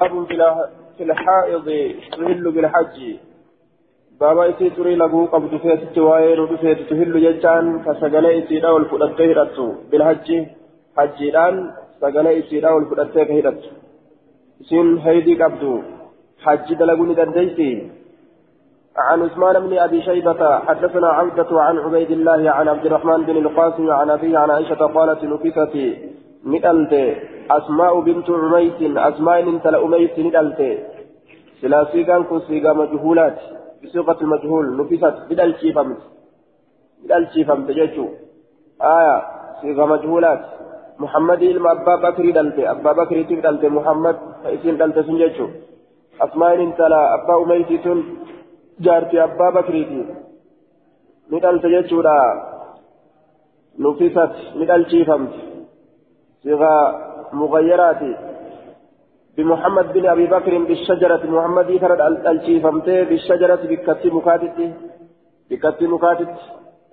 باب 0.00 0.26
في 0.96 1.02
الحائض 1.04 1.66
تهل 2.12 2.50
بالحج. 2.52 3.16
بابا 4.20 4.50
إسي 4.50 4.70
تري 4.70 4.94
لغو 4.94 5.24
قبض 5.24 5.56
فيت 5.56 5.98
وائر 5.98 6.56
فيت 6.56 6.90
تهل 6.90 7.14
ججان 7.24 7.82
كسجل 7.84 8.26
إسي 8.26 8.60
داول 8.60 8.84
فلته 8.84 9.24
هرتو 9.24 9.66
بالحج 9.90 10.28
حجيدان 10.96 11.70
سجل 12.00 12.26
إسي 12.26 12.60
داول 12.60 12.84
إسين 14.60 14.98
هيدي 14.98 15.34
قبضو. 15.42 15.82
حج 16.44 16.74
دلغوني 16.74 17.14
دنديسي 17.14 17.90
عن 18.96 19.22
عثمان 19.22 19.54
بن 19.66 19.78
أبي 19.78 20.02
شيبة 20.02 20.58
حدثنا 20.58 21.08
عبده 21.08 21.60
عن 21.60 21.78
عبيد 21.78 22.10
الله 22.10 22.50
عن 22.50 22.68
عبد 22.68 22.86
الرحمن 22.86 23.22
بن 23.22 23.36
القاسم 23.36 23.90
عن 23.90 24.10
أبيه 24.10 24.38
عن 24.38 24.50
عائشة 24.50 24.82
قالت 24.96 25.24
نكست 25.24 25.74
ندلت 26.54 26.94
أسماء 27.50 28.00
بنت 28.00 28.28
عميس 28.30 28.78
أسماء 29.10 29.38
انت 29.52 29.66
لأميس 29.74 30.14
ندلت 30.26 30.60
سلا 31.60 31.80
سيغان 31.92 32.22
كن 32.28 32.40
سيغا 32.48 32.72
مجهولات 32.72 33.38
بصيغة 33.82 34.18
المجهول 34.22 34.64
نفست 34.78 35.16
بدل 35.30 35.50
شيفمت 35.60 36.00
بدل 37.02 37.26
شيفمت 37.34 37.68
جيشو 37.78 38.06
آية 38.96 39.16
صيغة 39.60 39.84
مجهولات 39.94 40.42
محمد 40.98 41.42
إلما 41.42 41.72
أبا 41.72 41.94
بكر 42.04 42.30
دلت 42.30 42.58
أبا 42.58 42.92
بكر 42.92 43.16
دلت 43.22 43.64
محمد 43.64 44.16
فإسين 44.44 44.76
دلت 44.80 44.98
سنجيشو 45.06 45.46
أسماء 46.24 46.54
انت 46.66 46.80
لا 46.92 47.02
أبا 47.14 47.34
أميس 47.42 47.68
جارتي 48.84 49.24
أبا 49.24 49.48
بكر 49.56 49.76
ندلت 51.32 51.64
جيشو 51.74 52.00
لا 52.06 52.18
نفست 53.84 54.34
بدل 54.60 54.82
شيفمت 54.90 55.34
صيغة 56.42 56.72
مغيرات. 57.32 58.02
بمحمد 59.36 59.92
بن 59.92 60.06
أبي 60.06 60.26
بكر 60.26 60.58
بالشجرة. 60.58 61.22
محمد 61.26 61.76
فرد 61.82 62.00
الشيفمتي 62.26 63.04
بالشجرة 63.04 63.62
بكت 63.70 64.06
مكاتت 64.06 64.58
بكت 65.50 65.82
مكاتت 65.82 66.34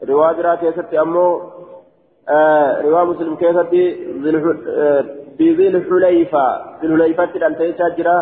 رواج 0.10 0.40
را 0.40 0.56
كيست 0.56 0.94
أمو 0.94 1.42
آه 2.30 2.82
رواج 2.82 3.08
مسلم 3.08 3.36
كيست 3.36 3.74
بذي 5.40 5.68
الحليفة. 5.68 6.46
ذي 6.82 6.88
الحليفة 6.88 7.26
تلالتي 7.26 7.74
شجرة 7.80 8.18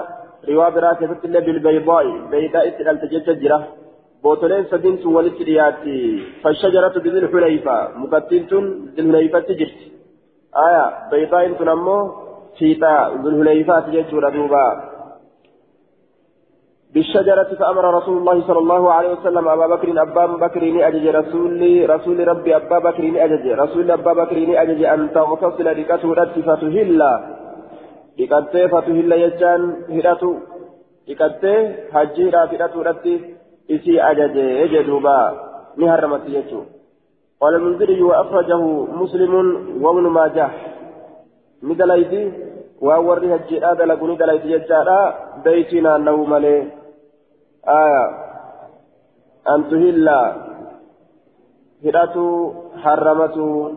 رواج 0.50 0.76
را 0.84 0.94
كيست 0.94 1.26
اللي 1.26 1.42
بالبيضاء. 1.42 2.06
بيضاء 2.32 2.70
تلالتي 2.70 3.20
شجرة 3.28 3.60
بوتولين 4.24 4.66
سدين 4.72 4.98
سوالت 5.04 5.42
رياتي 5.42 6.24
فالشجرة 6.44 6.96
بذي 7.04 7.20
الحليفة. 7.20 7.76
مكتلت 7.98 8.54
ذي 8.96 9.02
الحليفة 9.02 9.40
تجرت. 9.40 9.93
آية 10.58 11.10
بيضاء 11.12 11.54
تنمو 11.54 12.12
فيتا 12.58 13.10
ذو 13.22 13.30
الهليفات 13.30 13.84
يجور 13.88 14.30
دوبا 14.30 14.94
بالشجرة 16.94 17.50
فأمر 17.60 17.94
رسول 17.98 18.18
الله 18.18 18.48
صلى 18.48 18.60
الله 18.60 18.92
عليه 18.94 19.12
وسلم 19.12 19.48
أبا 19.48 19.68
بكر 19.68 20.02
أبا 20.02 20.26
بكر 20.26 20.88
أجج 20.88 21.08
رسول 21.08 21.90
رسول 21.90 22.28
ربي 22.28 22.56
أبا 22.56 22.80
بكر 22.80 23.04
أجج 23.26 23.48
رسول 23.48 23.92
أبا 23.92 24.14
بكر 24.14 24.62
أجج 24.62 24.84
أن 24.84 25.14
تغتسل 25.14 25.66
لكته 25.66 26.14
رت 26.14 26.40
فتهل 26.40 27.02
لكته 28.20 28.68
فتهل 28.68 29.12
يجان 29.12 29.62
هرته 29.90 30.40
لكته 31.08 31.76
حجيرا 31.94 32.46
هرته 32.46 32.82
رت 32.88 33.06
إسي 33.72 34.02
أجج 34.02 34.36
يجدوبا 34.36 35.20
نهرمت 35.78 36.26
يجو 36.28 36.62
قال 37.44 37.56
المنذري 37.56 38.02
وأخرجه 38.02 38.62
مسلم 39.02 39.34
وابن 39.84 40.02
ماجه. 40.02 40.50
ندليتي 41.64 42.32
وأوري 42.82 43.36
هجيرا 43.36 43.74
دلقوا 43.74 44.08
ندليتي 44.08 44.52
يجارا 44.52 45.00
بيتنا 45.44 45.96
أنه 45.96 46.16
ملي 46.16 46.58
آية. 47.68 48.06
أن 49.50 49.60
تهل 49.70 50.10
هراتو 51.86 52.54
حرمته 52.84 53.72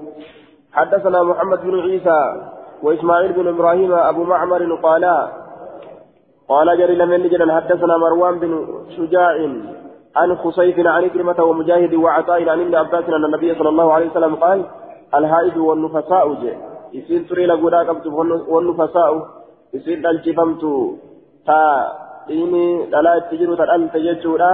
حدثنا 0.73 1.23
محمد 1.23 1.61
بن 1.61 1.81
عيسى 1.81 2.23
وإسماعيل 2.83 3.33
بن 3.33 3.49
إبراهيم 3.49 3.93
أبو 3.95 4.23
معمر 4.23 4.75
قالا. 4.75 5.29
قال 6.49 6.79
جري 6.79 6.95
لمن 6.95 7.53
حدثنا 7.57 7.97
مروان 7.97 8.39
بن 8.39 8.53
شجاع. 8.97 9.35
عن 10.17 10.37
خصيف 10.37 10.77
عن 10.87 11.09
كلمة 11.09 11.39
ومجاهد 11.45 11.95
وعطاء 11.95 12.49
عن 12.49 12.61
ابن 12.61 12.75
عباس 12.75 13.05
أن 13.09 13.25
النبي 13.25 13.55
صلى 13.59 13.69
الله 13.69 13.93
عليه 13.93 14.11
وسلم 14.11 14.35
قال 14.35 14.65
الهائد 15.15 15.57
والنفساء 15.57 16.35
جاء. 16.43 16.59
يصير 16.93 17.21
تري 17.29 17.47
لقودا 17.47 17.79
قبت 17.79 18.07
والنفساء 18.53 19.13
يصير 19.75 19.97
دلجفمت 20.01 20.63
تا 21.47 21.61
إني 22.31 22.87
دلا 22.93 23.19
تجر 23.31 23.55
تدل 23.61 23.83
تججودا 23.95 24.53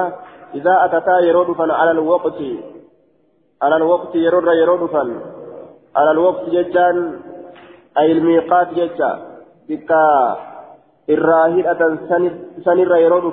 إذا 0.55 0.75
أتتا 0.85 1.17
يرود 1.29 1.71
على 1.71 1.91
الوقت. 1.91 2.41
على 3.63 3.77
الوقت 3.77 4.15
يرود 4.15 4.47
يرود 4.63 4.95
على 5.97 6.11
الوقت 6.11 6.45
ججان. 6.55 6.97
أي 7.99 8.13
الميقات 8.13 8.69
ججا. 8.79 9.13
بكا 9.69 10.05
الراهدة 11.09 11.81
سنر 12.65 12.97
يرود 12.97 13.27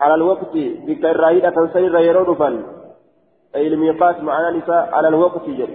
على 0.00 0.14
الوقت 0.14 0.52
بك 0.86 1.04
الراهدة 1.04 1.56
سنر 1.74 1.98
يرود 1.98 2.62
أي 3.56 3.66
الميقات 3.66 4.22
معنى 4.22 4.58
نساء 4.58 4.88
على 4.92 5.08
الوقت 5.08 5.44
جل 5.58 5.72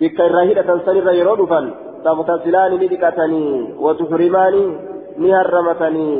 بك 0.00 0.20
الراهدة 0.20 0.68
سنر 0.86 1.12
يرود 1.12 1.72
تغتسلان 2.04 2.72
ندكتني 2.74 3.74
وتحرماني 3.84 4.64
نهرمتني 5.18 6.10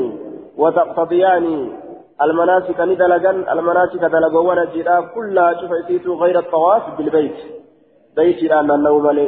وتقتضيان 0.57 1.45
المناسك 2.21 2.79
ندلقن 2.79 3.37
المناسك 3.53 4.03
دلقون 4.15 4.59
الجراء 4.59 5.01
كلها 5.15 5.53
شفعتيت 5.53 6.07
غير 6.07 6.39
الطواف 6.39 6.83
بالبيت. 6.97 7.37
بيت 8.15 8.39
الآن 8.43 8.71
النوم 8.71 9.07
لي 9.17 9.27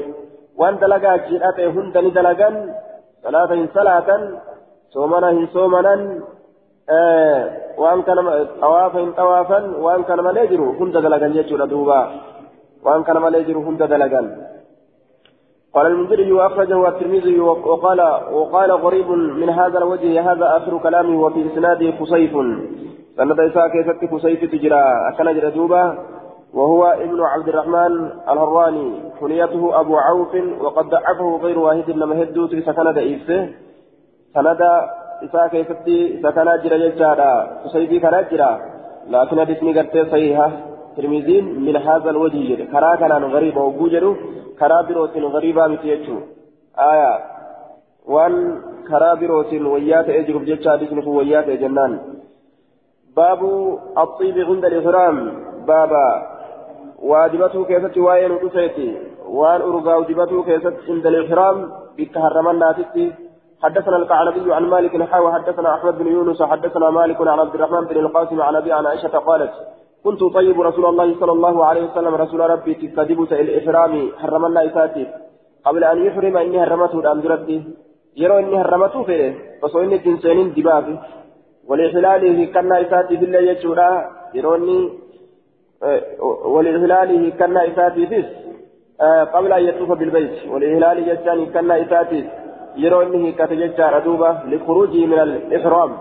وان 0.60 0.76
دلقا 0.80 1.16
الجراء 1.16 1.58
هند 1.76 1.96
ندلقن 1.98 2.56
صلاة 3.24 3.52
صلاة 3.78 4.10
صومنا 4.94 5.48
صومنا 5.54 5.96
آه 6.90 7.52
وان 7.78 8.02
كان 8.02 8.48
طوافا 8.62 9.12
طوافا 9.18 9.78
وان 9.78 10.04
كان 10.04 10.24
مليجر 10.24 10.62
هند 10.62 10.98
دلقن 10.98 11.36
يجر 11.36 11.66
دوبا 11.66 12.12
وان 12.86 13.04
كان 13.04 13.22
مليجر 13.22 13.58
هند 13.58 13.84
دلقن 13.84 14.28
قال 15.74 15.86
المنذري 15.88 16.32
واخرجه 16.32 16.88
الترمذي 16.88 17.40
وقال 17.40 18.02
وقال 18.34 18.72
غريب 18.72 19.10
من 19.12 19.50
هذا 19.50 19.78
الوجه 19.78 20.32
هذا 20.32 20.58
اخر 20.58 20.78
كلامه 20.78 21.22
وفي 21.24 21.48
اسناده 21.54 21.92
خصيف 22.00 22.32
سند 23.18 23.40
إساء 23.40 23.68
كيست 23.68 24.14
خصيف 24.14 24.52
تجرى 24.52 24.84
أكن 25.10 25.40
جردوبا 25.40 25.98
وهو 26.54 26.86
ابن 26.86 27.22
عبد 27.22 27.48
الرحمن 27.48 28.12
الهراني 28.30 28.92
كنيته 29.20 29.80
أبو 29.80 29.98
عوف 29.98 30.36
وقد 30.62 30.86
ضعفه 30.90 31.38
غير 31.44 31.60
واحد 31.60 31.90
لما 31.90 32.24
هدو 32.24 32.48
سكن 32.48 32.94
دئيسه 32.94 33.50
سند 34.34 34.62
إساء 35.26 35.48
كيست 35.48 35.88
سكن 36.24 36.48
جرى 36.64 36.90
جرى 37.00 37.34
خصيفي 37.64 38.00
كان 38.00 38.26
جرى 38.32 38.52
لكن 39.10 39.40
حديثني 39.40 39.80
قرتي 39.80 40.06
صحيحة 40.12 40.52
ترمذي 40.98 41.42
من 41.42 41.76
هذا 41.76 42.10
الوجه 42.10 42.66
كرا 42.72 42.96
كان 42.96 43.24
غريب 43.24 43.58
وجوجر 43.58 44.16
كرا 44.60 44.82
بروت 44.82 45.18
غريبا 45.18 45.68
متيجو 45.68 46.18
آية 46.92 47.14
وان 48.14 48.34
كرا 48.88 49.14
بروت 49.14 49.54
ويات 49.54 50.10
اجرب 50.10 50.46
جتشا 50.46 50.72
حديث 50.72 50.92
ويات 51.08 51.50
جنان 51.62 51.92
باب 53.18 53.42
الطيب 54.04 54.38
عند 54.50 54.66
الإحرام 54.66 55.16
بابا 55.68 56.08
واجبته 57.10 57.66
كيست 57.66 57.98
وين 57.98 58.32
رسيتي 58.44 58.90
وان 59.38 59.62
أرقى 59.62 59.94
واجبته 60.00 60.44
كيست 60.44 60.76
عند 60.90 61.06
الإحرام 61.08 61.58
بالتهرم 61.98 62.48
الناتتي 62.50 63.08
حدثنا 63.64 63.98
القعنبي 63.98 64.54
عن 64.54 64.64
مالك 64.64 65.04
حاوى 65.04 65.34
حدثنا 65.34 65.76
أحمد 65.76 65.98
بن 65.98 66.08
يونس 66.08 66.44
حدثنا 66.44 66.90
مالك 66.90 67.22
عن 67.22 67.40
عبد 67.40 67.56
الرحمن 67.56 67.86
بن 67.86 67.98
القاسم 67.98 68.42
عن 68.42 68.56
أبي 68.56 68.72
عن 68.72 68.86
عائشة 68.86 69.18
قالت 69.18 69.52
كنت 70.04 70.24
طيب 70.34 70.62
رسول 70.62 70.86
الله 70.86 71.20
صلى 71.20 71.32
الله 71.32 71.66
عليه 71.66 71.84
وسلم 71.92 72.16
رسول 72.16 72.40
ربي 72.40 72.74
تكذبت 72.74 73.34
الإحرام 73.34 74.12
حرمنا 74.22 74.66
إساتي. 74.66 75.08
قبل 75.66 75.84
أن 75.84 76.06
يحرم 76.06 76.38
إني 76.38 76.64
هرمته 76.64 77.00
الأمجرتي 77.00 77.64
يرى 78.18 78.40
إني 78.40 78.58
هرمته 78.62 79.04
فيه 79.04 79.36
فصو 79.62 79.80
إني 79.80 79.98
تنسينين 79.98 80.54
دبابي 80.54 81.00
ولإحلاله 81.68 82.46
كنا 82.46 82.82
إساتي 82.82 83.16
بالله 83.16 83.40
يجورا. 83.40 83.92
يروني 84.34 84.80
ولإحلاله 86.46 87.30
كنا 87.30 87.68
إساتي 87.68 88.06
بس 88.06 88.30
قبل 89.34 89.54
أن 89.54 89.64
يطوف 89.64 89.92
بالبيت. 89.92 90.36
ولإحلال 90.52 90.98
يجاني 91.10 91.46
كنا 91.46 91.76
إساتي 92.76 92.82
يروني 92.82 93.32
كتججار 93.32 94.00
دوبة 94.00 94.32
لخروجه 94.32 95.06
من 95.06 95.20
الإحرام 95.20 95.98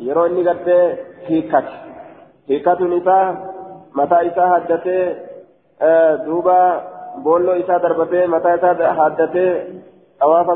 يروني 0.00 0.48
قد 0.48 0.68
هيكت 1.26 1.64
هيكت 2.48 2.80
نساء 2.80 3.36
متى 3.94 4.26
إساء 4.26 4.46
هدته 4.56 5.16
دوبة 6.26 6.80
بولو 7.24 7.52
إساء 7.52 7.78
دربته 7.78 8.26
متى 8.26 8.54
إساء 8.54 8.76
هدته 8.98 9.64
xawaafa 10.22 10.54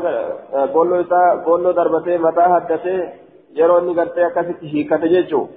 boolloo 0.73 0.99
isaa 0.99 1.37
boolloo 1.45 1.73
darbatee 1.75 2.17
mataa 2.17 2.49
haddatee 2.49 2.99
yeroo 3.57 3.79
inni 3.79 3.95
gartee 3.95 4.25
akkasitti 4.25 4.71
hiikkate 4.73 5.09
jechuun 5.13 5.49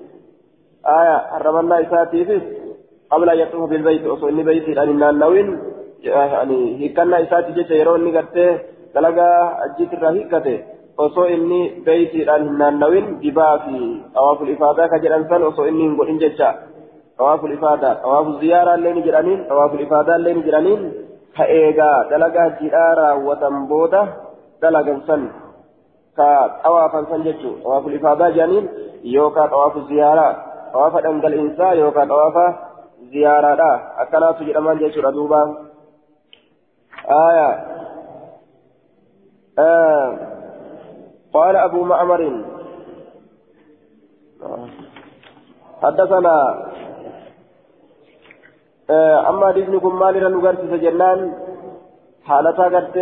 aya 0.83 1.17
harramannaa 1.33 1.79
isaatiifis 1.79 2.43
qabla 3.11 3.35
yaxuufa 3.35 3.69
bilbayti 3.73 4.09
osoo 4.15 4.29
inni 4.29 4.45
baytiidhaan 4.49 4.89
hin 4.89 4.99
naannawin 5.03 5.49
hiikkannaa 6.81 7.19
isaati 7.27 7.53
jecha 7.59 7.75
yeroo 7.81 7.97
inni 8.01 8.13
gartee 8.19 8.51
dalagaa 8.95 9.39
ajjiitirraa 9.65 10.13
hiikkate 10.17 10.55
osoo 11.05 11.27
inni 11.35 11.61
baytiidhaan 11.87 12.43
hin 12.47 12.57
naannawin 12.63 13.07
dibaa 13.23 13.53
fi 13.67 13.77
xawaaful 14.15 14.51
ifaadaa 14.55 14.89
ka 14.93 14.99
jedhan 15.05 15.29
san 15.31 15.43
osoo 15.51 15.67
inni 15.71 15.85
hin 15.87 15.97
godhin 16.01 16.19
jecha 16.25 16.49
xawaaful 17.19 17.55
ifaadaa 17.59 17.95
xawaafu 18.03 18.33
ziyaaraa 18.43 18.77
illee 18.81 18.95
ni 18.99 19.03
jedhaniin 19.09 19.41
xawaaful 19.51 19.85
ifaadaa 19.87 20.19
illee 20.21 20.35
ni 20.39 20.43
jedhaniin 20.49 20.83
ka 21.39 21.45
eegaa 21.59 21.97
dalagaa 22.11 22.47
hajjiidhaa 22.49 22.91
raawwatan 23.01 23.61
booda 23.73 24.03
dalagan 24.63 25.01
san 25.11 25.23
ka 26.21 26.29
xawaafan 26.65 27.11
san 27.13 27.27
jechuu 27.29 27.55
xawaaful 27.63 27.99
ifaadaa 28.01 28.31
jedhaniin 28.39 28.67
yookaan 29.17 29.51
xawaafu 29.55 29.87
ziyaaraa 29.93 30.33
xawaafa 30.73 31.05
dhangal'iinsaa 31.07 31.73
yookaan 31.83 32.13
xawaafa 32.15 32.47
ziyaaraadha 33.13 33.71
akkanaatu 34.03 34.47
jedhaman 34.49 34.81
jechuudha 34.83 35.13
duuba 35.19 35.41
آه. 39.59 40.19
قال 41.33 41.57
أبو 41.57 41.85
معمر. 41.85 42.21
حدثنا 45.83 46.37
آه 48.91 49.29
أما 49.29 49.51
دينكم 49.53 49.99
مالنا 49.99 50.29
نغرس 50.29 50.73
جنان. 50.85 51.21
حالتا 52.25 52.65
قد 52.75 52.97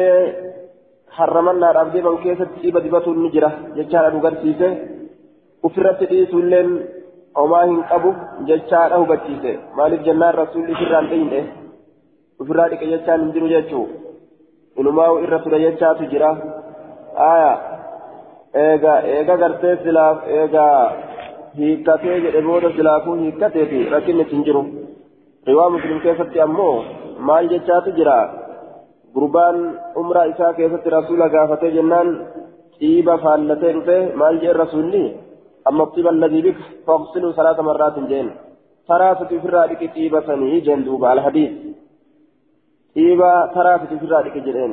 حرمنا 1.10 1.70
الأرض 1.70 1.96
من 1.96 2.16
كيسة 2.22 2.44
تجيب 2.44 2.78
دبة 2.78 3.06
النجرة. 3.06 3.50
جتشانا 3.76 4.08
نغرسيسه 4.14 4.70
وفرت 5.62 6.00
ديسولين 6.10 6.68
وما 7.36 7.64
هن 7.64 7.82
قبو 7.90 8.10
جتشانا 8.48 8.96
هبتشيسه 8.96 9.54
مالك 9.76 10.00
جنان 10.06 10.34
رسول 10.34 10.66
فران 10.76 11.06
دين 11.10 11.46
ofirraa 12.40 12.68
dhiqe 12.70 12.86
jechaan 12.90 13.22
hin 13.22 13.32
jiru 13.34 13.82
inumaa 14.80 15.10
irra 15.24 15.38
ture 15.44 15.58
jechaatu 15.64 16.08
jira 16.12 16.30
aya 17.30 17.52
eega 18.64 18.94
eega 19.14 19.36
gartee 19.42 19.74
silaaf 19.84 20.18
eega 20.40 20.64
hiikkatee 21.58 22.18
jedhe 22.24 22.42
booda 22.48 22.70
silaafuu 22.76 23.16
hiikkateefi 23.22 23.80
rakkinni 23.94 24.26
hin 24.32 24.44
jiru 24.48 24.62
riwaa 25.50 25.70
muslim 25.76 26.00
keessatti 26.06 26.44
ammoo 26.46 26.74
maal 27.30 27.48
jechaatu 27.54 27.94
jira 28.00 28.18
gurbaan 29.14 29.58
umraa 30.02 30.26
isaa 30.32 30.52
keessatti 30.58 30.94
rasuula 30.96 31.28
gaafatee 31.36 31.72
jennaan 31.78 32.10
xiiba 32.78 33.16
faallatee 33.24 33.72
dhufe 33.78 33.98
maal 34.22 34.42
jeen 34.42 34.56
rasuulli 34.62 35.04
amma 35.70 35.86
xiiba 35.94 36.10
alladii 36.14 36.44
bik 36.48 36.58
faqsiluu 36.90 37.32
salaata 37.38 37.68
marraatin 37.70 38.10
jeen 38.12 38.28
taraasatu 38.92 39.40
ofirraa 39.40 39.66
dhiqi 39.72 39.88
xiiba 39.96 40.20
sanii 40.28 40.60
jeen 40.68 40.84
duuba 40.88 41.10
alhadiis 41.14 41.52
xiiba 42.98 43.30
taraasatu 43.54 43.94
ofirraa 43.98 44.22
dhiqi 44.26 44.40
jedheen 44.48 44.72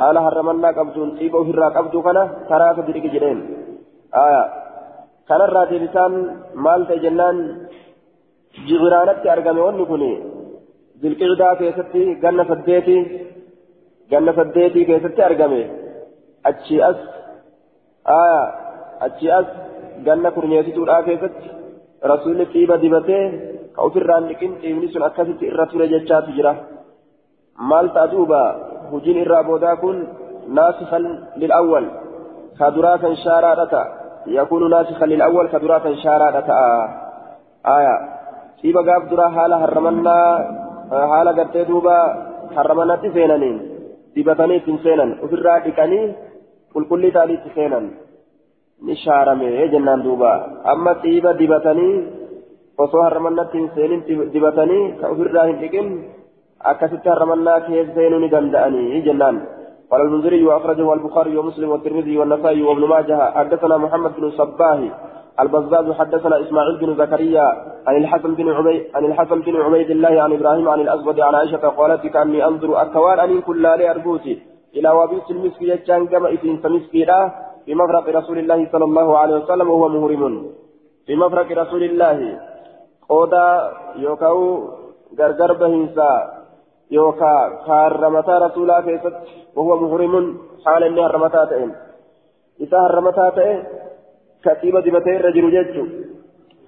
haala 0.00 0.20
harramannaa 0.26 0.72
qabduun 0.78 1.10
xiiba 1.18 1.36
ofirraa 1.42 1.70
qabdu 1.78 1.98
kana 2.06 2.22
taraasatu 2.50 2.90
dhiqi 2.96 3.10
jedheen 3.14 3.38
kanarraa 5.30 5.66
deebisaan 5.70 6.12
maal 6.64 6.82
ta'e 6.88 6.98
jennaan 7.04 7.36
jibiraanatti 8.68 9.26
argame 9.34 9.60
wanni 9.66 9.84
kun 9.90 10.02
zilqicdaa 11.02 11.54
keessatti 11.60 12.02
ganna 12.24 12.44
saddeetii 12.50 13.02
ganna 14.12 14.32
saddeetii 14.38 14.84
keessatti 14.90 15.20
argame 15.28 15.60
achi 16.50 16.76
as 16.88 16.98
achi 19.06 19.26
as 19.38 19.46
ganna 20.06 20.30
kurnyeessituudhaa 20.36 21.02
keessatti 21.08 21.46
rasuulli 22.12 22.44
xiiba 22.52 22.74
dibatee 22.84 23.24
ka 23.74 23.80
ofirraan 23.88 24.24
dhiqin 24.30 24.52
xiibni 24.62 24.86
sun 24.92 25.02
akkasitti 25.08 25.44
irra 25.50 25.64
ture 25.72 25.86
jechaatu 25.94 26.30
jira 26.38 26.52
kun 29.82 29.96
naasikan 30.48 31.04
lil'awwal 31.36 31.86
ka 32.58 32.70
duraa 32.74 32.98
kan 33.02 33.14
shaaraadha 33.24 33.66
ta'a 33.74 33.86
yakuunu 34.36 34.66
naasikan 34.72 35.08
lil'awwal 35.12 35.48
ka 35.52 35.58
duraa 35.62 35.84
kan 35.84 35.94
shaaraadha 36.04 36.42
ta'a 36.48 36.72
aya 37.76 37.94
xiiba 38.60 38.80
gaaf 38.88 39.02
duraa 39.10 39.30
haala 39.36 39.60
harramannaa 39.62 40.30
haala 41.12 41.36
gartee 41.38 41.68
duuba 41.70 41.96
harramannatti 42.56 43.12
seenaniin 43.16 43.56
dibatanii 44.16 44.58
ittiin 44.60 44.80
seenan 44.84 45.10
ofirraa 45.24 45.58
dhiqanii 45.66 46.04
qulqullii 46.72 47.14
ta'anii 47.16 47.38
itti 47.38 47.50
seenan 47.56 47.86
ni 48.86 48.94
shaarame 49.04 49.48
jennaan 49.72 50.04
duuba 50.06 50.32
amma 50.72 50.92
xiiba 51.02 51.38
dibatanii 51.40 51.94
osoo 52.84 53.02
harramannatti 53.06 53.58
hin 53.58 53.70
seenin 53.76 54.02
dibatanii 54.34 54.84
ka 55.00 55.12
ofirraa 55.12 55.46
hin 55.50 55.60
dhiqin 55.62 55.88
keessa 57.68 57.94
seenuu 57.94 58.20
ni 58.20 58.28
danda'anii 58.28 59.02
jennaan 59.02 59.38
قال 59.88 60.00
المنذري 60.00 60.44
وأخرجه 60.44 60.94
البخاري 60.94 61.36
ومسلم 61.36 61.70
والترمذي 61.70 62.18
والنسائي 62.18 62.62
وابن 62.62 62.84
ماجه. 62.88 63.32
حدثنا 63.32 63.76
محمد 63.76 64.12
بن 64.20 64.30
صباه 64.30 64.80
البزاز 65.40 65.92
حدثنا 65.92 66.40
إسماعيل 66.40 66.76
بن 66.76 66.94
زكريا 66.94 67.46
عن 67.86 67.96
الحسن 67.96 68.34
بن 68.34 68.48
عبيد 68.48 68.82
عن 68.94 69.04
الحسن 69.04 69.40
بن 69.40 69.56
عبيد 69.56 69.90
الله 69.90 70.22
عن 70.22 70.32
إبراهيم 70.32 70.68
عن 70.68 70.80
الأسود 70.80 71.20
عن 71.20 71.34
عائشة 71.34 71.64
قالت 71.68 72.06
كأني 72.06 72.44
أنظر 72.44 72.82
أكوان 72.82 73.18
أن 73.18 73.40
كل 73.40 73.62
لا 73.62 73.90
أرجوتي 73.90 74.42
إلى 74.76 74.90
وبيس 74.90 75.30
المسك 75.30 75.62
يجان 75.62 76.06
كما 76.06 76.28
إذن 76.28 76.58
سمسكي 76.62 77.06
في 77.64 77.74
مفرق 77.74 78.04
رسول 78.08 78.38
الله 78.38 78.68
صلى 78.72 78.84
الله 78.84 79.18
عليه 79.18 79.36
وسلم 79.36 79.70
وهو 79.70 79.88
مهرم. 79.88 80.24
مفرق 81.08 81.48
رسول 81.62 81.82
الله 81.82 82.40
قودا 83.08 83.46
يوكاو 83.96 84.40
غرغر 85.18 85.52
بهنسا. 85.52 86.37
يوكا 86.91 87.35
كارمتا 87.67 88.35
رسولا 88.37 88.81
كيست 88.85 89.15
وهو 89.55 89.71
مهرم 89.83 90.13
حال 90.65 90.83
إني 90.83 91.01
هرمتا 91.05 91.45
تئن 91.49 91.71
إذا 92.63 92.79
هرمتا 92.85 93.29
تئن 93.29 93.57
كتيبة 94.43 94.79
دبتي 94.85 95.15
الرجل 95.17 95.45
جيتشو 95.55 95.85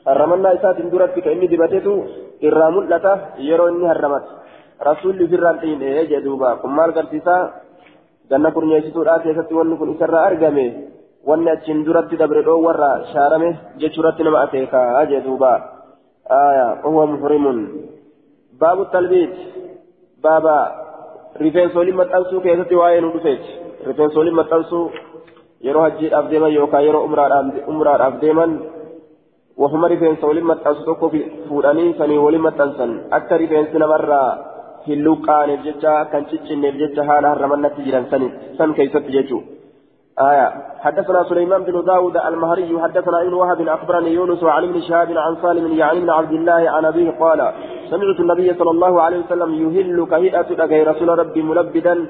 هرمنا 0.07 0.49
إسات 0.55 0.77
اندرت 0.83 1.15
كإني 1.25 1.47
دبتيتو 1.51 1.95
إرى 2.45 2.67
ملتا 2.75 3.13
يرو 3.49 3.67
إني 3.71 3.85
هرمت 3.91 4.25
رسول 4.89 5.17
فران 5.31 5.55
تئن 5.61 5.81
إيه 5.81 6.03
جدوبا 6.11 6.49
كمال 6.61 6.89
قرسيسا 6.95 7.37
ganna 8.29 8.51
kurneessituudhaa 8.51 9.19
keessatti 9.23 9.53
wanni 9.53 9.77
kun 9.77 9.91
isarraa 9.93 10.25
argame 10.29 10.65
wanni 11.29 11.49
achiin 11.51 11.83
duratti 11.85 12.17
dabre 12.21 12.41
dhoowwarra 12.47 12.89
shaarame 13.11 13.49
jechuurratti 13.81 14.25
nama 14.27 14.41
akeekaa 14.45 15.05
jee 15.11 15.21
duuba 15.25 15.51
aya 16.37 16.65
wahuwa 16.83 17.05
muhrimun 17.11 17.59
baabu 18.59 18.85
talbiit 18.95 19.35
baaba 20.24 20.56
rifeensoliin 21.44 21.96
maxxansuu 22.00 22.40
keessatti 22.46 22.80
waa'ee 22.80 23.00
nu 23.04 23.12
dhufeeti 23.14 23.50
rifeensoliin 23.88 24.38
maxxansuu 24.40 24.84
yeroo 25.68 25.82
hajjiidhaaf 25.86 26.30
deeman 26.30 26.54
yookaan 26.58 26.84
yeroo 26.88 27.04
umraadhaaf 27.72 28.20
deeman 28.24 28.52
wafuma 29.62 29.88
rifeensa 29.92 30.26
waliin 30.26 30.46
maxxansu 30.52 30.84
tokko 30.84 31.10
fuudhanii 31.48 31.94
sanii 31.98 32.18
waliin 32.26 32.42
maxxansan 32.48 32.92
akka 33.18 33.36
rifeensi 33.42 33.78
namarraa 33.82 34.28
hin 34.86 35.04
luqqaaneef 35.06 35.64
jecha 35.68 35.94
kan 36.12 36.26
ciccinneef 36.30 36.78
jecha 36.82 37.04
haala 37.10 37.32
harramannatti 37.32 37.84
jiran 37.88 38.06
san 38.58 38.74
keessatti 38.78 39.12
jechuu 39.16 39.42
آية. 40.20 40.52
حدثنا 40.80 41.24
سليمان 41.24 41.62
بن 41.62 41.84
داود 41.84 42.16
المهري 42.16 42.80
حدثنا 42.82 43.22
ابن 43.22 43.32
وهب 43.32 43.68
أخبرني 43.68 44.10
يونس 44.10 44.42
وعن 44.42 44.64
ابن 44.64 44.80
شهاب 44.80 45.08
عن 45.16 45.36
سالم 45.42 45.72
يعني 45.72 46.00
بن 46.00 46.10
عبد 46.10 46.32
الله 46.32 46.70
عن 46.70 46.84
أبيه 46.84 47.10
قال 47.10 47.52
سمعت 47.90 48.20
النبي 48.20 48.54
صلى 48.54 48.70
الله 48.70 49.02
عليه 49.02 49.18
وسلم 49.18 49.54
يهل 49.54 50.06
كهيئة 50.10 50.48
لكي 50.50 50.82
رسول 50.82 51.18
ربي 51.18 51.42
ملبدا. 51.42 52.06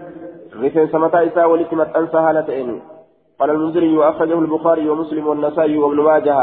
رفن 0.62 0.86
سمتا 0.86 1.26
إساء 1.26 1.50
ولتمت 1.50 1.96
أنسى 1.96 2.18
قال 3.40 3.50
المنذري 3.50 3.96
وأخرجه 3.96 4.38
البخاري 4.38 4.88
ومسلم 4.90 5.26
والنسائي 5.26 5.78
وابن 5.78 6.00
ماجه. 6.00 6.38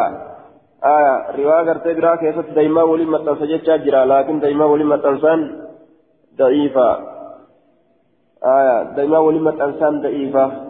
آية. 0.86 1.16
رواية 1.38 1.70
قرتي 1.70 1.94
براك 1.94 2.24
يسد 2.24 2.54
دايما 2.54 2.84
ولمت 2.84 3.28
أنسى 3.28 3.78
جرا 3.78 4.06
لكن 4.06 4.40
دايما 4.40 4.66
ولمت 4.66 5.06
أنسان 5.06 5.40
ضعيفة. 6.38 6.98
آية. 8.44 8.84
دائما 8.96 9.18
ولمت 9.18 9.62
أنسان 9.62 10.02
ضعيفة. 10.02 10.67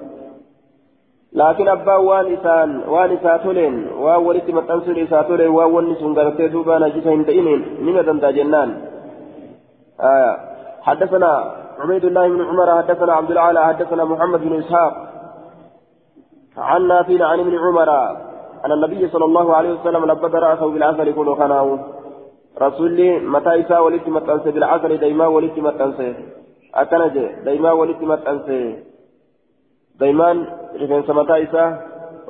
لكن 1.40 1.68
أبا 1.76 1.96
وان 2.08 2.26
إسان 2.36 2.70
وان 2.94 3.10
إساتولين 3.18 3.76
وان 4.04 4.20
ولت 4.28 4.48
متنسل 4.58 4.96
إساتولين 5.06 5.52
وان 5.58 5.70
ونسون 5.74 6.12
قرتي 6.18 6.48
دوبا 6.54 6.76
نجيسا 6.84 7.10
هندئين 7.16 7.46
من 7.86 7.96
دندا 8.08 8.30
جنان. 8.38 8.70
آية 10.12 10.32
حدثنا 10.88 11.32
عبيد 11.82 12.06
الله 12.06 12.26
بن 12.34 12.42
عمر 12.50 12.70
حدثنا 12.80 13.14
عبد 13.20 13.32
العالى 13.36 13.60
حدثنا 13.70 14.04
محمد 14.12 14.42
بن 14.48 14.54
إسحاق. 14.62 14.94
عن 16.58 16.82
نافع 16.88 17.26
عن 17.32 17.40
ابن 17.40 17.54
عمر 17.64 17.90
أن 18.66 18.72
النبي 18.72 19.08
صلى 19.08 19.26
الله 19.26 19.56
عليه 19.56 19.72
وسلم 19.74 20.06
لبد 20.12 20.36
رأسه 20.36 20.68
بالعسل 20.74 21.08
كله 21.18 21.36
خناه 21.36 21.80
رسولي 22.62 23.20
متى 23.20 23.60
إساء 23.62 23.84
ولت 23.86 24.08
متنسى 24.10 24.52
بالعسل 24.52 24.98
دايما 24.98 25.28
ولت 25.28 25.58
متنسى 25.60 26.10
أكنج 26.76 27.16
دايما 27.46 27.72
ولت 27.72 28.02
متنسى 28.02 28.62
دايمان 30.00 30.46
رفن 30.82 31.04
سمتا 31.08 31.44
إساه 31.44 31.80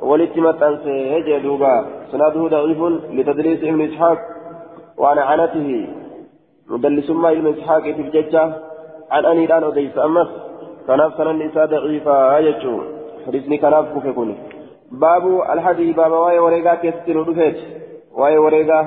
ولت 0.08 0.38
متأنسي 0.38 0.94
هجي 1.18 1.38
دوبا 1.38 1.74
سناده 2.12 2.48
ضعيف 2.48 2.80
لتدليس 3.16 3.60
ابن 3.62 3.80
إسحاق 3.88 4.18
وعن 4.98 5.18
عنته 5.18 5.68
مدلس 6.68 7.10
ما 7.10 7.30
ابن 7.32 7.46
إسحاق 7.46 7.82
في 7.82 8.02
الججة 8.06 8.52
عن 9.10 9.24
أني 9.26 9.44
الآن 9.44 9.64
أديس 9.64 9.98
أمس 9.98 10.28
كناف 10.86 11.14
سنن 11.18 11.42
إساء 11.42 11.66
ضعيفا 11.66 12.16
هججو 12.38 12.74
حديثني 13.26 13.58
كناف 13.58 13.84
كفكوني 13.94 14.34
باب 14.92 15.24
الحديث 15.52 15.96
باب 15.96 16.12
واي 16.12 16.38
وريقا 16.38 16.74
كيستر 16.74 17.22
دفيت 17.22 17.58
واي 18.18 18.38
وريقا 18.38 18.80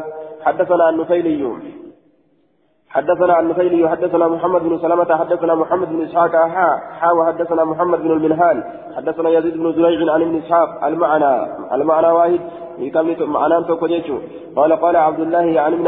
حدثنا 0.45 0.89
النفيلي 0.89 1.43
حدثنا 2.93 3.33
عن 3.33 3.47
نفيل 3.49 3.89
حدثنا 3.89 4.27
محمد 4.27 4.61
بن 4.61 4.77
سلمة 4.77 5.17
حدثنا 5.17 5.55
محمد 5.55 5.89
بن 5.89 6.01
إسحاق 6.01 6.31
حا 6.31 6.77
حا 6.99 7.11
وحدثنا 7.11 7.63
محمد 7.63 7.99
بن 7.99 8.11
المنهال 8.11 8.63
حدثنا 8.97 9.29
يزيد 9.29 9.57
بن 9.57 9.73
زريع 9.73 10.13
عن 10.13 10.21
ابن 10.21 10.37
إسحاق 10.37 10.85
المعنى 10.85 11.33
المعنى 11.73 12.07
واحد 12.07 12.39
يكمل 12.79 13.25
معنى 13.25 13.63
توكوجيتشو 13.63 14.17
قال 14.55 14.73
قال 14.73 14.95
عبد 14.95 15.19
الله 15.19 15.61
عن 15.61 15.73
ابن 15.73 15.87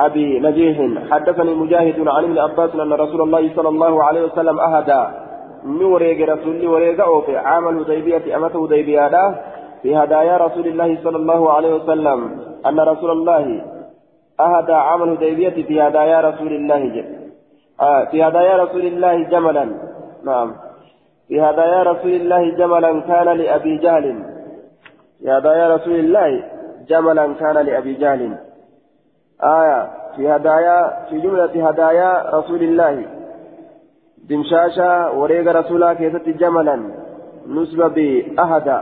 أبي 0.00 0.40
نجيح 0.40 0.76
حدثني 1.10 1.54
مجاهد 1.54 2.08
عن 2.08 2.24
ابن 2.24 2.38
عباس 2.38 2.74
أن 2.74 2.92
رسول 2.92 3.22
الله 3.22 3.50
صلى 3.56 3.68
الله 3.68 4.04
عليه 4.04 4.22
وسلم 4.22 4.60
أهدى 4.60 5.06
نوريق 5.64 6.32
رسول 6.32 6.66
وريق 6.66 7.04
أوفي 7.04 7.36
عام 7.36 7.68
الهديبية 7.68 8.36
أمته 8.36 8.64
هديبية 8.64 9.10
في 9.82 9.96
هدايا 9.96 10.36
رسول 10.36 10.66
الله 10.66 10.98
صلى 11.04 11.16
الله 11.16 11.52
عليه 11.52 11.74
وسلم 11.74 12.18
أن 12.66 12.80
رسول 12.80 13.10
الله 13.10 13.62
أهدى 14.40 14.72
عام 14.72 15.02
الهديبية 15.02 15.64
في 15.64 15.82
هدايا 15.82 16.20
رسول 16.20 16.52
الله 16.52 16.78
جل. 16.78 17.04
آه 17.80 18.04
في 18.04 18.24
هدايا 18.24 18.56
رسول 18.56 18.86
الله 18.86 19.22
جملا. 19.22 19.64
نعم. 20.24 20.54
في 21.28 21.40
هدايا 21.40 21.82
رسول 21.82 22.10
الله 22.10 22.50
جملا 22.50 23.00
كان 23.00 23.28
لأبي 23.28 23.76
جهل. 23.76 24.24
في 25.18 25.30
هدايا 25.30 25.74
رسول 25.74 25.94
الله 25.94 26.44
جملا 26.88 27.34
كان 27.34 27.56
لأبي 27.56 27.94
جهل. 27.94 28.38
آية 29.42 29.90
في 30.16 30.28
هدايا 30.28 31.06
في 31.10 31.20
جملة 31.20 31.68
هدايا 31.68 32.30
رسول 32.38 32.62
الله. 32.62 33.04
دمشاشا 34.28 35.08
وريق 35.08 35.52
رسولا 35.52 35.94
كيست 35.94 36.28
جملا. 36.28 36.76
نسب 37.48 37.94
بأهدى 37.94 38.80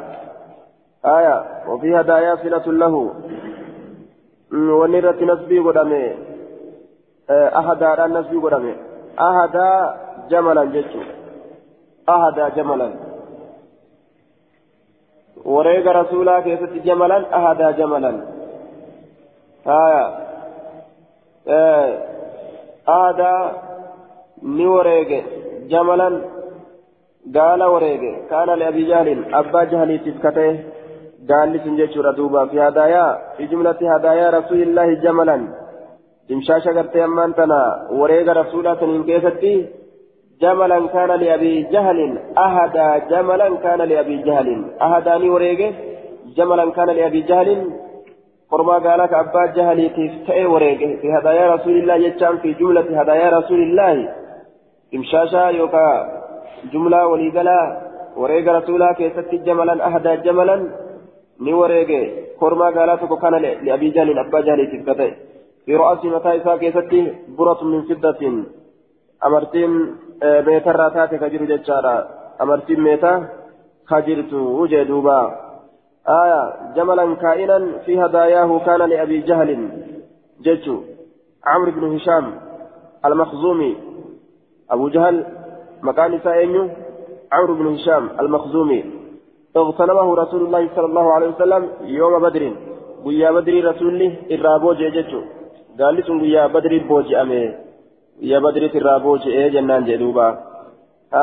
آية 1.06 1.44
وفي 1.68 2.00
هدايا 2.00 2.36
صلة 2.36 2.72
له. 2.72 3.14
Wanni 4.80 4.98
irratti 4.98 5.24
nasbii 5.32 5.62
godhame 5.66 6.00
ahadaadhaan 7.60 8.12
nasbii 8.18 8.42
godhame 8.44 8.72
ahadaa 9.28 9.78
jamalan 10.32 10.72
jechuun 10.74 11.08
ahadaa 12.14 12.50
jamalan 12.58 12.92
wareega 15.54 15.92
rasuulaa 16.00 16.42
keessatti 16.42 16.84
jamalan 16.88 17.24
ahadaa 17.38 17.72
jamalan 17.80 18.16
haya 19.70 20.04
ahadaa 22.96 23.42
ni 24.42 24.66
wareege 24.74 25.20
jamalan 25.72 26.22
gaala 27.36 27.68
wareege 27.74 28.12
kaana 28.30 28.56
liabii 28.62 28.86
jahlin 28.92 29.20
abbaa 29.40 29.64
jahaliitiif 29.72 30.20
katee 30.26 30.52
قال 31.30 31.76
جيشورا 31.76 32.12
دوبا 32.12 32.46
في 32.46 32.60
هدايا 32.60 33.18
في 33.36 33.46
جملة 33.46 33.80
هدايا 33.94 34.30
رسول 34.30 34.62
الله 34.62 34.94
جملا 34.94 35.48
تمشاشا 36.28 36.70
قرتي 36.76 37.04
أمان 37.04 37.34
تنا 37.34 37.88
وريق 37.90 38.28
رسولا 38.40 38.74
سنين 38.80 39.04
كيستي 39.04 39.54
جملا 40.42 40.78
كان 40.94 41.10
لأبي 41.22 41.62
جهل 41.72 41.98
أهدى 42.38 42.88
جملا 43.10 43.48
كان 43.64 43.80
لأبي 43.90 44.16
جهل 44.26 44.48
أهداني 44.82 45.30
وريق 45.30 45.60
جملا 46.36 46.70
كان 46.70 46.88
لأبي 46.90 47.20
جهل 47.20 47.50
قربا 48.50 48.76
قالك 48.86 49.12
أبا 49.14 49.46
جهل 49.56 49.78
تفتئ 49.96 50.44
وريق 50.44 50.80
في 51.00 51.08
هدايا 51.16 51.54
رسول 51.54 51.76
الله 51.80 51.94
يجام 51.94 52.38
في 52.38 52.52
جملة 52.52 53.00
هدايا 53.00 53.28
رسول 53.38 53.60
الله 53.62 53.94
تمشاشا 54.92 55.44
يوكا 55.58 55.88
جملة 56.72 57.06
وليقلا 57.06 57.60
وريق 58.16 58.46
رسولا 58.58 58.92
كيستي 58.92 59.36
جملا 59.36 59.74
أهدى 59.86 60.16
جملا 60.16 60.83
ni 61.40 61.54
wareege 61.60 62.00
kormaa 62.38 62.72
gaalaa 62.72 62.96
tokko 62.96 63.16
kana 63.16 63.38
liabii 63.44 63.94
jaaliin 63.96 64.18
abbaa 64.24 64.42
jaaliitiif 64.48 64.84
ka 64.86 64.94
ta'e 64.94 65.12
fi 65.66 65.78
ro'asii 65.82 66.14
mataa 66.16 66.34
isaa 66.40 66.58
keessatti 66.58 67.00
buratu 67.36 67.64
min 67.64 67.86
fiddatiin 67.88 68.36
amartiin 69.20 69.72
meetarraa 70.46 70.90
taate 70.90 71.18
ka 71.18 71.30
jiru 71.30 71.46
jechaadha 71.52 71.94
amartiin 72.38 72.84
meetaa 72.88 73.16
ka 73.84 74.02
jirtu 74.02 74.44
ujee 74.62 74.84
duuba 74.84 75.16
آية 76.08 76.74
جملا 76.76 77.14
كائنا 77.14 77.78
في 77.86 78.04
هداياه 78.04 78.58
كان 78.66 78.82
لأبي 78.82 79.20
جهل 79.20 79.68
ججو 80.40 80.82
عمرو 81.44 81.72
بن 81.72 81.94
هشام 81.94 82.34
المخزومي 83.04 83.76
أبو 84.70 84.88
جهل 84.88 85.26
مكان 85.82 86.20
سائنيو 86.24 86.68
عمرو 87.32 87.54
بن 87.54 87.66
هشام 87.66 88.10
المخزومي 88.20 88.84
اغتنمه 89.56 90.14
رسول 90.22 90.42
الله 90.46 90.68
صلى 90.74 90.86
الله 90.90 91.06
عليه 91.12 91.28
وسلم 91.28 91.62
يوم 91.98 92.14
بدر 92.26 92.42
ويا 93.04 93.30
بدر 93.36 93.54
رسول 93.70 94.00
الرابو 94.34 94.72
جيجتو 94.80 95.20
قال 95.78 95.94
لسن 95.94 96.16
ويا 96.22 96.46
بدر 96.54 96.72
بوجي 96.88 97.14
أمي 97.22 97.44
ويا 98.22 98.38
بدر 98.44 98.62
الرابو 98.80 99.16
جي 99.22 99.50
جنان 99.54 99.82
جدوبا 99.88 100.28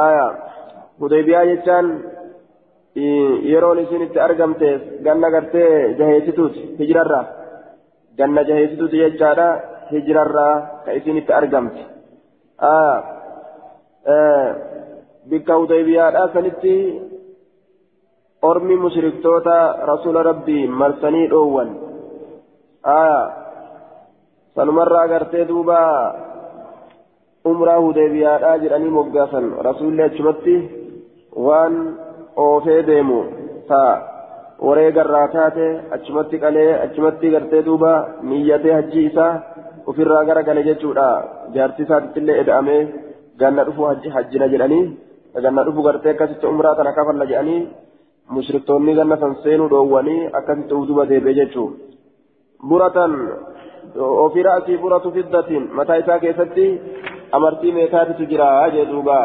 آية 0.05 0.27
هديبيا 1.01 1.41
جتان 1.49 1.85
yeroon 2.95 3.79
isin 3.83 4.01
itti 4.01 4.19
argamte 4.19 4.69
ganna 5.05 5.29
gartee 5.31 5.95
jaheessituuti 5.99 6.61
hijirarraa 6.79 7.25
ganna 8.17 8.41
jaheessituuti 8.49 8.97
jechaadha 9.03 9.47
hijirarraa 9.91 10.55
ka 10.85 10.91
isin 10.99 11.17
itti 11.21 11.33
argamte 11.39 11.83
bikka 15.29 15.55
hudaybiyaadhaa 15.61 16.33
sanitti 16.33 16.73
ormi 18.49 18.75
mushriktoota 18.83 19.57
rasuula 19.91 20.23
rabbii 20.23 20.67
marsanii 20.67 21.27
dhoowwan. 21.33 21.69
Aya 22.83 23.19
sanumarraa 24.55 25.03
agartee 25.07 25.45
duuba 25.49 25.79
umraa 27.51 27.79
hudaybiyaadhaa 27.85 28.57
jedhanii 28.63 28.93
moggaasan 28.97 29.51
rasuulli 29.67 30.03
achumatti 30.07 30.55
waan 31.47 31.75
oofee 32.45 32.81
deemu 32.89 33.19
ta 33.69 33.81
wareegarraa 34.69 35.27
taate 35.35 35.67
achumatti 35.97 36.41
qalee 36.43 36.71
achumatti 36.85 37.31
gartee 37.35 37.61
duuba 37.69 37.93
niyyatee 38.31 38.73
hajji 38.77 39.05
isaa 39.11 39.31
ofirraa 39.87 40.25
gara 40.25 40.43
gale 40.43 40.63
jechuudha. 40.69 41.07
Jaartii 41.53 41.85
isaatittillee 41.85 42.39
eda'amee 42.41 42.81
ganna 43.39 43.63
dhufu 43.69 43.81
hajjina 44.17 44.47
jedhanii 44.53 44.83
ganna 45.45 45.63
dhufu 45.69 45.81
gartee 45.87 46.11
akkasitti 46.13 46.45
umraa 46.53 46.75
tana 46.75 46.93
kafalla 46.97 47.25
jedhanii 47.31 47.61
mushriktoonni 48.35 48.93
ganna 48.99 49.17
san 49.23 49.33
seenuu 49.43 49.69
dhoowwanii 49.73 50.19
akkasitti 50.39 50.73
uduba 50.81 51.05
deebi'e 51.11 51.33
jechuun 51.39 51.71
buratan 52.69 53.13
ofii 54.25 54.43
ra'asii 54.47 54.77
buratu 54.83 55.11
fiddatiin 55.17 55.63
mataa 55.79 55.97
isaa 56.03 56.19
keessatti 56.23 56.65
amartii 57.37 57.73
meetaatitu 57.77 58.25
jira 58.31 58.47
jee 58.75 58.85
duuba 58.91 59.17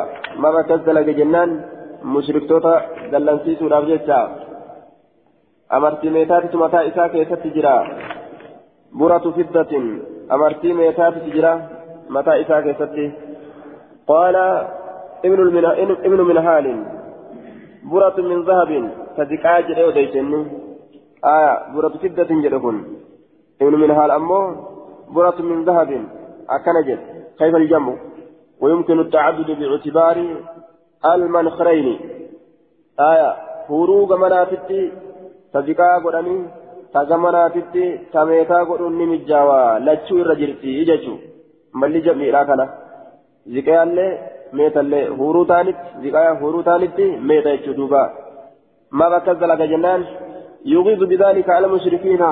mara 0.45 0.59
akkas 0.65 0.83
dalage 0.89 1.15
jennaan 1.21 1.51
mushriktoota 2.15 2.75
dallansiisuudhaaf 3.13 3.87
jecha 3.93 4.19
amartii 5.79 6.11
meetaatitu 6.17 6.59
mataa 6.65 6.85
isaa 6.91 7.09
keessatti 7.15 7.51
jira 7.57 7.75
buratu 8.99 9.33
fiddatiin 9.39 9.87
amartii 10.39 10.75
meetaatitu 10.83 11.31
jira 11.37 11.53
mataa 12.19 12.37
isaa 12.45 12.63
keessatti 12.67 13.07
qaala 14.11 14.45
ibnu 16.09 16.25
minhaalin 16.31 16.81
برة 17.93 18.17
من 18.31 18.43
ذهب 18.43 18.71
تزكاة 19.17 19.61
جري 19.61 19.85
وديشن 19.85 20.33
آية 21.25 21.53
برة 21.75 21.89
فدة 22.03 22.31
جري 22.45 22.57
ابن 23.63 23.75
من 23.83 23.91
هال 23.91 24.11
أمو 24.11 24.41
برة 25.17 25.43
من 25.43 25.65
ذهب 25.65 25.91
أكنجت 26.57 27.01
كيف 27.39 27.55
الجمع 27.55 27.95
ويمكن 28.61 29.01
التعدد 29.01 29.51
باعتبار 29.59 30.17
المنخرين 31.15 31.89
آية 33.01 33.31
فروق 33.69 34.13
منافتي 34.23 34.93
تزكاة 35.55 35.99
قراني 36.05 36.37
تزمناتي 36.95 37.83
تميتا 38.13 38.59
قرون 38.69 38.99
نمجاوا 38.99 39.79
لتشو 39.79 40.17
الرجلتي 40.17 40.71
إجتشو 40.83 41.15
ملي 41.81 42.01
جمعي 42.01 42.31
راكنا 42.31 42.67
زكاة 43.55 43.83
اللي 43.83 44.36
meetallee 44.61 45.05
huruu 45.21 45.45
taanitti 45.53 46.03
ziqaa 46.03 46.31
huruu 46.43 46.63
taanitti 46.69 47.07
meeta 47.31 47.55
jechuu 47.57 47.77
duuba 47.81 48.03
maaf 49.01 49.19
akkas 49.19 49.41
dalaga 49.43 49.67
jennaan 49.73 50.07
yuqiidu 50.75 51.11
bidaalika 51.13 51.57
ala 51.57 51.73
mushrikiina 51.75 52.31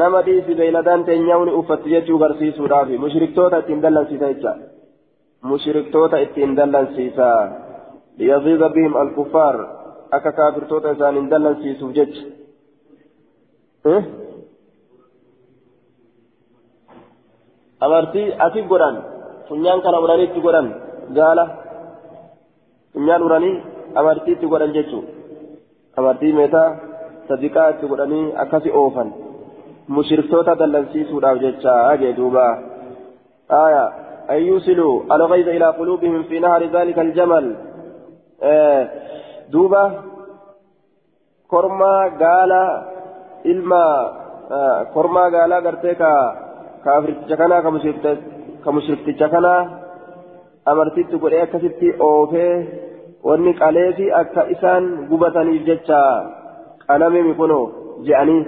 nama 0.00 0.24
dhiisi 0.26 0.58
beeyladaan 0.60 1.04
teenyaawni 1.08 1.58
uffatti 1.60 1.94
jechuu 1.94 2.18
garsiisuudhaaf 2.22 2.88
mushriktoota 3.04 3.62
ittiin 3.62 3.82
dallansiisa 3.84 4.32
jecha 4.32 4.52
mushriktoota 5.50 6.24
ittiin 6.26 6.56
dallansiisa 6.56 7.28
أكا 10.12 10.30
كافر 10.30 10.64
توتا 10.68 10.92
إسان 10.92 11.28
دلن 11.28 11.54
سيسوف 11.62 11.92
جج 11.92 12.16
إيه؟ 13.86 14.02
amartii 17.82 18.34
asii 18.46 18.62
godhan 18.70 18.96
funyaan 19.48 19.80
kana 19.84 19.98
uranii 20.04 20.26
itti 20.28 20.40
godhan 20.44 20.66
gaala 21.18 21.44
funyaan 22.92 23.26
uranii 23.28 23.56
amartii 24.00 24.34
itti 24.36 24.52
godhan 24.52 24.74
jechuun 24.76 25.06
amartii 25.98 26.32
meetaa 26.40 26.68
sadiqaa 27.28 27.70
itti 27.74 27.90
godhanii 27.92 28.26
akkasi 28.44 28.76
oofan 28.82 29.14
mushirtoota 29.96 30.58
dallansiisuudhaaf 30.60 31.42
jecha 31.46 31.80
jee 32.04 32.14
duuba 32.20 32.46
آية 33.66 33.84
أن 34.30 34.36
يوصلوا 34.36 35.02
الغيظ 35.14 35.48
إلى 35.48 35.66
قلوبهم 35.66 36.22
في 36.22 36.40
نهر 36.40 36.62
ذلك 36.64 36.98
الجمل 36.98 37.56
آه 38.42 38.88
دوبا 39.50 39.84
كرما 41.50 41.94
قال 42.22 42.52
إلما 43.46 44.12
آه 44.50 44.82
كرما 44.94 45.22
قال 45.22 45.52
قرتيكا 45.66 46.12
kaafirticha 46.84 47.36
kanaa 47.36 47.62
ka 48.64 48.72
mushrikticha 48.72 49.28
kanaa 50.64 50.72
amartitti 50.72 51.18
godhee 51.18 51.42
akkasitti 51.42 51.94
oofee 51.98 52.66
wanni 53.24 53.54
qalee 53.54 53.92
fi 53.92 54.12
akka 54.12 54.46
isaan 54.54 55.06
gubataniif 55.08 55.66
jecha 55.66 56.00
qalamemi 56.86 57.34
kunoo 57.34 57.70
je'anii 58.06 58.46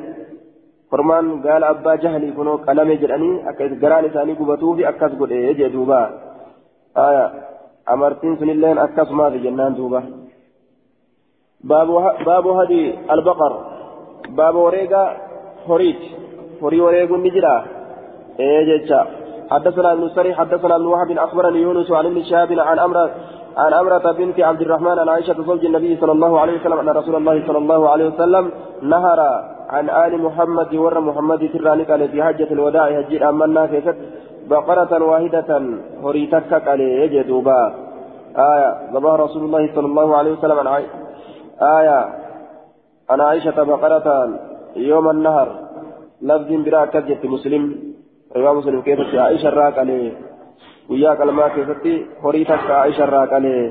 kormaan 0.90 1.40
gaala 1.42 1.68
abbaa 1.68 1.96
jahalii 1.96 2.32
kunoo 2.32 2.58
qalame 2.58 2.96
jedhanii 2.96 3.42
akka 3.50 3.68
garaan 3.68 4.06
isaanii 4.06 4.34
gubatuufi 4.34 4.86
akkas 4.86 5.12
godhee 5.18 5.54
jee 5.54 5.72
duuba 5.72 6.10
amartiin 7.86 8.36
sunilleen 8.38 8.78
akkasumaaf 8.78 9.34
jennaan 9.42 9.76
duuba 9.76 10.02
baabu 12.26 12.52
hadi 12.58 12.98
albaqar 13.08 13.52
baaba 14.36 14.58
wareega 14.58 15.02
horiiti 15.68 16.16
horii 16.60 16.80
wareeguun 16.80 17.22
ni 17.22 17.30
jira 17.30 17.64
ايجتا 18.40 19.23
حدثنا 19.50 19.92
ابن 19.92 20.08
سري 20.08 20.34
حدثنا 20.34 20.76
ابن 20.76 20.86
وهب 20.86 21.10
أخبرني 21.10 21.58
يونس 21.62 21.90
عن 21.90 22.06
ابن 22.06 22.22
شهاب 22.22 22.52
عن 22.52 22.78
أمر 22.78 23.10
عن 23.56 23.72
أمرة 23.72 24.12
بنت 24.12 24.40
عبد 24.40 24.60
الرحمن 24.60 24.98
عن 24.98 25.08
عائشة 25.08 25.42
زوج 25.46 25.64
النبي 25.64 25.96
صلى 25.96 26.12
الله 26.12 26.40
عليه 26.40 26.60
وسلم 26.60 26.78
أن 26.78 26.88
رسول 26.88 27.16
الله 27.16 27.46
صلى 27.46 27.58
الله 27.58 27.88
عليه 27.90 28.06
وسلم 28.08 28.50
نهر 28.82 29.20
عن 29.68 29.90
آل 29.90 30.22
محمد 30.22 30.74
ور 30.74 31.00
محمد 31.00 31.50
ترانك 31.52 32.10
في 32.10 32.22
حجة 32.22 32.48
الوداع 32.52 32.86
هجير 32.98 33.28
أمنا 33.28 33.66
كيست 33.66 33.96
بقرة 34.50 35.04
واحدة 35.04 35.62
هريتك 36.04 36.68
عليه 36.68 36.92
يجدوبا. 37.04 37.74
آية 38.36 38.70
ذبح 38.94 39.10
رسول 39.10 39.42
الله 39.44 39.74
صلى 39.74 39.86
الله 39.86 40.16
عليه 40.16 40.32
وسلم 40.32 40.58
عن 40.58 40.82
آية 41.78 41.98
عن 43.10 43.20
عائشة 43.20 43.62
بقرة 43.62 44.38
يوم 44.76 45.10
النهر 45.10 45.48
لفظ 46.22 46.50
براء 46.64 46.86
كجت 46.86 47.24
مسلم. 47.24 47.93
رواه 48.36 48.52
مسلم 48.52 48.82
كيف 48.82 49.14
عائشة 49.14 49.50
راك 49.50 49.78
عليه 49.78 50.12
وياك 50.90 51.20
لما 51.20 51.48
كيفتي 51.48 52.06
هريتك 52.24 52.70
عائشة 52.70 53.04
راك 53.04 53.32
عليه 53.32 53.66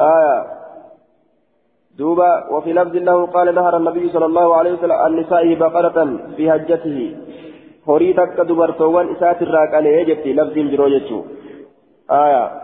آية 0.00 0.36
دوبا 1.98 2.30
وفي 2.52 2.72
لفظ 2.72 2.96
له 2.96 3.26
قال 3.26 3.54
نهر 3.54 3.76
النبي 3.76 4.08
صلى 4.08 4.26
الله 4.26 4.56
عليه 4.56 4.72
وسلم 4.72 5.20
نسائه 5.20 5.56
بقرة 5.56 5.98
في 6.36 6.50
هجته 6.50 6.98
هريتك 7.88 8.40
دبرتوان 8.40 9.06
إسات 9.12 9.42
الراك 9.42 9.74
عليه 9.74 10.02
جبتي 10.08 10.32
لفظ 10.32 10.56
بروجته 10.72 11.24
آية 12.10 12.62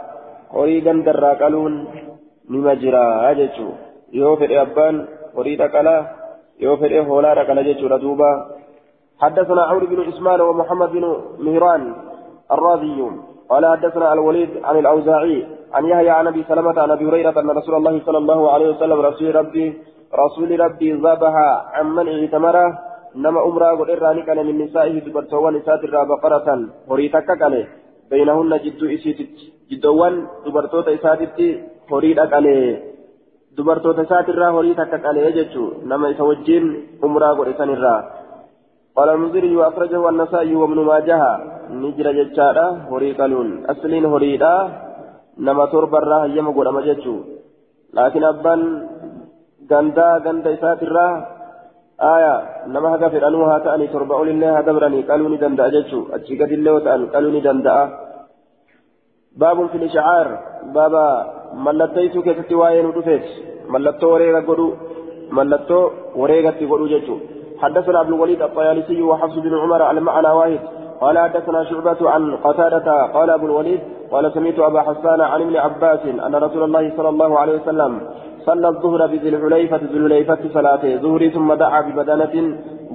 horii 0.52 0.80
gandarraa 0.80 1.36
qaluun 1.40 1.74
ni 2.48 2.58
majira 2.66 3.34
jechuun 3.38 3.74
yoo 4.18 4.36
fedhe 4.40 4.56
abbaan 4.60 4.96
horii 5.36 5.58
dhaqala 5.60 5.96
yoo 6.64 6.76
fedhe 6.82 7.04
hoolaa 7.08 7.34
dhaqala 7.38 7.66
jechuudha 7.68 8.00
duuba. 8.04 8.30
حدثنا 9.22 9.62
عمرو 9.62 9.86
بن 9.86 10.00
اسماعيل 10.08 10.42
ومحمد 10.42 10.90
بن 10.92 11.04
مهران 11.46 11.82
الرازي. 12.54 13.00
قال 13.50 13.66
حدثنا 13.66 14.12
الوليد 14.12 14.50
عن 14.64 14.76
الأوزاعي 14.78 15.46
عن 15.72 15.84
يحيى 15.84 16.10
عن 16.10 16.26
أبي 16.26 16.44
سلمة 16.48 16.80
عن 16.80 16.90
أبي 16.90 17.04
هريرة 17.08 17.40
أن 17.40 17.50
رسول 17.50 17.74
الله 17.74 18.00
صلى 18.06 18.18
الله 18.18 18.52
عليه 18.52 18.68
وسلم 18.72 19.00
رسول 19.00 19.34
ربي 19.34 19.66
رسول 20.14 20.60
ربي 20.60 20.92
ذبح 20.92 21.34
عمن 21.76 22.06
اعتمره 22.08 22.78
نما 23.16 23.40
أمرا 23.48 23.70
قد 23.78 23.90
اراني 23.90 24.22
كان 24.22 24.46
من 24.46 24.58
نسائه 24.62 24.98
دبرتوان 25.06 25.54
نسات 25.54 25.80
بقرة 26.12 26.48
وريتك 26.88 27.28
كان 27.40 27.54
بينهن 28.10 28.52
جد 28.64 28.82
اسيت 28.94 29.18
جدوان 29.70 30.14
دبرتوت 30.44 30.88
اساتي 30.88 31.48
هريد 31.92 32.18
أكالي 32.18 32.56
دبرتوت 33.56 33.98
اسات 33.98 34.28
الرا 34.28 34.48
هريد 34.56 34.80
أكالي 34.80 35.20
يجتشو. 35.26 35.64
نما 35.88 36.08
يسوجين 36.08 36.64
أمرا 37.04 37.30
قد 37.38 37.48
الرا 37.60 38.17
قال 38.96 39.08
المنذري 39.08 39.56
وأخرجه 39.56 40.08
النسائي 40.08 40.54
وابن 40.56 40.78
ماجه. 40.90 41.22
نجر 41.82 42.06
ججارة 42.18 42.66
هري 42.90 43.12
قالون 43.18 43.48
أصلين 43.72 44.04
هريدا 44.12 44.54
نما 45.46 45.64
تربى 45.72 45.98
الراه 46.02 46.24
يما 46.36 46.68
أمجتشو 46.70 47.16
لكن 47.96 48.24
أبان 48.24 48.60
غندا 49.70 50.08
غندا 50.24 50.50
إسات 50.54 50.80
الراه 50.82 51.14
آية 52.14 52.34
نما 52.72 52.88
هذا 52.94 53.08
في 53.08 53.18
أنوها 53.28 53.58
تأني 53.64 53.86
تربى 53.92 54.16
لله 54.28 54.54
دبرني 54.66 55.00
قالوا 55.08 55.28
ندندا 55.32 55.68
جتشو. 55.74 56.00
أتشيكت 56.14 56.52
الله 56.56 56.72
وتأن 56.72 57.06
قالوا 57.12 57.34
ندندا 57.36 57.76
باب 59.40 59.58
في 59.70 59.76
الإشعار. 59.80 60.28
بابا 60.74 61.06
ملتيسو 61.64 62.22
كيف 62.26 62.38
تواين 62.50 62.86
ودفت 62.88 63.26
ملتو 63.72 64.08
وريغا 64.12 64.40
قدو. 64.48 64.68
ملتو 65.36 65.80
وريغا 66.20 66.50
تقدو 66.58 66.86
جتشو. 66.92 67.16
حدثنا 67.62 68.00
ابن 68.00 68.14
الوليد 68.14 68.42
الطيالسي 68.42 69.02
وحفص 69.02 69.34
بن 69.34 69.58
عمر 69.58 69.82
على 69.82 70.00
معنى 70.00 70.28
واحد. 70.28 70.60
قال 71.00 71.18
حدثنا 71.18 71.64
شعبة 71.64 72.10
عن 72.10 72.36
قتادة 72.36 73.06
قال 73.14 73.30
أبو 73.30 73.46
الوليد 73.46 73.80
قال 74.10 74.32
سمعت 74.32 74.58
أبا 74.58 74.80
حسان 74.82 75.20
عن 75.20 75.40
ابن 75.42 75.56
عباس 75.56 76.00
أن 76.26 76.34
رسول 76.34 76.62
الله 76.62 76.92
صلى 76.96 77.08
الله 77.08 77.38
عليه 77.38 77.54
وسلم 77.60 78.00
صلى 78.46 78.68
الظهر 78.68 79.06
بذي 79.06 79.28
الحليفة 79.28 79.76
ذي 79.76 79.98
الحليفة 79.98 80.38
صلاته 80.54 80.96
ظهري 80.96 81.30
ثم 81.30 81.54
دعا 81.54 81.80
ببدنة 81.80 82.34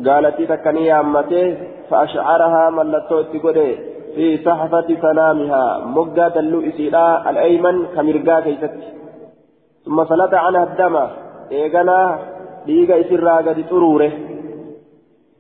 قالت 0.08 0.42
تكني 0.42 1.00
أمته 1.00 1.58
فأشعرها 1.90 2.70
ملتو 2.70 3.20
اتقده 3.20 3.70
في 4.16 4.38
صحفة 4.46 4.88
سنامها 5.02 5.64
مقا 5.96 6.28
دلو 6.28 6.60
إسيلا 6.70 7.30
الأيمن 7.30 7.76
كمرقا 7.96 8.40
كيست. 8.40 8.74
ثم 9.86 9.98
صلت 10.06 10.34
عنها 10.34 10.64
الدم 10.64 10.96
إيقنا 11.52 12.00
ديقا 12.66 12.96
إسرا 13.02 13.36
قد 13.48 13.58
تروره 13.70 14.12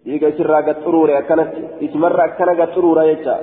dhiiga 0.05 0.27
isirraa 0.33 0.61
gad 0.67 0.83
xuruure 0.83 1.13
akkanatti 1.17 1.61
isimarra 1.85 2.23
akkana 2.29 2.53
gad 2.55 2.71
xuruura 2.75 3.03
jecha. 3.09 3.35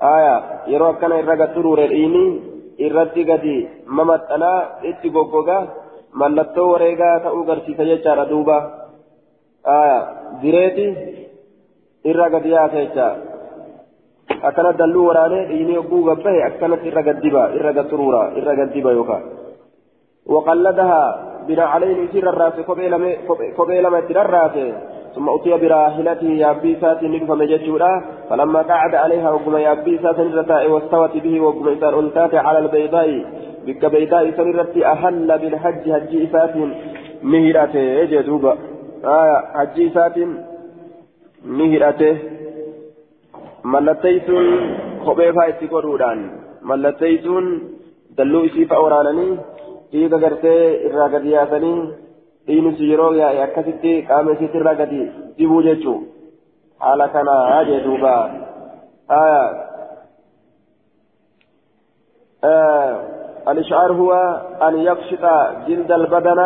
Aya 0.00 0.34
yeroo 0.72 0.92
akkana 0.94 1.18
irra 1.22 1.36
gad 1.36 1.54
xuruure 1.54 1.86
dhiini 1.92 2.24
irratti 2.86 3.24
gadi 3.24 3.56
mamaxxanaa 3.86 4.58
itti 4.90 5.10
goggoga 5.16 5.58
mallattoo 6.20 6.68
wareegaa 6.72 7.20
ta'uu 7.24 7.44
garsiisa 7.44 7.84
jechaadha 7.90 8.24
duuba. 8.30 8.56
Aya 9.64 9.98
direeti 10.42 10.86
irra 12.10 12.30
gadi 12.34 12.50
yaasa 12.56 12.78
jecha. 12.84 13.08
Akkana 14.48 14.72
dalluu 14.80 15.04
waraanee 15.08 15.44
dhiini 15.50 15.74
yogguu 15.74 16.02
gabbahe 16.08 16.42
akkanatti 16.48 16.88
irra 16.88 17.02
gad 17.02 17.20
diba 17.22 17.44
irra 17.58 17.72
gad 17.76 17.92
xuruura 17.92 18.22
irra 18.40 18.56
gad 18.56 18.72
diba 18.72 18.92
yookaan. 18.92 19.22
Waqalladaha 20.34 21.00
bina 21.46 21.68
caleeni 21.72 22.08
isirra 22.08 22.32
raase 22.32 22.64
kophee 22.64 23.82
lama 23.82 23.98
itti 24.02 24.18
rarraase. 24.18 24.66
ثم 25.14 25.28
أتي 25.28 25.52
براحلته 25.62 26.26
يابي 26.44 26.76
سات 26.80 27.02
نقف 27.02 27.30
مججورا 27.30 27.92
فلما 28.30 28.62
قعد 28.62 28.94
عليها 28.94 29.30
وقم 29.30 29.56
يابي 29.56 29.98
سات 30.02 30.18
نرتاء 30.20 30.70
واستوت 30.70 31.16
به 31.24 31.40
وقم 31.40 31.68
إسان 31.68 31.94
أنتات 31.94 32.34
على 32.34 32.58
البيضاء 32.58 33.24
بك 33.66 33.84
بيضاء 33.84 34.30
سنرتي 34.36 34.86
أهل 34.86 35.38
بالحج 35.38 35.84
حج 35.92 36.12
سات 36.32 36.54
مهرته 37.22 38.04
جدوبا 38.04 38.52
آية 39.04 39.36
حج 39.56 39.78
سات 39.94 40.16
مهرته 41.58 42.16
ملتيسون 43.64 44.46
خبيفا 45.06 45.48
اتقرودان 45.48 46.18
ملتيسون 46.62 47.44
دلو 48.18 48.44
إسيف 48.46 48.72
أورانني 48.72 49.28
dhiiga 49.92 50.18
gartee 50.24 50.60
irraa 50.88 51.08
gadi 51.14 51.34
yaasanii 51.36 51.80
dhiinis 52.46 52.80
yeroo 52.90 53.12
yaa'e 53.22 53.42
akkasitti 53.42 53.92
qaama 54.08 54.32
isiitti 54.36 54.58
irraa 54.58 54.74
gadi 54.74 55.02
dibuu 55.38 55.62
jechuu. 55.68 55.98
Haala 56.78 57.08
kanaa 57.08 57.64
jee 57.64 57.84
duuba. 57.84 58.14
الإشعار 63.48 63.92
هو 63.92 64.12
أن 64.62 64.78
يقشط 64.78 65.24
جلد 65.68 65.92
البدن 65.92 66.40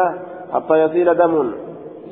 حتى 0.53 0.75
يصير 0.75 1.13
دم 1.13 1.53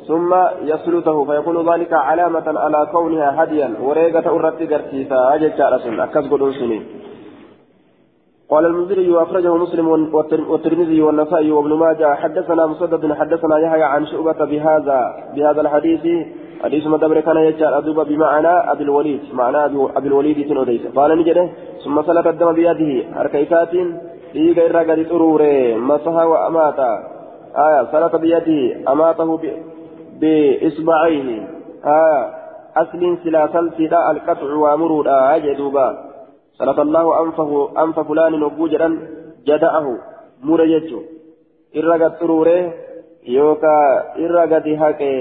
ثم 0.08 0.34
يسلته 0.62 1.24
فيكون 1.24 1.70
ذلك 1.70 1.92
علامة 1.92 2.44
على 2.46 2.88
كونها 2.92 3.42
هديا 3.42 3.74
وريقة 3.80 4.30
أرتي 4.30 4.66
قرتيسا 4.66 5.34
أجل 5.34 5.58
شعر 5.58 5.78
سن 5.78 6.00
أكس 6.00 6.26
قدون 6.30 6.52
سنين 6.52 6.86
قال 8.50 8.66
المنذري 8.66 9.10
وأخرجه 9.10 9.56
مسلم 9.56 9.88
والترمذي 10.50 11.02
والنسائي 11.02 11.52
وابن 11.52 11.72
ماجه 11.72 12.14
حدثنا 12.14 12.66
مسدد 12.66 13.12
حدثنا 13.12 13.58
يحيى 13.58 13.82
عن 13.82 14.06
شعبة 14.06 14.44
بهذا 14.44 15.00
بهذا 15.36 15.60
الحديث. 15.60 16.26
حديث 16.64 16.86
مدبر 16.86 17.20
كان 17.20 17.36
يجعل 17.36 17.74
أدوب 17.74 18.00
بمعنى 18.00 18.48
أبي 18.72 18.82
الوليد 18.84 19.20
معنى 19.32 19.64
أبي 19.96 20.08
الوليد 20.08 20.48
تنوديس 20.48 20.86
قال 20.96 21.18
نجده 21.18 21.48
ثم 21.84 22.02
سلك 22.02 22.26
الدم 22.26 22.52
بيده 22.52 23.14
حركيسات 23.14 23.70
في 24.32 24.52
غير 24.52 24.76
قد 24.76 25.06
ترور 25.08 25.42
مسها 25.76 26.24
وأماتا 26.24 26.92
آية 27.56 27.82
سلك 27.92 28.16
بيده 28.20 28.92
أماته 28.92 29.40
بإصبعيه. 30.20 31.28
آية 31.84 32.20
أصل 32.76 33.18
سلاسل 33.24 33.70
سلاء 33.78 34.10
القطع 34.10 34.54
وأمرود 34.54 35.06
آية 35.08 35.56
دوبا 35.56 36.13
سلط 36.58 36.78
الله 36.78 37.06
أنفه 37.22 37.50
أنف 37.82 37.96
فلان 38.08 38.42
وجوجا 38.42 38.88
جدأه 39.46 39.86
مريجو 40.42 41.00
إرقى 41.76 42.10
تروره 42.20 42.72
يوكا 43.26 43.76
إرقى 44.24 44.76
هاكي 44.76 45.12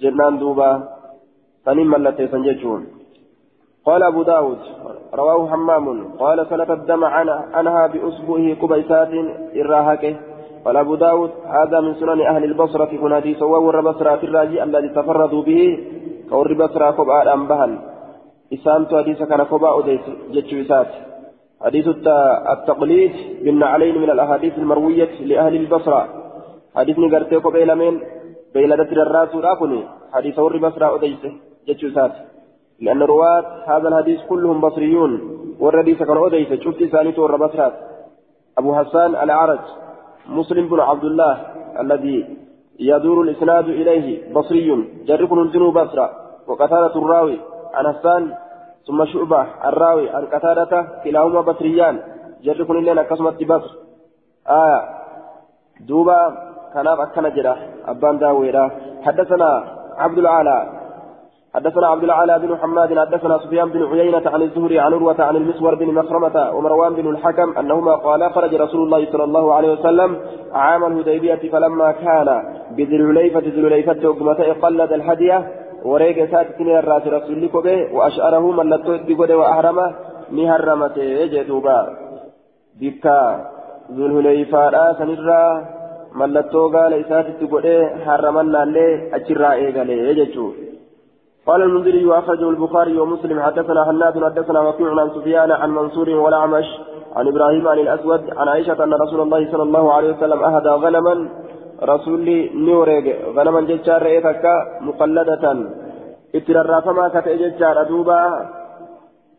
جنان 0.00 0.38
دوبا. 0.38 0.70
سنين 1.64 1.86
ملتي 1.86 2.26
سنججون 2.32 2.82
قال 3.86 4.02
أبو 4.02 4.22
داود 4.22 4.58
رواه 5.14 5.48
حمام. 5.50 5.86
قال 6.18 6.46
سلط 6.50 6.70
الدم 6.70 7.04
عنها 7.56 7.86
بأسبوعه 7.86 8.48
كبيسات 8.60 9.12
إراهاكي 9.56 10.16
قال 10.64 10.76
أبو 10.76 10.94
داود 10.94 11.30
هذا 11.56 11.80
من 11.80 11.94
سنن 11.94 12.20
أهل 12.20 12.44
البصرة 12.44 12.92
كنا 13.00 13.16
حديث. 13.16 13.42
وور 13.42 13.80
بصرة 13.80 14.20
الراجي 14.22 14.62
الذي 14.62 14.88
تفردوا 14.88 15.42
به. 15.42 15.60
كور 16.30 16.52
بصرة 16.54 16.90
كبآل 16.90 17.28
أنبهن 17.28 17.72
إسانتو 18.52 18.98
حديث 18.98 19.22
كان 19.22 19.42
كوبا 19.42 19.68
أوديس 19.68 20.00
جتشو 20.34 20.56
إسات 20.60 20.90
حديث 21.64 21.86
التقليد 22.52 23.12
بالنعلين 23.44 23.98
من 23.98 24.10
الأحاديث 24.10 24.58
المروية 24.58 25.12
لأهل 25.30 25.54
البصرة 25.56 26.02
حديث 26.76 26.98
نقرتي 26.98 27.40
كوبا 27.40 27.58
لمن 27.58 28.00
بيلدة 28.54 28.90
الراس 29.02 29.34
راكني 29.34 29.82
حديث 30.12 30.38
ور 30.38 30.56
بصرة 30.58 30.86
أوديس 30.86 31.22
جتشو 31.68 31.88
إسات 31.88 32.12
لأن 32.80 33.02
رواة 33.02 33.44
هذا 33.66 33.88
الحديث 33.88 34.20
كلهم 34.30 34.60
بصريون 34.60 35.12
والرديس 35.60 35.98
كان 35.98 36.16
أوديس 36.16 36.48
شفت 36.64 36.82
إسانيت 36.82 37.18
ور 37.18 37.36
بصرات 37.36 37.74
أبو 38.58 38.74
حسان 38.74 39.10
الأعرج 39.24 39.64
مسلم 40.28 40.68
بن 40.68 40.80
عبد 40.80 41.04
الله 41.04 41.34
الذي 41.80 42.18
يدور 42.80 43.22
الإسناد 43.22 43.68
إليه 43.68 44.32
بصري 44.34 44.68
جركن 45.06 45.38
الجنوب 45.38 45.78
بصرة 45.78 46.10
وقتالة 46.46 46.94
الراوي 47.02 47.38
عن 47.76 47.92
حسان 47.92 48.34
ثم 48.86 49.04
شعبة 49.04 49.46
الراوي 49.64 50.10
عن 50.10 50.24
قتادة 50.26 50.86
كلاهما 51.04 51.40
بصريان 51.40 52.00
جر 52.44 52.80
لنا 52.80 53.02
قسمة 53.02 53.38
بصر 53.50 53.72
آية 54.48 54.80
دوبا 55.80 56.20
كان 56.74 56.86
أكن 56.86 57.34
جرا 57.34 57.56
أبان 57.88 58.18
داويرا 58.18 58.70
حدثنا 59.02 59.64
عبد 59.98 60.18
العالى 60.18 60.72
حدثنا 61.54 61.86
عبد 61.86 62.04
العالى 62.04 62.38
بن 62.38 62.56
حماد 62.56 62.98
حدثنا 62.98 63.38
سفيان 63.38 63.68
بن 63.68 63.82
عيينة 63.82 64.22
عن 64.26 64.42
الزهري 64.42 64.78
عن 64.78 64.92
عروة 64.92 65.22
عن 65.22 65.36
المسور 65.36 65.74
بن 65.74 65.94
مخرمة 65.94 66.50
ومروان 66.50 66.94
بن 66.94 67.10
الحكم 67.10 67.58
أنهما 67.58 67.94
قالا 67.94 68.28
خرج 68.28 68.54
رسول 68.54 68.82
الله 68.82 69.12
صلى 69.12 69.24
الله 69.24 69.54
عليه 69.54 69.72
وسلم 69.72 70.20
عام 70.52 70.84
الهديبية 70.84 71.50
فلما 71.52 71.92
كان 71.92 72.42
بذي 72.70 72.96
الحليفة 72.96 73.40
ذي 73.40 73.48
الحليفة 73.48 74.52
قلد 74.62 74.92
الهدية 74.92 75.65
wareega 75.90 76.26
isaatti 76.28 76.64
ni 76.66 76.76
harraate 76.78 77.14
rasuulli 77.16 77.48
kophee 77.54 77.78
wa'asharahu 77.96 78.52
mallattoo 78.58 78.98
itti 78.98 79.18
godhe 79.20 79.40
wa'ahrama 79.42 79.86
ni 80.36 80.44
harramate 80.52 81.06
jee 81.32 81.44
duuba 81.50 81.76
bikka 82.80 83.16
zulhuleyfaadha 83.96 84.84
sanirraa 85.00 85.50
mallattoo 86.20 86.68
gaala 86.76 87.02
isaatitti 87.04 87.50
godhee 87.54 87.82
harramannaallee 88.06 88.92
achirraa 89.18 89.56
eegalee 89.64 90.14
jechuu 90.20 90.52
قال 91.48 91.62
المنذري 91.62 92.06
وأخرجه 92.06 92.50
البخاري 92.50 92.98
ومسلم 92.98 93.40
حدثنا 93.42 93.84
حناد 93.88 94.24
حدثنا 94.24 94.60
وكيع 94.60 95.00
عن 95.00 95.10
سفيان 95.16 95.50
عن 95.50 95.70
منصور 95.70 96.08
والأعمش 96.10 96.68
عن 97.16 97.28
إبراهيم 97.28 97.68
عن 97.68 97.78
الأسود 97.78 98.20
عن 98.38 98.48
عائشة 98.48 98.84
أن 98.84 98.94
رسول 98.94 99.20
الله 99.20 99.52
صلى 99.52 99.62
الله 99.62 99.92
عليه 99.92 100.10
وسلم 100.14 100.44
أهدى 100.44 100.68
غنما 100.68 101.14
رسولي 101.83 102.49
نوريج 102.65 103.07
غنما 103.35 103.61
ججار 103.61 104.01
رئيتك 104.03 104.45
مقلدة 104.81 105.43
اتررافما 106.35 107.05
كتئ 107.13 107.33
ججار 107.41 107.77
دوبا 107.83 108.19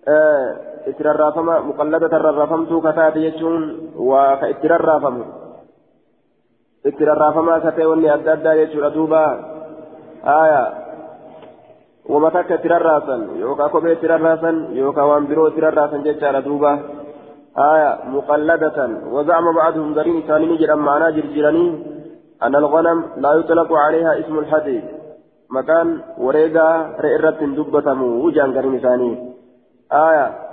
اه 0.08 0.46
اتررافما 0.90 1.54
مقلدة 1.61 2.12
ررافمتو 2.18 2.80
كتات 2.80 3.16
يجون 3.16 3.62
وكاتررافم 4.08 5.16
اتررافما 6.87 7.54
كتئ 7.64 7.85
وني 7.90 8.14
أدى 8.14 8.32
أدى 8.32 8.52
يجور 8.62 8.88
دوبا 8.88 9.24
آية 10.42 10.64
ومتك 12.12 12.52
اتررافا 12.52 13.16
يوكا 13.42 13.66
كوبي 13.72 13.92
اتررافا 13.92 14.50
يوكا 14.80 15.02
وانبرو 15.02 15.46
اتررافا 15.46 15.96
ججار 16.06 16.40
دوبا 16.46 16.72
آية 17.72 17.90
مقلدة 18.14 18.78
وزعم 19.14 19.46
بعضهم 19.61 19.88
ذرين 19.96 20.22
ثاني 20.28 20.46
نجر 20.46 20.70
معنا 20.76 21.11
جرجرانين 21.16 21.72
أن 22.43 22.56
الغنم 22.56 23.04
لا 23.17 23.32
يطلق 23.34 23.73
عليها 23.73 24.19
اسم 24.19 24.39
الحدي. 24.39 24.82
مكان 25.50 26.02
وريقا 26.17 26.69
رئرت 27.00 27.43
دبتم 27.43 28.02
وجان 28.04 28.54
كريم 28.54 28.78
ثاني. 28.78 29.12
آية. 29.91 30.47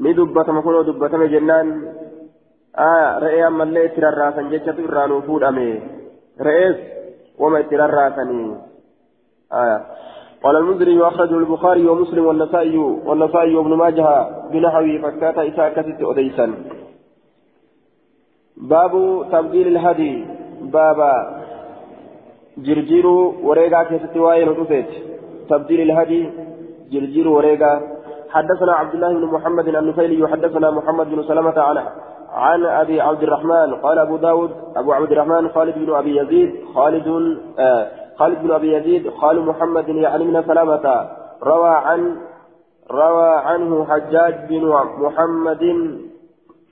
ni 0.00 0.14
dubbatama 0.14 0.62
kunoo 0.62 0.84
dubbatame 0.84 1.28
jennaan 1.28 1.68
re'ee 3.22 3.42
ammallee 3.44 3.84
itti 3.88 4.00
rarraasan 4.00 4.48
jechatu 4.52 4.86
irraa 4.86 5.06
nuu 5.12 5.20
fuudhame 5.26 5.66
re'ees 6.48 6.78
wama 7.38 7.60
itti 7.64 7.80
rarraasanii 7.82 8.50
قال 10.40 10.56
المنذري 10.56 11.00
وأخرجه 11.00 11.38
البخاري 11.38 11.88
ومسلم 11.88 12.26
والنسائي 12.26 12.78
والنسائي 12.78 13.54
وابن 13.54 13.72
ماجه 13.76 14.08
بنحوي 14.52 14.98
فكاتا 14.98 15.48
إساء 15.48 15.68
كست 15.76 16.00
أديسا. 16.02 16.46
باب 18.56 18.92
تبديل 19.32 19.66
الهدي. 19.76 20.14
بابا 20.60 21.12
جرجيرو 22.58 23.34
وريغا 23.42 23.82
كيست 23.82 24.16
واين 24.16 24.48
ودفت 24.48 24.90
تبديل 25.50 25.80
الهدي 25.80 26.30
جرجيرو 26.92 27.36
وريغا 27.36 27.80
حدثنا 28.30 28.72
عبد 28.72 28.94
الله 28.94 29.12
بن 29.12 29.24
محمد 29.24 29.68
النفيلي 29.68 30.22
وحدثنا 30.22 30.70
محمد 30.70 31.10
بن 31.10 31.22
سلمة 31.22 31.60
عن 31.60 31.78
عن 32.32 32.64
ابي 32.64 33.00
عبد 33.00 33.22
الرحمن 33.22 33.74
قال 33.74 33.98
ابو 33.98 34.16
داود 34.16 34.50
ابو 34.76 34.92
عبد 34.92 35.12
الرحمن 35.12 35.48
خالد 35.48 35.74
بن 35.78 35.94
ابي 35.94 36.16
يزيد 36.16 36.54
خالد 36.74 37.06
خالد 38.18 38.42
بن 38.42 38.50
ابي 38.50 38.72
يزيد 38.72 39.10
خال 39.10 39.40
محمد 39.46 39.88
يعني 39.88 40.24
من 40.24 40.42
سلمة 40.42 41.08
روى 41.42 41.74
عن 41.74 42.16
روى 42.90 43.34
عنه 43.34 43.84
حجاج 43.84 44.34
بن 44.48 44.74
محمد 44.98 45.62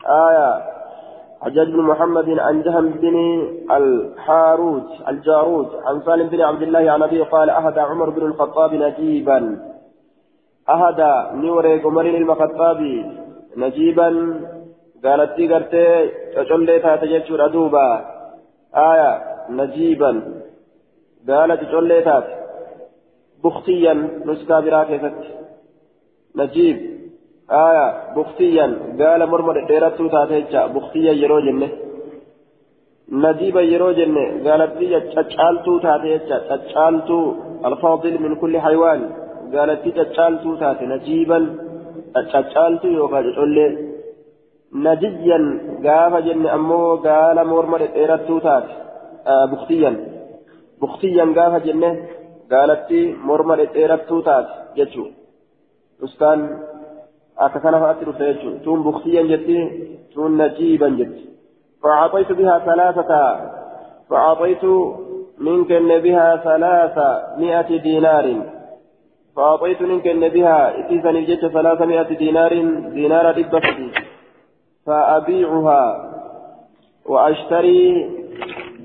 آية 0.07 0.78
حجاج 1.41 1.69
بن 1.69 1.81
محمد 1.81 2.39
عن 2.39 2.63
جهم 2.63 2.91
بن 2.91 3.17
الحاروج 3.71 4.83
الجاروج 5.09 5.67
عن 5.85 6.03
سالم 6.07 6.29
بن 6.29 6.41
عبد 6.41 6.63
الله 6.63 6.91
عن 6.91 7.03
ابي 7.03 7.23
قال 7.23 7.51
اهدى 7.51 7.81
عمر 7.81 8.11
بن 8.11 8.27
الخطاب 8.27 8.75
نجيبا. 8.75 9.59
اهدى 10.69 11.15
نوري 11.47 11.81
عمر 11.81 12.07
المخطاب 12.07 12.81
نجيبا. 13.57 14.41
قالت 15.05 15.39
لي 15.39 15.55
قرتي 15.55 16.09
تجلي 16.35 16.79
تاتجت 16.79 17.31
ردوبا 17.31 18.05
آية 18.75 19.23
نجيبا. 19.51 20.43
قالت 21.29 21.61
تجلي 21.61 22.03
تات 22.03 22.25
بختيا 23.45 23.95
نسكا 24.25 24.61
براكزت 24.61 25.19
نجيب. 26.37 26.98
آية 27.52 28.14
بختيا 28.16 28.66
قال 29.00 29.30
مرمى 29.30 29.66
ديرتو 29.68 30.08
تاتيتشا 30.08 30.68
بختيا 30.68 31.14
يرو 31.22 31.40
جنة 31.40 31.70
نجيبا 33.12 33.62
يرو 33.62 33.92
جنة 33.92 34.24
قالت 34.46 34.74
لي 34.80 35.00
تشالتو 35.16 35.74
تاتيتشا 35.86 36.38
تشالتو 36.58 37.20
الفاضل 37.66 38.14
من 38.24 38.36
كل 38.36 38.54
حيوان 38.66 39.02
قالت 39.54 39.82
لي 39.86 39.92
تشالتو 40.06 40.56
تاتي 40.56 40.86
نجيبا 40.86 41.40
تشالتو 42.32 42.88
يوكا 42.88 43.22
تقول 43.22 43.58
نجيا 44.86 45.40
قاف 45.86 46.14
جنة 46.26 46.56
أمو 46.56 46.96
قال 47.06 47.38
مرمى 47.48 47.78
ديرتو 47.96 48.40
تاتي 48.46 48.74
آه 49.28 49.46
بختيا 49.52 49.92
بختيا 50.82 51.26
قاف 51.38 51.54
جنة 51.66 51.92
قالت 52.52 52.92
لي 52.92 53.02
مرمى 53.28 53.66
ديرتو 53.76 54.18
تاتي 54.28 54.54
جتشو 54.78 55.06
أستاذ 56.04 56.40
akka 57.39 57.61
kana 57.61 57.81
fa'aatti 57.81 58.05
dhufe 58.05 58.25
jechuudha 58.29 58.63
tuun 58.65 58.83
buksiyyan 58.83 59.29
jetti 59.29 59.57
tuun 60.15 60.39
najiiban 60.39 60.97
jetti 61.01 61.29
فأعطيت 61.83 62.33
بها 62.33 62.59
ثلاثة. 62.59 63.41
فأعطيت 64.11 64.65
منك 65.39 65.73
بها 66.03 66.37
ثلاثمائة 66.37 67.77
دينار. 67.77 68.43
فأعطيت 69.37 69.83
منك 69.83 70.09
بها 70.09 70.79
إتيسا 70.79 71.11
نجت 71.13 71.47
ثلاثمائة 71.47 72.03
دينار 72.03 72.53
دينار 72.99 73.39
ربة 73.39 73.91
فأبيعها 74.87 75.85
وأشتري 77.07 78.11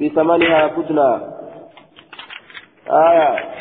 بثمنها 0.01 0.67
كدنا 0.67 1.33
آية. 2.89 3.53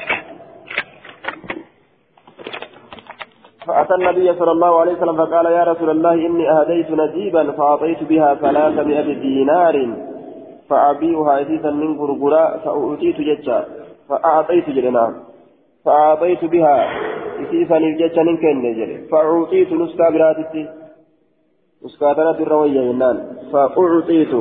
فأتى 3.66 3.94
النبي 3.94 4.34
صلى 4.38 4.52
الله 4.52 4.80
عليه 4.80 4.92
وسلم 4.92 5.16
فقال 5.16 5.46
يا 5.46 5.64
رسول 5.64 5.90
الله 5.90 6.14
إني 6.14 6.50
أهديت 6.50 6.90
نجيبا 6.90 7.52
فأعطيت 7.52 8.02
بها 8.02 8.34
ثلاثمائة 8.34 9.20
دينار 9.20 9.96
فأبيعها 10.68 11.38
إذا 11.38 11.70
من 11.70 11.98
غرغرة 11.98 12.60
فأعطيت 12.64 13.20
ججا 13.20 13.64
فأعطيت 14.08 14.70
جلنا 14.70 15.14
فأعطيت 15.84 16.44
بها 16.44 16.76
إذا 17.52 17.78
ججا 17.78 18.22
من 18.22 18.36
كن 18.36 19.06
فأعطيت 19.10 19.72
نسكا 19.72 20.10
براتتي 20.10 20.68
نسكا 21.84 22.12
تنت 22.12 22.40
الروية 22.40 22.92
جنان 22.92 23.16
فأعطيت 23.52 24.34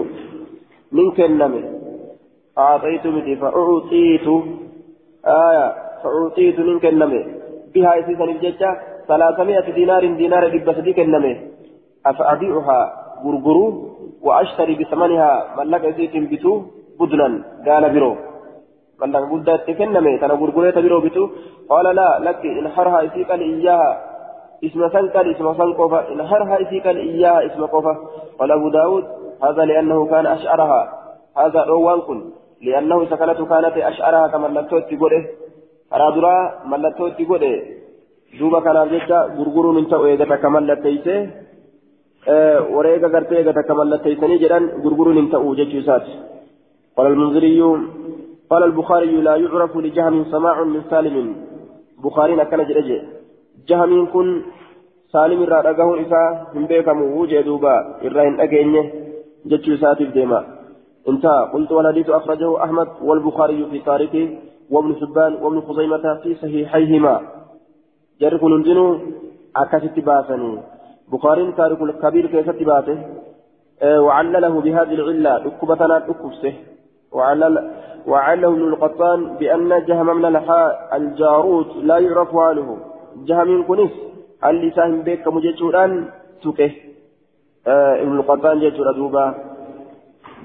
من 0.92 1.12
كنمي 1.12 1.64
أعطيت 2.58 3.08
متي 3.08 3.36
فأعطيت 3.36 4.28
آية 5.26 5.68
فأعطيت 6.04 6.60
من 6.60 6.80
كنمي 6.80 7.26
بها 7.74 7.94
إذا 7.96 8.26
ججا 8.26 8.91
ثلاثمائة 9.12 9.68
دينار 9.80 10.04
دينار 10.22 10.44
دب 10.54 10.68
صديق 10.78 11.00
النمي 11.00 11.34
أفأبيعها 12.06 12.80
غرغرو 13.24 13.66
وأشتري 14.26 14.76
بثمنها 14.80 15.32
ملك 15.58 15.84
زيت 15.98 16.16
بتو 16.32 16.54
بدنا. 17.00 17.28
قال 17.68 17.84
برو. 17.94 18.12
ملك 19.02 19.24
بدا 19.32 19.56
تكنمي 19.68 20.14
تنا 20.22 20.34
غرغرية 20.42 20.78
برو 20.86 21.00
بتو. 21.06 21.24
قال 21.70 21.86
لا 21.96 22.10
لك 22.28 22.44
إن 22.60 22.68
حرها 22.76 23.00
إسيك 23.06 23.32
إياها. 23.32 23.92
اسم 24.66 24.82
سنكل 24.96 25.26
اسم 25.32 25.48
سنكوفا 25.60 26.00
إن 26.12 26.20
حرها 26.30 26.56
إسيك 26.64 26.88
إياها 26.88 27.46
اسم 27.48 27.62
كوفا 27.66 27.94
قال 28.40 28.52
أبو 28.52 28.70
داود 28.70 29.06
هذا 29.46 29.64
لأنه 29.70 30.00
كان 30.06 30.26
أشعرها. 30.26 30.82
هذا 31.38 31.62
روان 31.64 32.00
كن. 32.08 32.20
لأنه 32.62 33.06
سكنت 33.06 33.40
كانت 33.52 33.76
أشعرها 33.92 34.28
كما 34.28 34.48
لتوت 34.48 34.84
تقوله. 34.92 35.24
أرادرا 35.94 36.36
ملتوت 36.72 37.14
تقوله. 37.22 37.81
Duuba 38.40 38.62
kanaaf 38.66 38.90
jecha 38.96 39.18
gurguruun 39.38 39.78
hin 39.80 39.88
ta'u 39.94 40.10
eegata 40.12 40.34
akka 40.40 40.50
mallatteeyse 40.56 41.16
wareega 42.76 43.14
gartee 43.16 43.40
eegata 43.40 43.64
akka 43.64 43.80
mallatteeysanii 43.82 44.42
jedhan 44.44 44.70
gurguruun 44.84 45.18
hin 45.22 45.32
ta'u 45.36 45.56
jechuu 45.62 45.82
isaati. 45.86 46.14
قال 46.98 47.08
المنذري 47.08 47.62
قال 48.50 48.64
البخاري 48.64 49.22
لا 49.22 49.36
يعرف 49.36 49.78
لجهم 49.78 50.26
سماع 50.32 50.64
من 50.64 50.82
سالم 50.90 51.36
بخاري 52.04 52.46
كان 52.46 52.68
جرج 52.68 53.02
جهم 53.68 54.06
كن 54.14 54.42
سالم 55.14 55.44
را 55.44 55.62
دغه 55.62 56.02
إسا 56.02 56.24
هم 56.56 56.66
بكم 56.66 57.02
وجه 57.02 57.42
دوبا 57.42 57.76
إرهن 58.06 58.40
أجينه 58.40 58.84
جتشو 59.46 59.76
ساتف 59.76 60.10
ديما 60.14 60.40
انتهى 61.10 61.50
قلت 61.54 61.72
والحديث 61.72 62.10
أخرجه 62.10 62.64
أحمد 62.64 62.88
والبخاري 63.02 63.66
في 63.72 63.80
تاريخه 63.80 64.26
وابن 64.70 64.96
حبان 65.02 65.34
وابن 65.44 65.62
خزيمة 65.62 66.06
في 66.24 66.36
صحيحيهما 66.36 67.22
jarri 68.22 68.40
kun 68.44 68.56
hundinuu 68.56 68.92
akkasitti 69.64 70.08
baasanii 70.12 70.60
بخاري 71.12 71.52
تارك 71.52 71.82
الكبير 71.82 72.26
كيف 72.28 72.50
تباته 72.50 72.98
وعلله 73.84 74.62
بهذه 74.62 74.94
العلة 74.94 75.38
ركبتنا 75.46 75.98
ركبسه 75.98 76.54
وعلل 77.12 77.56
وعله 78.08 78.48
ابن 78.48 78.64
القطان 78.64 79.20
بأن 79.40 79.86
جهم 79.86 80.18
من 80.18 80.26
الحاء 80.26 80.90
الجاروت 80.98 81.72
لا 81.84 81.98
يعرف 81.98 82.30
حاله 82.38 82.78
جهم 83.28 83.68
كنس 83.68 83.92
اللسان 84.46 85.02
بك 85.02 85.28
مجتوران 85.28 85.92
تكه 86.44 86.72
ابن 88.04 88.16
القطان 88.20 88.60
جتور 88.60 88.92
دوبا 88.92 89.26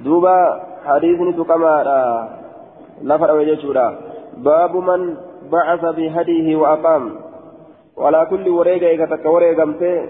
دوبا 0.04 0.36
حديث 0.86 1.18
كما 1.50 1.74
نفر 3.02 3.30
وجتورا 3.36 3.86
باب 4.36 4.76
من 4.76 5.00
بعث 5.52 5.82
بهديه 5.96 6.56
وأقام 6.56 7.25
ولا 7.96 8.24
كل 8.24 8.48
وريقة 8.48 8.90
إذا 8.94 9.06
تك 9.16 9.24
وريقة 9.24 9.64
متى 9.64 10.08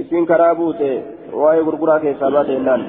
اسمين 0.00 0.26
كرابوتة 0.26 1.02
وهي 1.32 1.60
غرغرة 1.60 1.98
كيسابات 1.98 2.48
النان 2.48 2.82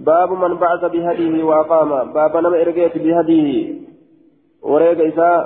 باب 0.00 0.30
من 0.32 0.54
بعث 0.54 0.84
بهديه 0.84 1.44
وأقام 1.44 2.12
باب 2.12 2.36
نما 2.36 2.62
إرقيت 2.62 2.98
بهديه 2.98 3.74
وريقة 4.62 5.08
إساء 5.08 5.38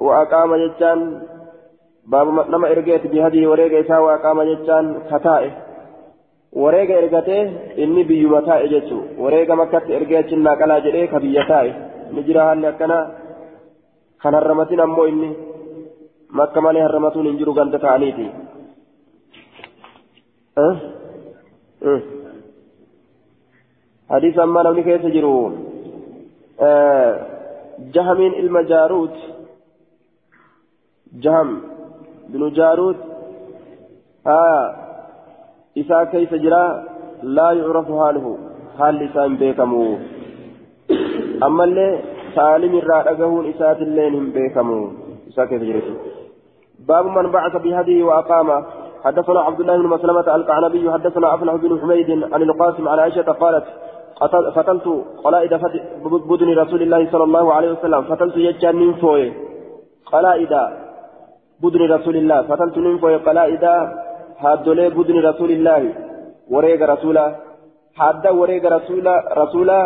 وأقام 0.00 0.50
جتان 0.56 1.22
باب 2.06 2.26
نما 2.52 2.66
إرقيت 2.72 3.06
بهديه 3.06 3.48
وريقة 3.48 3.80
إساء 3.80 4.00
وأقام 4.02 4.42
جتان 4.42 4.84
taa'e 8.46 8.68
jechuun 8.68 9.04
wareega 9.18 9.56
makkatti 9.56 9.94
ergee 9.98 10.18
achiin 10.18 10.42
naaqalaa 10.44 10.80
jedhee 10.86 11.06
ka 11.08 11.20
biyya 11.20 11.44
taa'e. 11.48 11.70
Ni 12.12 12.24
jira 12.26 12.44
haalli 12.44 12.66
akkana 12.66 12.98
kan 14.22 14.34
harramatin 14.34 14.80
ammoo 14.80 15.06
inni. 15.06 15.30
Makka 16.40 16.64
malee 16.66 16.86
harramatuun 16.86 17.28
hin 17.30 17.38
jiru 17.42 17.58
ganda 17.60 17.84
ta'aniiti. 17.84 18.28
أما 24.12 24.62
نمني 24.62 24.82
كيف 24.82 25.06
جرون 25.06 25.52
جهم 27.94 28.20
إلما 28.40 28.62
جاروت 28.62 29.16
جهم 31.12 31.60
بن 32.28 32.52
جاروت 32.52 32.96
آه 34.26 34.74
إساء 35.78 36.04
كيف 36.04 36.34
جرى 36.34 36.64
لا 37.22 37.52
يعرف 37.52 37.86
حاله 37.98 38.38
حال 38.78 38.94
لسان 38.94 39.36
بيكمو 39.36 39.98
أما 41.42 41.64
اللي 41.64 42.00
سالم 42.34 42.78
الرادقهون 42.78 43.50
إساءة 43.50 43.82
اللين 43.82 44.14
هم 44.14 44.30
بيكمو 44.30 44.90
إساء 45.28 45.46
كيف 45.46 45.62
جرى 45.62 45.82
باب 46.88 47.06
من 47.06 47.30
بعث 47.30 47.56
بهديه 47.56 48.04
وأقام. 48.04 48.64
حدثنا 49.04 49.40
عبد 49.40 49.60
الله 49.60 49.76
بن 49.76 49.86
مسلمة 49.86 50.36
القعنبي 50.36 50.92
حدثنا 50.92 51.34
أفلح 51.34 51.54
بن 51.54 51.80
حميد 51.80 52.10
عن 52.32 52.42
القاسم 52.42 52.88
عن 52.88 52.98
عائشة 52.98 53.32
قالت 53.32 53.64
فتلت 54.54 55.04
قلائد 55.24 55.54
بدن 56.30 56.58
رسول 56.58 56.82
الله 56.82 57.10
صلى 57.12 57.24
الله 57.24 57.54
عليه 57.54 57.70
وسلم 57.72 58.02
فتلت 58.02 58.36
يجان 58.36 58.76
من 58.76 58.94
فوي 58.94 59.32
قلائد 60.12 60.52
بدن 61.62 61.92
رسول 61.92 62.16
الله 62.16 62.42
فتلت 62.42 62.78
من 62.78 62.98
فوي 62.98 63.16
قلائد 63.16 63.64
هادولي 64.38 64.88
بدن 64.88 65.16
رسول 65.28 65.50
الله 65.50 65.94
وريق 66.50 66.90
رسولا 66.90 67.36
حد 67.94 68.26
وريق 68.26 68.64
رسولا 68.72 69.14
رسولا 69.42 69.80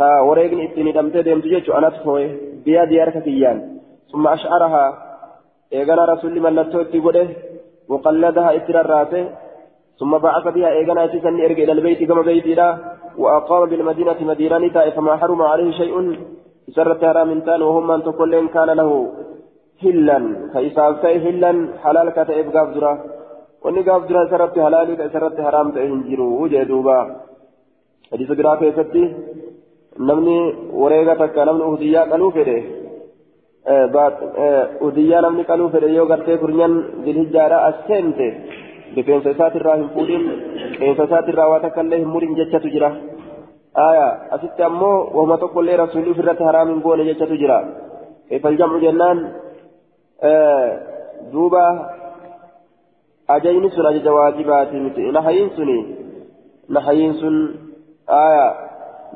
ها 0.00 0.20
وريق 0.20 0.70
اتني 0.70 0.92
دمت 0.92 1.16
دمت 1.16 1.44
جيتش 1.44 1.70
أنا 1.70 1.90
فوي 1.90 2.24
بيا 2.64 2.84
ديارك 2.84 3.22
كيان 3.22 3.78
ثم 4.12 4.26
أشعرها 4.26 5.11
إيغانا 5.76 6.04
رسول 6.12 6.34
من 6.44 6.52
لتوتي 6.56 6.98
قده 7.04 7.26
وقلدها 7.90 8.50
اترراته 8.56 9.24
ثم 10.00 10.12
بعث 10.26 10.44
بها 10.54 10.68
إيغانا 10.78 11.04
أتسن 11.04 11.40
إرجع 11.46 11.62
إلى 11.64 11.72
البيت 11.72 12.00
كما 12.08 12.22
بيتي 12.28 12.54
وأقام 13.22 13.62
بالمدينة 13.70 14.18
مدينة 14.30 14.90
فما 14.96 15.16
حرم 15.20 15.42
عليه 15.42 15.70
شيء 15.80 15.94
سرت 16.76 17.04
حرام 17.04 17.40
تان 17.46 17.62
وهم 17.62 17.86
من 17.90 18.02
تقول 18.06 18.32
كان 18.54 18.70
له 18.80 18.90
هلا 19.82 20.18
فإساف 20.52 21.02
هلا 21.24 21.52
حلال 21.82 22.06
كتئب 22.16 22.46
قابدرا 22.56 22.92
wanni 23.64 23.82
gaaf 23.86 24.08
dura 24.08 24.26
isarratti 24.26 24.60
halaalii 24.60 24.96
ka 24.98 25.04
isarratti 25.10 25.44
haraam 25.46 25.68
ta'e 25.74 25.86
hin 25.86 26.00
jiru 26.08 26.48
jee 26.52 26.64
duuba. 26.70 26.96
Hadiisa 28.12 28.34
biraa 28.40 28.56
keessatti 28.62 29.02
namni 30.08 30.36
wareega 30.82 31.14
takka 31.22 31.44
namni 31.48 31.68
uhudiyyaa 31.68 32.10
qaluu 32.12 32.32
fedhe 33.66 34.14
uhudiyyaa 34.80 35.22
namni 35.26 35.44
qaluu 35.50 35.70
fedhe 35.74 35.94
yoo 35.96 36.06
gartee 36.12 36.36
kurnyan 36.42 36.72
dilhijjaadha 37.04 37.58
as 37.68 37.76
seente 37.88 38.26
rifeensa 38.96 39.30
isaatirraa 39.34 39.76
hin 39.80 39.88
fuudhin 39.94 40.22
qeensa 40.78 41.04
isaatirraa 41.08 41.48
waa 41.52 41.60
takka 41.64 41.80
illee 41.86 41.98
hin 42.02 42.10
murin 42.14 42.34
jechatu 42.40 42.68
jira 42.74 42.90
aya 43.86 44.06
asitti 44.36 44.62
ammoo 44.68 44.96
wahuma 45.14 45.38
tokkollee 45.44 45.76
rasuulli 45.82 46.10
ofirratti 46.14 46.44
haraam 46.48 46.68
hin 46.72 46.82
goone 46.86 47.04
jechatu 47.10 47.36
jira 47.42 47.58
kayfal 48.28 48.56
jamcu 48.62 48.80
jennaan 48.86 49.18
duuba 51.32 51.64
ajayni 53.36 53.70
sun 53.76 53.86
ajaja 53.92 54.12
waajibaati 54.18 54.76
miti 54.86 55.12
nahayiin 55.18 55.50
suni 55.56 55.78
nahayiin 56.68 57.14
sun 57.20 57.36
aya 58.06 58.46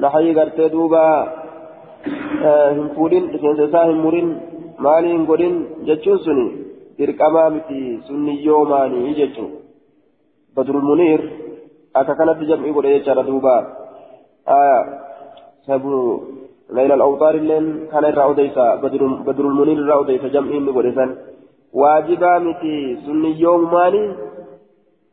nahayii 0.04 0.34
gartee 0.38 0.68
duuba 0.76 1.02
hin 2.76 2.88
fuudhin 2.96 3.26
rifeensa 3.34 3.68
isaa 3.70 3.86
hin 3.90 4.00
murin 4.06 4.30
maalii 4.86 5.12
hin 5.16 5.26
godhin 5.30 5.56
jechuun 5.88 6.22
suni 6.26 6.46
dirqamaa 6.98 7.48
miti 7.56 7.80
sunni 8.06 8.34
yoomaanii 8.46 9.14
jechuu 9.20 9.50
badrul 10.56 10.86
muniir 10.90 11.20
akka 12.00 12.18
kanatti 12.20 12.50
jam'ii 12.52 12.76
godhe 12.78 12.96
jechaadha 12.96 13.28
duuba 13.30 13.54
sabu 15.66 15.94
ليلى 16.76 16.94
الأوطار 16.94 17.34
اللين 17.34 17.66
كان 17.92 18.04
الرا 18.04 18.22
أوديسا 18.28 18.66
بدر 19.26 19.44
المنير 19.50 19.78
الرا 19.78 19.94
أوديسا 19.94 20.28
جمعين 20.34 20.64
نقول 20.66 20.86
إذن 20.86 21.10
واجبا 21.72 22.32
متي 22.38 22.76
سني 23.06 23.30
يوم 23.40 23.62
ماني 23.72 24.02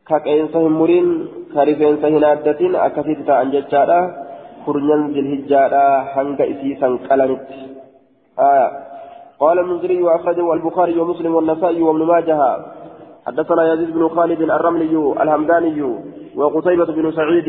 كقينسا 0.08 0.58
همورين 0.58 1.06
كرفينسا 1.54 2.08
هنادتين 2.08 2.74
أكثيت 2.88 3.18
تأن 3.26 3.50
جتشارا 3.54 4.00
كرنيان 4.66 5.12
ذي 5.12 5.20
الهجارة 5.20 5.84
هنگ 6.14 6.40
إسيسا 6.40 6.88
قلنت 7.10 7.48
آية 8.38 8.68
قال 9.40 9.58
المنذري 9.58 10.02
وأخرجه 10.02 10.52
البخاري 10.52 11.00
ومسلم 11.00 11.34
والنسائي 11.34 11.82
وابن 11.82 12.02
ماجه 12.02 12.38
حدثنا 13.26 13.72
يزيد 13.72 13.90
بن 13.94 14.08
خالد 14.08 14.40
الرملي 14.40 15.22
الهمداني 15.22 15.82
وقتيبة 16.36 16.84
بن 16.84 17.12
سعيد 17.12 17.48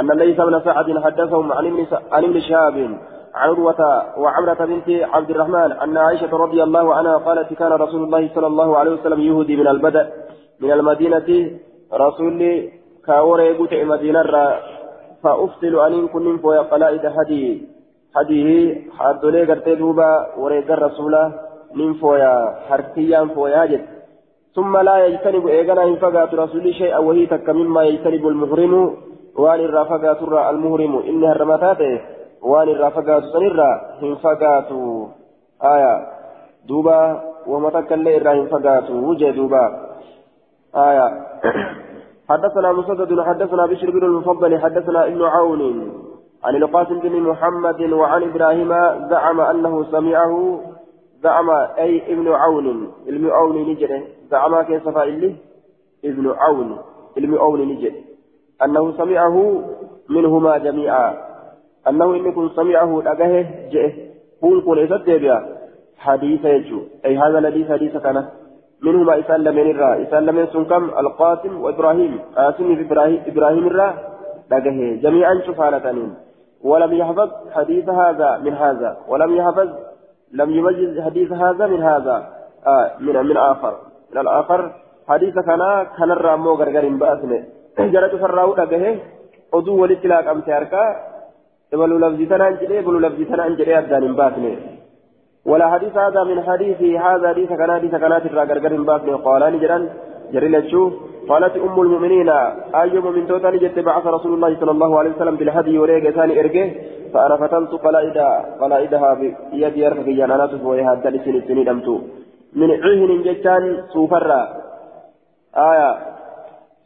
أن 0.00 0.18
ليس 0.18 0.36
بن 0.36 0.60
سعد 0.64 0.98
حدثهم 1.04 1.52
عن 2.12 2.24
ابن 2.24 2.40
شهاب 2.40 2.98
عروة 3.34 3.80
وعمرة 4.18 4.64
بنت 4.64 4.88
عبد 4.88 5.30
الرحمن 5.30 5.72
أن 5.72 5.96
عائشة 5.96 6.36
رضي 6.36 6.62
الله 6.62 6.94
عنها 6.94 7.16
قالت 7.16 7.54
كان 7.54 7.72
رسول 7.72 8.02
الله 8.04 8.30
صلى 8.34 8.46
الله 8.46 8.78
عليه 8.78 8.90
وسلم 8.90 9.20
يهدي 9.20 9.56
من 9.56 9.68
البدء 9.68 10.06
من 10.60 10.70
المدينة 10.72 11.50
رسول 11.94 12.70
كاوري 13.06 13.56
قوت 13.56 13.74
مدينة 13.74 14.22
فأفصل 15.22 15.74
أن 15.86 16.08
كن 16.08 16.38
فويا 16.38 16.60
قلائد 16.60 17.06
هدي. 17.06 17.68
هديه 18.16 18.76
حدولي 18.98 19.44
قرتي 19.44 19.74
دوبا 19.74 20.26
وريق 20.38 20.72
الرسول 20.72 21.14
من 21.74 21.94
فويا 21.94 22.34
حركيا 22.68 23.24
فويا 23.34 23.64
جد. 23.64 23.86
ثم 24.54 24.76
لا 24.76 25.06
يجتنب 25.06 25.46
إيغانا 25.46 25.82
ينفقات 25.82 26.34
رسول 26.34 26.74
شيئا 26.74 26.98
وهي 26.98 27.26
تك 27.26 27.48
مما 27.50 27.82
يجتنب 27.82 28.26
المحرم 28.26 28.96
وان 29.36 29.60
الرافقات 29.60 30.22
المهرم 30.22 30.98
إنها 31.08 31.32
الرمتاته 31.32 32.00
وان 32.42 32.68
الرافقات 32.68 33.22
سنرا 33.32 33.70
ينفقات 34.02 34.70
آية. 35.62 36.06
دوبا 36.68 37.20
ومتك 37.46 37.92
اللي 37.92 38.16
إرا 38.16 38.32
ينفقات 38.32 38.90
وجه 38.90 39.30
دوبا. 39.30 39.64
آية. 40.76 41.08
حدثنا 42.28 42.72
مسدد 42.72 43.20
حدثنا 43.20 43.66
بشر 43.66 43.90
بن 43.90 44.04
المفضل 44.04 44.58
حدثنا 44.58 45.06
ابن 45.06 45.22
عون 45.22 45.92
عن 46.44 46.56
القاسم 46.56 46.98
بن 46.98 47.22
محمد 47.22 47.92
وعن 47.92 48.22
إبراهيم 48.22 48.68
زعم 49.10 49.40
أنه 49.40 49.84
سمعه 49.84 50.60
زعم 51.22 51.50
أي 51.50 52.12
ابن 52.12 52.28
عون 52.28 52.92
ابن 53.08 53.30
عون 53.30 53.56
نجده 53.70 54.02
زعم 54.30 54.62
كيف 54.62 54.88
فائله 54.88 55.36
ابن 56.04 56.30
عون 56.36 56.78
ابن 57.18 57.38
عون 57.38 57.60
نجد. 57.60 57.94
أنه 58.64 58.92
سمعه 58.96 59.62
منهما 60.08 60.58
جميعا. 60.58 61.14
أنه 61.88 62.14
ان 62.14 62.32
كن 62.32 62.48
سمعه 62.48 63.02
دغه 63.02 63.46
جه 63.72 63.92
كون 64.40 64.60
كون 64.60 64.88
حديث 65.98 66.44
يجو. 66.44 66.80
أي 67.04 67.18
هذا 67.18 67.38
الذي 67.38 67.64
حديث 67.64 67.96
كان 67.96 68.28
منهما 68.82 69.18
إسان 69.18 69.40
لمن 69.44 69.70
الرا 69.70 70.02
إسان 70.02 70.26
لمن 70.26 70.46
سنكم 70.46 70.84
القاسم 70.84 71.62
وإبراهيم. 71.62 72.20
قاسم 72.36 72.84
إبراهيم 72.84 73.22
إبراهيم 73.26 73.66
الرا 73.66 73.94
لقه 74.50 74.98
جميعا 75.02 75.34
شفالتين 75.46 76.14
ولم 76.62 76.92
يحفظ 76.92 77.30
حديث 77.52 77.88
هذا 77.88 78.38
من 78.44 78.54
هذا. 78.54 78.96
ولم 79.08 79.36
يحفظ 79.36 79.68
لم 80.32 80.50
يميز 80.50 81.00
حديث 81.00 81.32
هذا 81.32 81.66
من 81.66 81.82
هذا. 81.82 82.16
آه 82.66 82.90
من 83.00 83.26
من 83.26 83.36
آخر. 83.36 83.74
من 84.12 84.20
الآخر. 84.20 84.72
حديث 85.08 85.34
كان 85.34 85.86
كان 85.98 86.10
الرامو 86.10 86.52
غرغر 86.54 86.88
بأسنه. 86.88 87.44
جرت 87.92 88.14
فراو 88.14 88.54
لقه 88.54 88.98
أدو 89.54 89.82
ولتلاك 89.82 90.26
أم 90.26 90.40
تاركا 90.40 90.82
إبلو 91.74 91.98
لفظي 91.98 92.26
تنان 92.26 92.56
جري 92.60 92.78
إبلو 92.78 92.98
لفظي 92.98 93.24
تنان 93.24 93.56
جري 93.56 93.78
أبدان 93.78 94.14
بأسنه. 94.14 94.77
ولا 95.50 95.66
حديث 95.72 95.94
هذا 95.96 96.20
من 96.30 96.38
حديث 96.48 96.80
هذا 97.06 97.28
حديث 97.32 97.50
كان 97.60 97.70
حديث 97.78 97.92
كانت 98.02 98.24
الراجل 98.26 98.84
باب 98.90 99.06
قال 99.26 99.42
نجرا 99.54 99.78
جري 100.32 100.48
لتشوف 100.48 100.92
قالت 101.28 101.56
أم 101.56 101.80
المؤمنين 101.80 102.30
أيوم 102.82 103.06
من 103.16 103.26
توتا 103.28 103.50
نجت 103.50 103.78
بعث 103.78 104.04
رسول 104.16 104.32
الله 104.34 104.50
صلى 104.60 104.70
الله 104.70 104.98
عليه 104.98 105.10
وسلم 105.14 105.36
بالهدي 105.36 105.78
وريق 105.78 106.04
ثاني 106.16 106.40
إرقه 106.40 106.66
فأنا 107.12 107.36
فتنت 107.36 107.72
قلائدها 107.84 108.32
قلائدها 108.60 109.14
بيدي 109.20 109.80
يرفق 109.84 110.08
جانانات 110.18 110.52
فويها 110.62 110.92
الدلسين 110.92 111.34
السنين 111.36 111.68
أمتو. 111.68 111.96
من 112.60 112.70
عهن 112.82 113.10
جتان 113.26 113.62
سوفرا. 113.92 114.42
آية. 115.70 115.90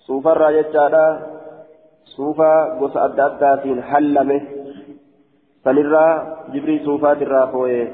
سوفرا 0.06 0.50
جتانا. 0.50 1.04
سوفا 2.16 2.52
قص 2.80 2.96
أدى 2.96 3.82
حلمه. 3.90 4.40
سنرى 5.64 6.06
جبري 6.52 6.76
صوفات 6.84 7.22
الرافوي 7.22 7.86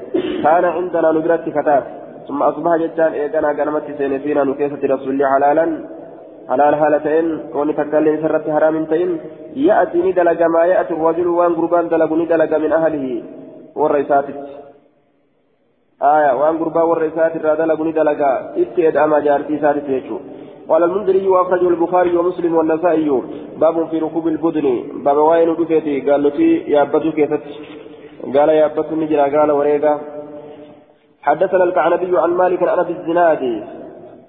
كان 0.43 0.65
عندنا 0.65 1.11
نبرت 1.11 1.49
فتاة 1.49 1.83
ثم 2.27 2.43
أصبح 2.43 2.71
جتان 2.75 3.11
إيقنا 3.13 3.49
قنمت 3.57 3.85
سينفينا 3.97 4.43
نكيسة 4.43 4.81
رسول 4.93 5.11
الله 5.13 5.27
حلالا. 5.33 5.65
حلال 6.49 6.75
حالتين. 6.75 7.25
كوني 7.53 7.73
تكلم 7.73 8.15
سرت 8.21 8.45
حرام 8.49 8.85
تين. 8.85 9.09
يأتي 9.55 9.97
ندلق 10.01 10.41
ما 10.53 10.61
يأتي 10.65 10.93
الرجل 10.93 11.27
وان 11.27 11.53
قربان 11.57 11.85
دلق 11.89 12.11
ندلق 12.13 12.51
من 12.63 12.71
أهله. 12.73 13.05
والرئيساتك 13.75 14.37
آية. 16.13 16.31
وان 16.39 16.55
قربان 16.61 16.85
والرئيسات 16.89 17.33
الرادلق 17.35 17.79
ندلق 17.81 18.21
إتيد 18.61 18.97
أما 18.97 19.19
جارتي 19.19 19.55
ساتك 19.61 19.89
يجو. 19.89 20.17
قال 20.69 20.83
المنذري 20.83 21.27
وأخرجه 21.27 21.69
البخاري 21.69 22.17
ومسلم 22.17 22.55
والنسائي. 22.55 23.09
باب 23.57 23.87
في 23.89 23.99
ركوب 23.99 24.27
البدن. 24.27 24.67
باب 25.05 25.17
وين 25.17 25.55
دفيتي. 25.55 26.11
قال 26.11 26.23
له 26.23 26.39
يا 26.67 26.83
بدو 26.83 27.11
كيفت. 27.11 27.43
قال 28.35 28.49
يا 28.49 28.67
بدو 28.67 28.95
نجرا. 28.95 29.25
قال 29.35 29.51
وريقا 29.51 29.93
حدثنا 31.21 31.63
الكعنبي 31.63 32.17
عن 32.17 32.29
مالك 32.29 32.63
عن 32.63 32.79
أبي 32.79 32.93
الزناد. 32.93 33.43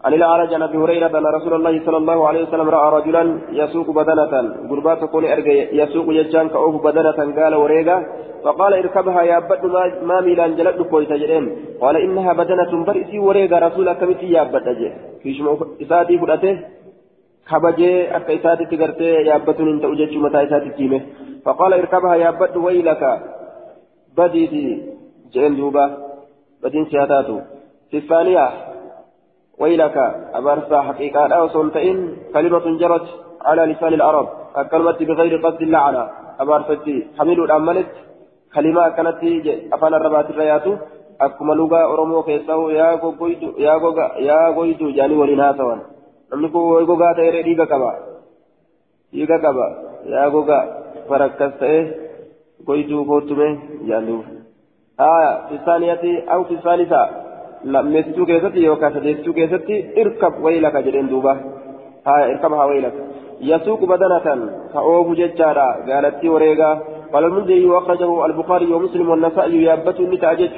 عن 0.05 0.15
الأعرج 0.15 0.55
عن 0.55 0.63
أبي 0.63 0.79
هريرة 0.79 1.19
أن 1.19 1.27
رسول 1.27 1.55
الله 1.55 1.85
صلى 1.87 1.97
الله 1.97 2.29
عليه 2.29 2.43
وسلم 2.43 2.69
رأى 2.69 3.01
رجلا 3.01 3.41
يسوق 3.53 3.91
بدنه 3.91 4.33
قربات 4.71 5.15
إرجع 5.15 5.53
يسوق 5.53 6.07
يجان 6.09 6.49
كأوف 6.49 6.85
بدنه 6.85 7.19
قال 7.43 7.55
وريقا 7.55 8.07
فقال 8.45 8.75
اركبها 8.75 9.23
يا 9.23 9.39
بد 9.39 9.65
ما 10.03 10.21
ميلان 10.21 10.57
جلد 10.57 10.83
كويس 10.83 11.09
جرين 11.09 11.45
قال 11.81 11.97
إنها 11.97 12.33
بدنة 12.33 12.85
برئسي 12.85 13.19
وريقا 13.19 13.59
رسول 13.59 13.93
كمتي 13.93 14.31
يا 14.37 14.43
بد 14.43 14.67
كيشما 15.23 15.59
اساتي 15.83 16.19
فدته 16.19 16.55
كبجي 17.51 18.17
أكا 18.17 18.35
اساتي 18.35 18.65
تغرتي 18.71 19.11
يا 19.31 19.37
بتون 19.47 19.69
إنت 19.75 19.85
وجهت 19.85 20.17
متى 20.25 20.43
اساتي 20.45 20.71
تيمه. 20.71 21.01
فقال 21.45 21.73
اركبها 21.73 22.15
يا 22.15 22.31
بد 22.31 22.57
ويلك. 22.57 23.03
بديتي 24.17 24.65
جين 25.33 25.57
دوبا. 25.57 25.85
بدين 26.63 26.85
سياتاتو 26.85 27.39
في 27.91 27.97
الثانية 27.97 28.70
ويلك 29.61 29.97
أبرسا 30.35 30.81
حقيقة 30.89 31.35
أو 31.39 31.49
سنتين 31.49 32.17
كلمة 32.35 32.65
جرت 32.81 33.07
على 33.45 33.63
لسان 33.73 33.93
العرب. 33.95 34.29
أكلمت 34.57 35.03
بغير 35.03 35.33
قصد 35.45 35.63
اللعنة. 35.63 36.09
أبرستي 36.41 37.07
حمل 37.19 37.39
الأمنت 37.45 37.87
كلمة 38.55 38.89
كانت 38.89 39.21
أفان 39.75 39.95
الربات 39.95 40.31
الرياتو 40.31 40.73
أكما 41.21 41.53
لغة 41.55 41.81
أرمو 41.93 42.23
كيساو. 42.23 42.71
يا 42.71 42.95
غوغويدو 43.03 43.49
يا 43.59 43.75
غوغا 43.83 44.07
يا 44.29 44.49
غويدو 44.57 44.91
جاني 44.97 45.15
ولنا 45.15 45.53
سوان. 45.59 45.81
نمكو 46.35 46.79
غوغا 46.89 47.13
تيري 47.17 47.43
ديغا 47.43 47.65
كبا. 47.65 47.91
ديغا 49.13 49.37
كبا. 49.45 49.67
يا 50.07 50.25
غوغا. 50.33 50.59
فركستة 51.09 51.73
غويدو 52.69 53.03
غوتمي 53.03 53.59
جانو 53.89 54.19
آية 55.01 55.31
في 55.49 55.55
الثانية 55.55 56.05
أو 56.33 56.45
في 56.45 56.55
الثالثة. 56.55 57.30
Lammeessituu 57.65 58.27
keessatti 58.27 58.65
yookaan 58.65 58.93
sadeessituu 58.93 59.33
keessatti 59.33 59.81
irkab 59.97 60.43
waylaka 60.45 60.83
jedheen 60.83 61.11
duuba. 61.11 61.37
Haa 62.05 62.27
irkabhaa 62.27 62.67
waylaka. 62.67 63.11
يسوق 63.41 63.85
بدنة 63.85 64.51
كأوف 64.73 65.09
ججارا 65.19 65.69
قالت 65.89 66.25
وريقا 66.25 66.81
قال 67.13 67.25
المنذري 67.25 67.67
وأخرجه 67.67 68.27
البخاري 68.27 68.73
ومسلم 68.73 69.11
والنسائي 69.11 69.63
يابت 69.63 70.01
لتعجج 70.01 70.57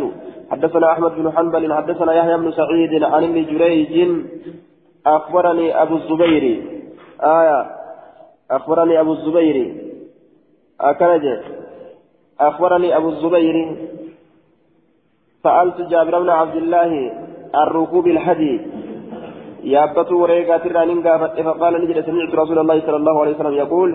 حدثنا 0.51 0.93
أحمد 0.93 1.13
بن 1.15 1.33
حنبل 1.33 1.75
حدثنا 1.75 2.13
يحيى 2.13 2.37
بن 2.37 2.53
سعيد 2.53 3.03
عن 3.03 3.25
ابن 3.25 3.45
جريج 3.45 4.11
أخبرني 5.07 5.83
أبو 5.83 5.97
الزبير 5.97 6.63
آية 7.21 7.67
أخبرني 8.51 9.01
أبو 9.01 9.13
الزبير 9.13 9.75
أكنج 10.81 11.25
أخبرني 12.41 12.97
أبو 12.97 13.09
الزبير 13.09 13.77
سألت 15.43 15.81
جابر 15.91 16.19
بن 16.19 16.31
عبد 16.31 16.57
الله 16.57 17.13
عن 17.55 17.67
ركوب 17.67 18.07
الحديد 18.07 18.61
يابتو 19.75 20.15
وريقا 20.23 20.57
ترانين 20.57 21.07
قافت 21.07 21.41
فقال 21.41 21.73
نجد 21.83 21.99
سمعت 22.07 22.35
رسول 22.35 22.59
الله 22.59 22.81
صلى 22.87 22.97
الله 22.97 23.21
عليه 23.21 23.35
وسلم 23.35 23.55
يقول 23.65 23.91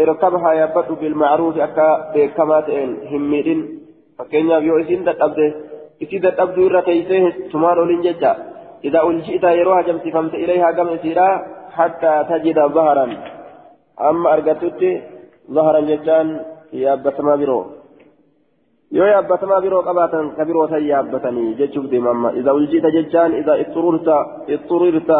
اركبها 0.00 0.52
يابتو 0.52 0.94
بالمعروف 0.94 1.58
أكا 1.58 1.88
بكماتين 2.14 2.90
هميدين. 3.10 3.60
فكينيا 4.18 4.58
بيو 4.58 4.80
إسين 4.80 5.04
تتأبده 5.04 5.54
إسين 6.02 6.20
تتأبدو 6.22 6.66
إرى 6.66 6.82
تيسيه 6.82 7.50
تمار 7.52 7.78
أولين 7.80 8.00
ججا. 8.06 8.32
إذا 8.84 9.00
ألجئت 9.02 9.44
يروها 9.44 9.82
جمسي 9.82 10.10
فمت 10.14 10.34
إليها 10.34 10.68
قم 10.76 10.88
إسيرا 10.88 11.28
حتى 11.76 12.12
تجد 12.30 12.58
ظهرا. 12.76 13.06
أما 14.08 14.32
أرقتت 14.34 14.82
ظهرا 15.56 15.80
ججان 15.80 16.26
يابت 16.72 17.20
ما 17.20 17.36
برو. 17.36 17.81
Yoo 18.96 19.06
yaabbatamaa 19.12 19.60
biroo 19.64 19.82
qabaatan 19.88 20.26
ka 20.36 20.44
biroo 20.48 20.66
san 20.72 20.82
yaabbatanii 20.92 21.54
jechuuf 21.60 21.86
deemamma 21.92 22.28
iza 22.40 22.54
uljita 22.58 22.90
jechaan 22.96 23.32
ittururta 23.62 24.16
itturirta 24.54 25.18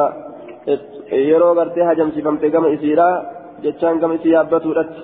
yeroo 1.30 1.54
gartee 1.58 1.84
hajamsifamte 1.90 2.50
gama 2.54 2.68
isiidhaa 2.76 3.14
jechaan 3.64 4.00
gama 4.02 4.14
isii 4.18 4.34
yaabbatuudhatti 4.36 5.00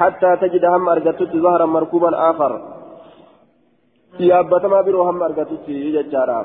hattaa 0.00 0.36
tajida 0.42 0.74
hamma 0.74 0.92
argattutti 0.96 1.42
zahran 1.46 1.74
markuuban 1.76 2.14
aakar 2.26 2.52
yaabbatamaa 4.30 4.86
biroo 4.86 5.04
hamma 5.08 5.24
argattutti 5.28 5.74
jechaadha 5.96 6.38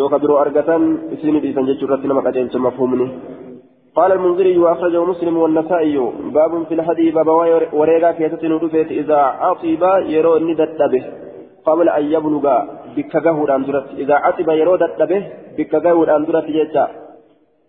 yooka 0.00 0.18
biroo 0.22 0.38
argatan 0.44 0.82
isiini 1.14 1.42
dhiisan 1.44 1.68
jechuu 1.70 1.86
irratti 1.88 2.08
nama 2.10 2.26
qajeelcha 2.26 2.58
mafhumni 2.66 3.06
قال 3.96 4.12
المنذري 4.12 4.58
وأخرجه 4.58 5.04
مسلم 5.04 5.36
والنسائي. 5.36 5.98
باب 6.34 6.64
في 6.68 6.74
الهدي 6.74 7.10
باب 7.10 7.28
وريغا 7.72 8.10
كيسة 8.12 8.42
ندفت 8.42 8.90
إذا 8.90 9.16
عطب 9.16 9.82
يرو 10.06 10.38
ندتبه 10.38 11.04
قبل 11.66 11.88
أن 11.88 12.04
يبلغ 12.04 12.64
بكجه 12.96 13.44
الأندرة 13.44 13.86
إذا 13.96 14.14
عطب 14.14 14.48
يرو 14.48 14.76
دتبه 14.76 15.22
بكجه 15.58 16.02
الأندرة 16.02 16.44
جتا 16.48 16.88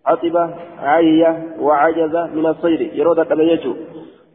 عطب 0.06 0.50
عية 0.82 1.56
وعجز 1.60 2.16
من 2.16 2.46
الصيد 2.46 2.80
يرو 2.80 3.14
دتبه 3.14 3.42
يجو 3.42 3.74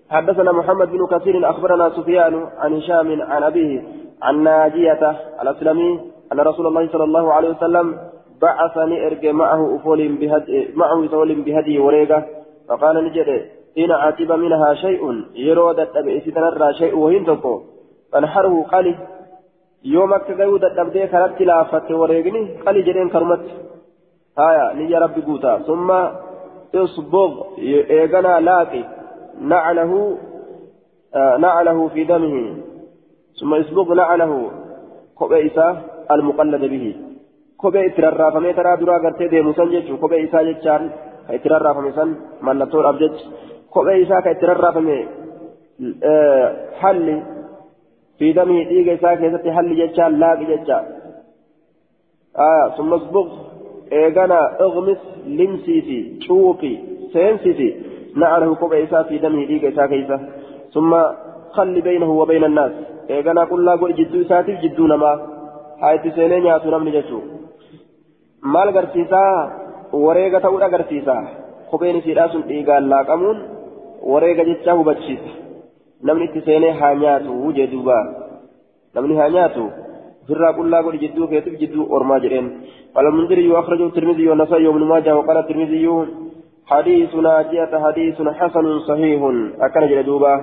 حدثنا 0.10 0.52
محمد 0.52 0.92
بن 0.92 1.08
كثير 1.08 1.50
أخبرنا 1.50 1.90
سفيان 1.90 2.48
عن 2.58 2.74
هشام 2.74 3.22
عن 3.22 3.44
أبيه 3.44 3.84
عن 4.22 4.44
ناجية 4.44 5.18
الأسلمي 5.42 6.00
أن 6.34 6.40
رسول 6.40 6.68
الله 6.68 6.88
صلى 6.88 7.04
الله 7.04 7.34
عليه 7.34 7.50
وسلم 7.50 7.98
بعثني 8.42 9.08
إرجع 9.08 9.32
معه 9.32 9.76
أفول 9.76 10.08
بهدي 10.08 10.70
معه 10.76 11.06
أفول 11.06 11.42
بهدي 11.42 11.80
وريقة. 11.80 12.26
فقال 12.70 13.06
نجد 13.06 13.30
إن 13.78 13.92
عاتب 13.92 14.32
منها 14.32 14.74
شيء 14.74 15.24
يرود 15.36 15.86
تنرى 15.86 16.74
شيء 16.74 16.98
وهين 16.98 17.26
تقو 17.26 17.62
فانحره 18.12 18.64
قالي 18.72 18.96
يومك 19.84 20.32
قيود 20.42 20.64
الدبدي 20.64 21.08
كانت 21.08 21.42
لافت 21.42 21.92
وريقني 21.92 22.62
قالي 22.66 22.82
جرين 22.82 23.10
كرمت. 23.10 23.46
هايا 24.38 24.74
نيا 24.74 25.00
ربي 25.00 25.22
قوتا. 25.22 25.58
ثم 25.68 25.90
اصبغ 26.76 27.32
إيقنا 27.58 28.40
لاقي. 28.40 28.84
نعله 29.42 30.18
آه 31.16 31.38
نعله 31.38 31.88
في 31.88 32.04
دمه. 32.04 32.58
ثم 33.40 33.54
اصبغ 33.54 33.94
نعله 33.94 34.52
قبئسة 35.18 35.78
المقلد 36.12 36.62
به. 36.62 37.09
Kophee 37.62 37.86
itti 37.90 38.06
rarraafamee 38.06 38.54
taraa 38.60 38.80
duraa 38.82 39.00
gartee 39.06 39.32
deemu 39.32 39.54
san 39.58 39.72
jechuun 39.74 40.00
kophee 40.04 40.22
isaa 40.28 40.44
jechaan 40.50 40.84
ka 41.28 41.36
itti 41.38 41.52
rarraafame 41.54 41.92
san 41.98 42.10
mallattoodhaaf 42.48 43.00
jecha 43.04 43.26
kophee 43.76 43.98
isaa 44.06 44.22
ka 44.22 44.34
itti 44.36 44.50
rarraafame 44.52 44.98
halli 46.82 47.16
fiidamii 48.20 48.64
dhiiga 48.72 48.98
isaa 49.00 49.16
keessatti 49.22 49.56
halli 49.58 49.80
jechaan 49.82 50.20
laaqi 50.24 50.50
jecha 50.52 50.78
summa 52.78 53.02
asbuq 53.02 53.30
eegana 54.02 54.40
iqmis 54.68 55.02
limsiisi 55.40 56.00
cuuqi 56.26 56.74
seensisi 57.14 57.70
na'anahu 58.22 58.60
kophee 58.62 58.84
isaa 58.88 59.08
fiidamii 59.10 59.50
dhiiga 59.52 59.74
isaa 59.76 59.92
keessa 59.96 60.20
summa 60.76 61.02
خلي 61.58 61.82
بينه 61.82 62.10
وبين 62.22 62.44
الناس 62.44 62.72
إيغانا 63.10 63.44
قل 63.44 63.66
لا 63.66 63.74
قل 63.82 63.94
جدو 64.00 64.24
ساتف 64.24 64.56
جدو 64.64 64.88
نما 64.88 65.12
هاي 65.84 65.98
تسيني 66.04 66.40
نياتو 66.40 66.70
نمني 66.74 66.92
جسو 66.92 67.20
maal 68.42 68.70
agarsiisaa 68.70 69.52
wareega 70.06 70.40
ta'uu 70.40 70.62
agarsiisa 70.70 71.16
kopheen 71.72 72.00
isiidhaa 72.00 72.30
sun 72.34 72.48
dhiigaan 72.48 72.90
laaqamuun 72.90 73.44
wareega 74.14 74.46
jecha 74.50 74.78
hubachiisa 74.80 75.32
namni 76.04 76.26
itti 76.30 76.46
seenee 76.48 76.72
haa 76.82 76.94
nyaatu 77.04 77.54
jee 77.60 77.68
duuba 77.72 78.00
namni 78.96 79.18
haa 79.22 79.30
nyaatu 79.36 79.66
ofirraa 80.24 80.54
qullaa 80.60 80.84
godhi 80.84 81.04
jidduu 81.06 81.28
keetiif 81.34 81.60
jidduu 81.64 81.90
ormaa 82.00 82.20
jedheen 82.26 82.52
قال 82.96 83.08
المنذري 83.08 83.50
وأخرجه 83.50 83.86
الترمذي 83.86 84.30
والنسائي 84.30 84.68
وابن 84.68 84.84
ماجه 84.84 85.16
وقال 85.16 85.38
الترمذي 85.38 85.86
حديث 86.66 87.16
ناجية 87.16 87.74
حديث 87.86 88.22
حسن 88.22 88.80
صحيح 88.80 89.22
أكن 89.62 89.88
جلدوبا 89.88 90.34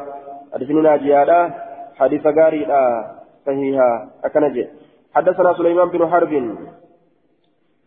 حديث 0.54 0.70
ناجية 0.70 1.54
حديث 1.98 2.26
غاري 2.26 2.60
صحيحا 3.46 4.08
أكن 4.24 4.66
حدثنا 5.14 5.52
سليمان 5.52 5.88
بن 5.88 6.06
حرب 6.06 6.32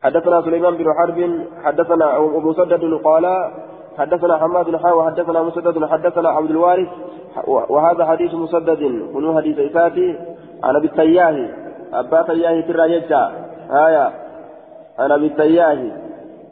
حدثنا 0.03 0.41
سليمان 0.41 0.77
بن 0.77 0.93
حرب 0.93 1.47
حدثنا 1.63 2.17
أبو 2.17 2.39
مسدد 2.39 2.93
قال 3.03 3.25
حدثنا 3.97 4.37
حماد 4.37 4.75
حاوى 4.75 5.05
حدثنا 5.05 5.43
مسدد 5.43 5.85
حدثنا 5.85 6.29
عبد 6.29 6.49
الوارث 6.49 6.87
وهذا 7.47 8.05
حديث 8.05 8.33
مسدد 8.33 8.79
كنو 9.13 9.37
حديث 9.37 9.59
إساتي 9.59 10.17
عن 10.63 10.75
أبي 10.75 10.87
التياه 10.87 11.49
أبا 11.93 12.21
تياه 12.21 12.61
ترى 12.61 12.93
يجا 12.93 13.31
آية 13.71 14.11
عن 14.99 15.11
أبي 15.11 15.25
التياه 15.25 15.79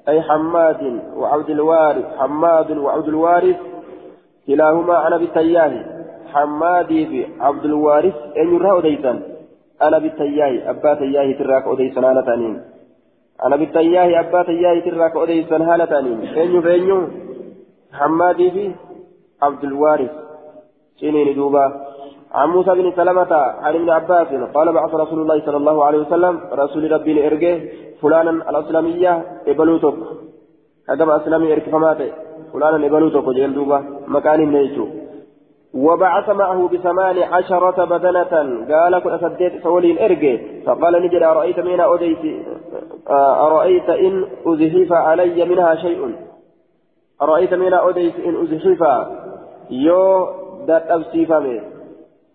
أي 0.09 0.21
حماد 0.21 0.99
وعبد 1.15 1.49
الوارث 1.49 2.05
حماد 2.17 2.77
وعبد 2.77 3.07
الوارث 3.07 3.55
كلاهما 4.47 4.95
عن 4.97 5.13
أبي 5.13 5.25
التياه 5.25 5.85
حمادي 6.33 7.27
بعبد 7.39 7.65
الوارث 7.65 8.15
أن 8.37 8.55
يرى 8.55 8.79
أديسا 8.79 9.21
أنا 9.81 9.97
بالتياه 9.99 10.69
أبا 10.69 10.93
تياه 10.93 11.37
تراك 11.39 11.67
أديسا 11.67 11.99
أنا 11.99 12.21
تانين. 12.21 12.76
أنا 13.45 13.55
بالتياه 13.55 14.19
أبا 14.19 14.43
تياه 14.43 14.79
تراك 14.79 15.15
أديسا 15.15 15.57
هالة 15.57 15.85
تانين 15.85 16.17
أنيو 16.41 16.61
فأنيو 16.61 16.99
حمادي 17.93 18.51
في 18.51 18.65
عبد 19.41 19.63
الوارث 19.63 20.11
سنين 20.99 21.35
دوبا 21.35 21.65
عن 22.31 22.49
موسى 22.49 22.71
بن 22.79 22.91
سلمة 22.95 23.33
عن 23.65 23.75
ابن 23.75 23.89
عباس 23.89 24.27
قال 24.55 24.73
بعث 24.73 24.95
رسول 24.95 25.19
الله 25.21 25.45
صلى 25.45 25.57
الله 25.57 25.85
عليه 25.85 25.99
وسلم 25.99 26.39
رسول 26.53 26.91
ربي 26.91 27.13
لإرجه 27.13 27.53
فلانا 28.01 28.31
الأسلمية 28.49 29.13
إبلوتك 29.47 29.97
هذا 30.89 31.15
أسلمي 31.17 31.53
إرك 31.53 31.69
فماته 31.69 32.11
فلانا 32.53 32.87
إبلوتك 32.87 33.29
جيل 33.29 33.53
دوبا 33.53 33.79
مكان 34.07 34.39
نيجو 34.51 34.87
وبعث 35.77 36.29
معه 36.29 36.67
بثمان 36.67 37.17
عشرة 37.33 37.85
بدنة. 37.85 38.33
قال 38.71 38.99
كن 38.99 39.11
أسديت 39.13 39.63
سولين 39.63 39.97
إرجه 39.99 40.39
فقال 40.65 40.93
نجد 41.03 41.23
أرأيت 41.23 41.59
من 41.59 41.79
أوديت 41.79 42.23
أرأيت 43.47 43.89
إن 43.89 44.25
أزحف 44.45 44.91
علي 44.91 45.45
منها 45.45 45.75
شيء؟ 45.75 46.15
أرأيت 47.21 47.53
من 47.53 47.73
أوديت 47.73 48.15
إن 48.19 48.35
أزحف؟ 48.41 48.81
يو 49.69 50.27
دات 50.67 50.91
أبسيفمي. 50.91 51.61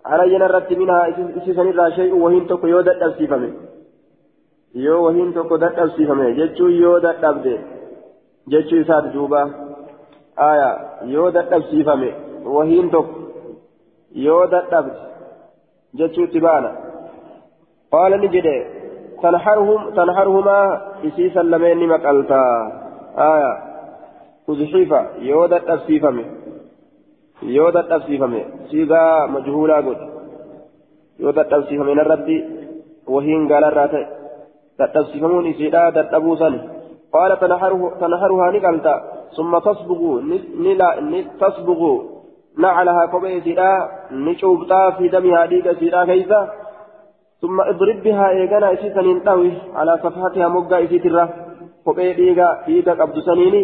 علي 0.07 0.39
نرت 0.39 0.73
منها 0.73 1.09
إسسن 1.37 1.69
الرا 1.69 1.91
شيء 1.91 2.15
وهين 2.15 2.47
تكو 2.47 2.67
يو 2.67 2.81
دات 2.81 3.03
أبسيفمي. 3.03 3.53
يو 4.75 5.05
وهين 5.05 5.35
تكو 5.35 5.57
دات 5.57 5.79
أبسيفمي. 5.79 6.33
جتشو 6.33 6.67
يو 6.67 6.99
دات 6.99 7.25
أبدي. 7.25 7.59
جتشو 8.49 8.81
إساد 8.81 9.13
جوبا. 9.13 9.43
آية 10.39 10.71
يو 11.05 11.29
دات 11.29 11.53
أبسيفمي. 11.53 12.13
وهين 12.45 12.91
تكو 12.91 13.22
dadhabde 14.55 14.95
jechuutti 15.99 16.41
baana 16.41 16.71
qaala 17.93 18.17
ni 18.23 18.29
jedhe 18.35 18.57
tanharuhumaa 19.97 20.67
isiisan 21.09 21.51
lameen 21.51 21.79
ni 21.79 21.87
maqaltaa 21.95 22.55
aya 23.27 23.53
uzxifa 24.55 25.01
yoo 25.29 25.45
dadhabsiifame 25.55 26.25
yoo 27.57 27.71
dadhabsiifame 27.77 28.41
siigaa 28.71 29.27
majhuulaa 29.37 29.83
godhe 29.89 30.07
yoo 31.25 31.33
dadhabsiifame 31.39 31.95
narratti 32.01 32.37
wahiin 33.15 33.49
gaalarraa 33.53 33.89
ta'e 33.95 34.07
dadhabsiifamuun 34.79 35.51
isiidha 35.53 35.91
dadhabuu 35.99 36.37
sani 36.45 36.61
qaala 37.17 37.37
tanharuhaa 38.03 38.53
ni 38.53 38.61
qalta 38.69 38.95
ثم 39.37 39.59
تصبغ 39.59 40.21
تصبغ 41.41 41.81
نعلها 42.59 43.07
كوبي 43.07 43.41
سيدا 43.41 43.89
نشوبتا 44.13 44.91
في 44.91 45.09
دمها 45.09 45.47
ديك 45.47 45.73
سيدا 45.79 46.05
كيسا. 46.05 46.41
ثم 47.43 47.61
اضرب 47.61 48.03
بها 48.03 48.31
ايغانا 48.31 48.73
اسيسا 48.73 49.03
ننتوي 49.03 49.53
على 49.75 49.93
صفحتها 50.05 50.49
مقا 50.49 50.85
اسيترا 50.85 51.29
كوبي 51.85 52.13
ديكا 52.13 52.49
ديكا 52.67 52.93
قبض 52.93 53.19
سنيني 53.19 53.63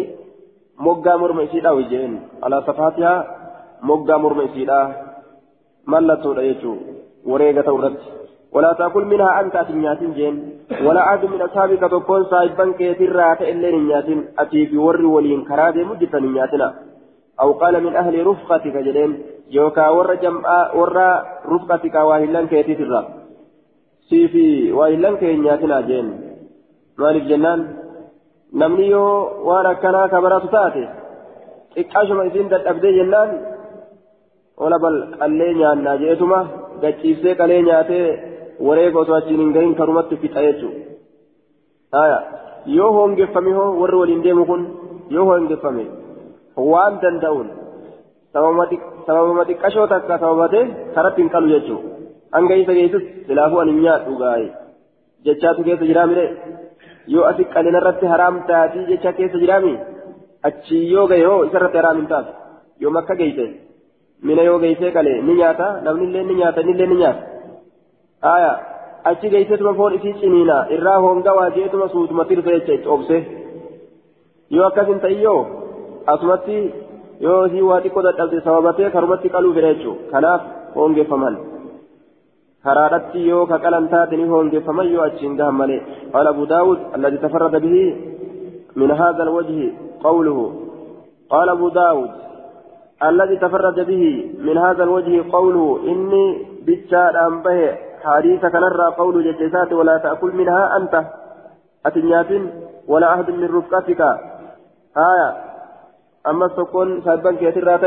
مقا 0.79 1.15
مرمى 1.15 1.47
سيدا 1.47 1.71
وجين 1.71 2.21
على 2.43 2.61
صفحتها 2.67 3.13
مقا 3.83 4.17
مرمى 4.17 4.45
سيدا 4.53 4.79
ملتو 5.87 6.31
ريتو 6.31 6.73
وريغة 7.25 7.71
ورد. 7.71 7.97
ولا 8.53 8.73
تأكل 8.73 9.05
منها 9.05 9.39
أنت 9.41 9.55
أتنيات 9.55 10.03
جين. 10.03 10.35
ولا 10.85 11.01
أحد 11.07 11.25
من 11.25 11.41
أصحابك 11.41 11.81
تكون 11.91 12.23
صاحبا 12.23 12.65
كثيرا 12.79 13.33
كإلا 13.33 13.71
نيات 13.71 14.09
أتي 14.39 14.65
في 14.65 14.77
ور 14.77 15.05
ولين 15.05 15.41
كرادي 15.49 15.83
مجتا 15.83 16.19
نياتنا 16.19 16.88
أو 17.41 17.51
قال 17.51 17.83
من 17.83 17.95
أهل 17.95 18.27
رفقتك 18.27 18.75
جدين 18.77 19.23
يوكا 19.51 19.89
ور 19.89 20.15
جمعا 20.15 20.71
ور 20.79 20.97
رفقتك 21.45 21.95
واهلان 21.95 22.47
كيتي 22.47 22.75
ترى 22.75 23.01
سيفي 24.09 24.71
واهلان 24.71 25.17
كينياتنا 25.17 25.81
جين 25.81 26.07
مالك 26.97 27.23
جنان 27.23 27.59
waan 28.53 29.65
akkanaa 29.65 30.09
kabaratu 30.09 30.47
taate 30.47 30.83
xiqqaashuma 31.75 32.23
isiin 32.29 32.49
dadhabdee 32.49 32.93
jennaan 32.97 33.29
ola 34.57 34.79
bal 34.79 34.97
qallee 35.19 35.53
nyaannaa 35.53 35.97
jeetuma 36.03 36.39
gachiisee 36.81 37.35
qalee 37.35 37.61
nyaatee 37.61 38.07
wareega 38.67 38.99
osoo 38.99 39.15
achiin 39.15 39.39
hin 39.39 39.53
gahin 39.53 39.75
karumatti 39.75 40.17
fixa 40.17 40.41
jechuudha. 40.41 42.19
yoo 42.65 42.91
hoongeffame 42.93 43.51
hoo 43.53 43.71
warri 43.81 43.97
waliin 44.01 44.23
deemu 44.23 44.45
kun 44.45 44.61
waan 46.71 46.93
danda'uun 47.03 47.47
sababuma 49.07 49.43
xiqqashoo 49.49 49.87
takka 49.93 50.15
sababatee 50.23 50.65
karatti 50.95 51.21
hin 51.21 51.29
qalu 51.35 51.47
jechuudha 51.53 51.89
hanga 52.35 52.55
isa 52.63 52.73
geessus 52.79 53.05
silaafuu 53.27 53.61
ani 53.63 53.73
nyaadhu 53.83 54.13
gaa'e 54.23 54.47
jechaatu 55.27 55.61
keessa 55.67 55.85
jiraa 55.91 56.07
mire 56.11 56.25
yoo 57.13 57.23
asi 57.31 57.43
qalina 57.55 57.79
irratti 57.81 58.05
haraam 58.13 58.35
taatii 58.49 58.85
jecha 58.91 59.11
keessa 59.19 59.37
jiraami 59.43 59.73
achi 60.49 60.77
yoo 60.93 61.05
gahe 61.11 61.23
hoo 61.29 61.39
isarratti 61.49 61.77
haraam 61.81 61.97
hin 62.01 62.07
taatu 62.13 62.31
yoo 62.83 62.91
makka 62.97 63.15
geeyse 63.21 63.45
mina 64.29 64.43
yoo 64.49 64.59
geeyse 64.63 64.87
qalee 64.97 65.17
ni 65.27 65.33
nyaata 65.41 65.67
namni 65.85 66.05
illee 66.09 66.23
ni 66.29 66.35
nyaata 66.41 66.61
inni 66.65 66.73
illee 66.75 66.89
ni 66.91 66.97
nyaata 67.01 67.23
aya 68.35 68.51
achi 69.11 69.27
geeysetuma 69.35 69.73
foon 69.79 69.93
isii 69.97 70.13
ciniina 70.21 70.57
irraa 70.77 70.97
honga 71.05 71.31
waa 71.39 71.49
jeetuma 71.57 71.87
suutuma 71.95 72.23
tirsa 72.29 72.51
jecha 72.57 72.73
itti 72.79 72.89
obse 72.97 73.17
yoo 74.57 74.65
akkas 74.69 74.87
hin 74.91 74.99
ta'in 75.05 75.21
yoo 75.27 75.39
asumatti 76.13 76.57
yoo 77.27 77.45
isii 77.45 77.67
waa 77.69 77.81
xiqqoo 77.85 78.07
dadhabde 78.07 78.43
sababatee 78.47 78.91
karumatti 78.95 79.33
qaluu 79.35 79.55
fedha 79.55 79.73
jechuudha 79.73 80.11
kanaaf 80.11 80.41
hongeeffaman. 80.75 81.35
karaadhatti 82.63 83.27
yoo 83.27 83.43
ka 83.49 83.57
qalan 83.63 83.89
taate 83.93 84.15
ni 84.17 84.31
hoongeeffaman 84.31 84.91
yoo 84.93 85.03
achiin 85.07 85.37
gahan 85.39 85.59
malee 85.61 85.81
قال 86.13 86.27
أبو 86.27 86.43
داود 86.45 86.79
الذي 86.95 87.17
تفرد 87.17 87.55
به 87.61 87.77
من 88.75 88.91
هذا 88.91 89.23
الوجه 89.23 89.73
قوله 90.03 90.53
قال 91.29 91.49
أبو 91.49 91.69
داود 91.69 92.09
الذي 93.03 93.35
تفرد 93.37 93.79
به 93.79 94.31
من 94.39 94.57
هذا 94.57 94.83
الوجه 94.83 95.31
قوله 95.31 95.79
إني 95.91 96.25
بتشار 96.65 97.27
أنبه 97.27 97.77
حديثك 98.03 98.55
نرى 98.55 98.87
قول 98.97 99.15
جتسات 99.27 99.73
ولا 99.73 99.97
تأكل 99.97 100.31
منها 100.35 100.77
أنت 100.77 101.03
أتنيات 101.85 102.31
ولا 102.87 103.07
عهد 103.07 103.29
من 103.29 103.47
رفقتك 103.57 104.01
آية 104.97 105.48
أما 106.27 106.47
سكون 106.47 107.01
سبا 107.01 107.31
كثيرات 107.31 107.83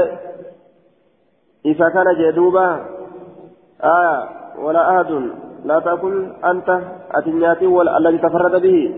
إذا 1.64 1.88
كان 1.88 2.04
جدوبا 2.18 2.86
آية 3.84 4.28
ولا 4.58 4.90
أحد 4.90 5.30
لا 5.64 5.78
تأكل 5.78 6.32
أنت 6.44 6.80
أتنياتي 7.10 7.66
ولا 7.66 7.98
الذي 7.98 8.18
تفرد 8.18 8.62
به 8.62 8.94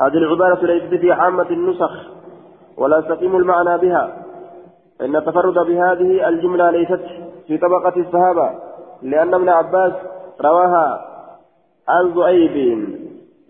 هذه 0.00 0.14
العبارة 0.14 0.66
ليست 0.66 0.94
في 0.94 1.12
عامة 1.12 1.50
النسخ 1.50 1.90
ولا 2.76 2.98
يستقيم 2.98 3.36
المعنى 3.36 3.78
بها 3.78 4.22
إن 5.00 5.16
التفرد 5.16 5.54
بهذه 5.54 6.28
الجملة 6.28 6.70
ليست 6.70 7.00
في 7.46 7.58
طبقة 7.58 8.00
الصحابة 8.00 8.50
لأن 9.02 9.34
ابن 9.34 9.48
عباس 9.48 9.92
رواها 10.40 11.04
عن 11.88 12.14
زؤيب 12.14 12.84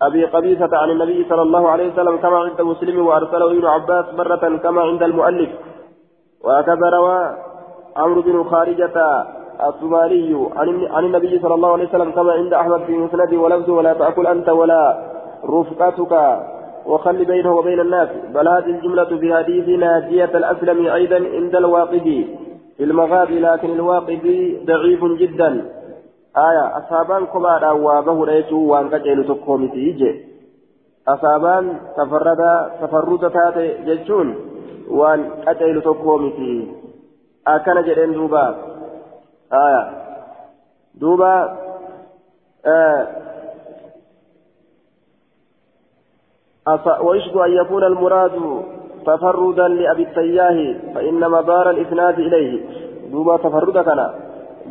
أبي 0.06 0.24
قبيصة 0.24 0.70
عن 0.72 0.90
النبي 0.90 1.26
صلى 1.30 1.42
الله 1.42 1.68
عليه 1.68 1.92
وسلم 1.92 2.16
كما 2.16 2.38
عند 2.38 2.60
مسلم 2.62 3.06
وأرسله 3.06 3.46
ابن 3.52 3.66
عباس 3.66 4.06
مرة 4.14 4.44
كما 4.64 4.80
عند 4.82 5.02
المؤلف. 5.02 5.50
وهكذا 6.44 6.86
روى 6.96 7.20
عمرو 7.96 8.22
بن 8.22 8.44
خارجة 8.44 8.96
الصومالي 9.68 10.48
عن 10.90 11.04
النبي 11.04 11.38
صلى 11.42 11.54
الله 11.54 11.72
عليه 11.72 11.88
وسلم 11.88 12.10
كما 12.10 12.32
عند 12.32 12.52
أحمد 12.54 12.80
في 12.86 12.92
مسند 12.98 13.34
ولفظ 13.34 13.70
ولا 13.70 13.92
تأكل 13.92 14.26
أنت 14.26 14.48
ولا 14.48 14.82
رفقتك 15.44 16.12
وخل 16.86 17.24
بينه 17.24 17.52
وبين 17.56 17.80
الناس 17.80 18.08
بل 18.34 18.48
هذه 18.48 18.70
الجملة 18.76 19.04
في 19.04 19.34
حديث 19.34 19.66
ناجية 19.68 20.32
الأسلم 20.40 20.86
أيضا 20.86 21.16
عند 21.16 21.54
الواقدي 21.56 22.26
في 22.76 22.84
المغازي 22.84 23.38
لكن 23.40 23.70
الواقدي 23.70 24.58
ضعيف 24.66 25.04
جدا. 25.04 25.50
آية 26.36 26.78
أصابان 26.78 27.26
كبار 27.26 27.64
وابه 27.64 28.24
ريتو 28.24 28.56
وان 28.56 28.88
قجل 28.94 29.24
تقوم 29.24 29.68
تيجي 29.68 30.24
أصابان 31.08 31.80
تفرد 31.96 32.70
تفرد 32.82 33.30
تاتي 33.30 33.84
جتشون 33.84 34.36
وان 34.88 35.30
قجل 35.30 35.82
تقوم 35.82 36.30
تيجي 36.30 36.72
أكن 37.46 37.82
جدين 37.82 38.12
دوبا 38.12 38.56
آية 39.52 40.02
دوبا 40.94 41.58
آه 42.66 43.06
ويشبه 47.00 47.46
أن 47.46 47.52
يكون 47.52 47.84
المراد 47.84 48.62
تفردا 49.06 49.68
لأبي 49.68 50.02
التياه 50.02 50.76
فإن 50.94 51.30
مدار 51.30 51.70
الإسناد 51.70 52.18
إليه 52.18 52.60
دوبا 53.10 53.36
تفردا 53.36 53.82
كان 53.82 54.10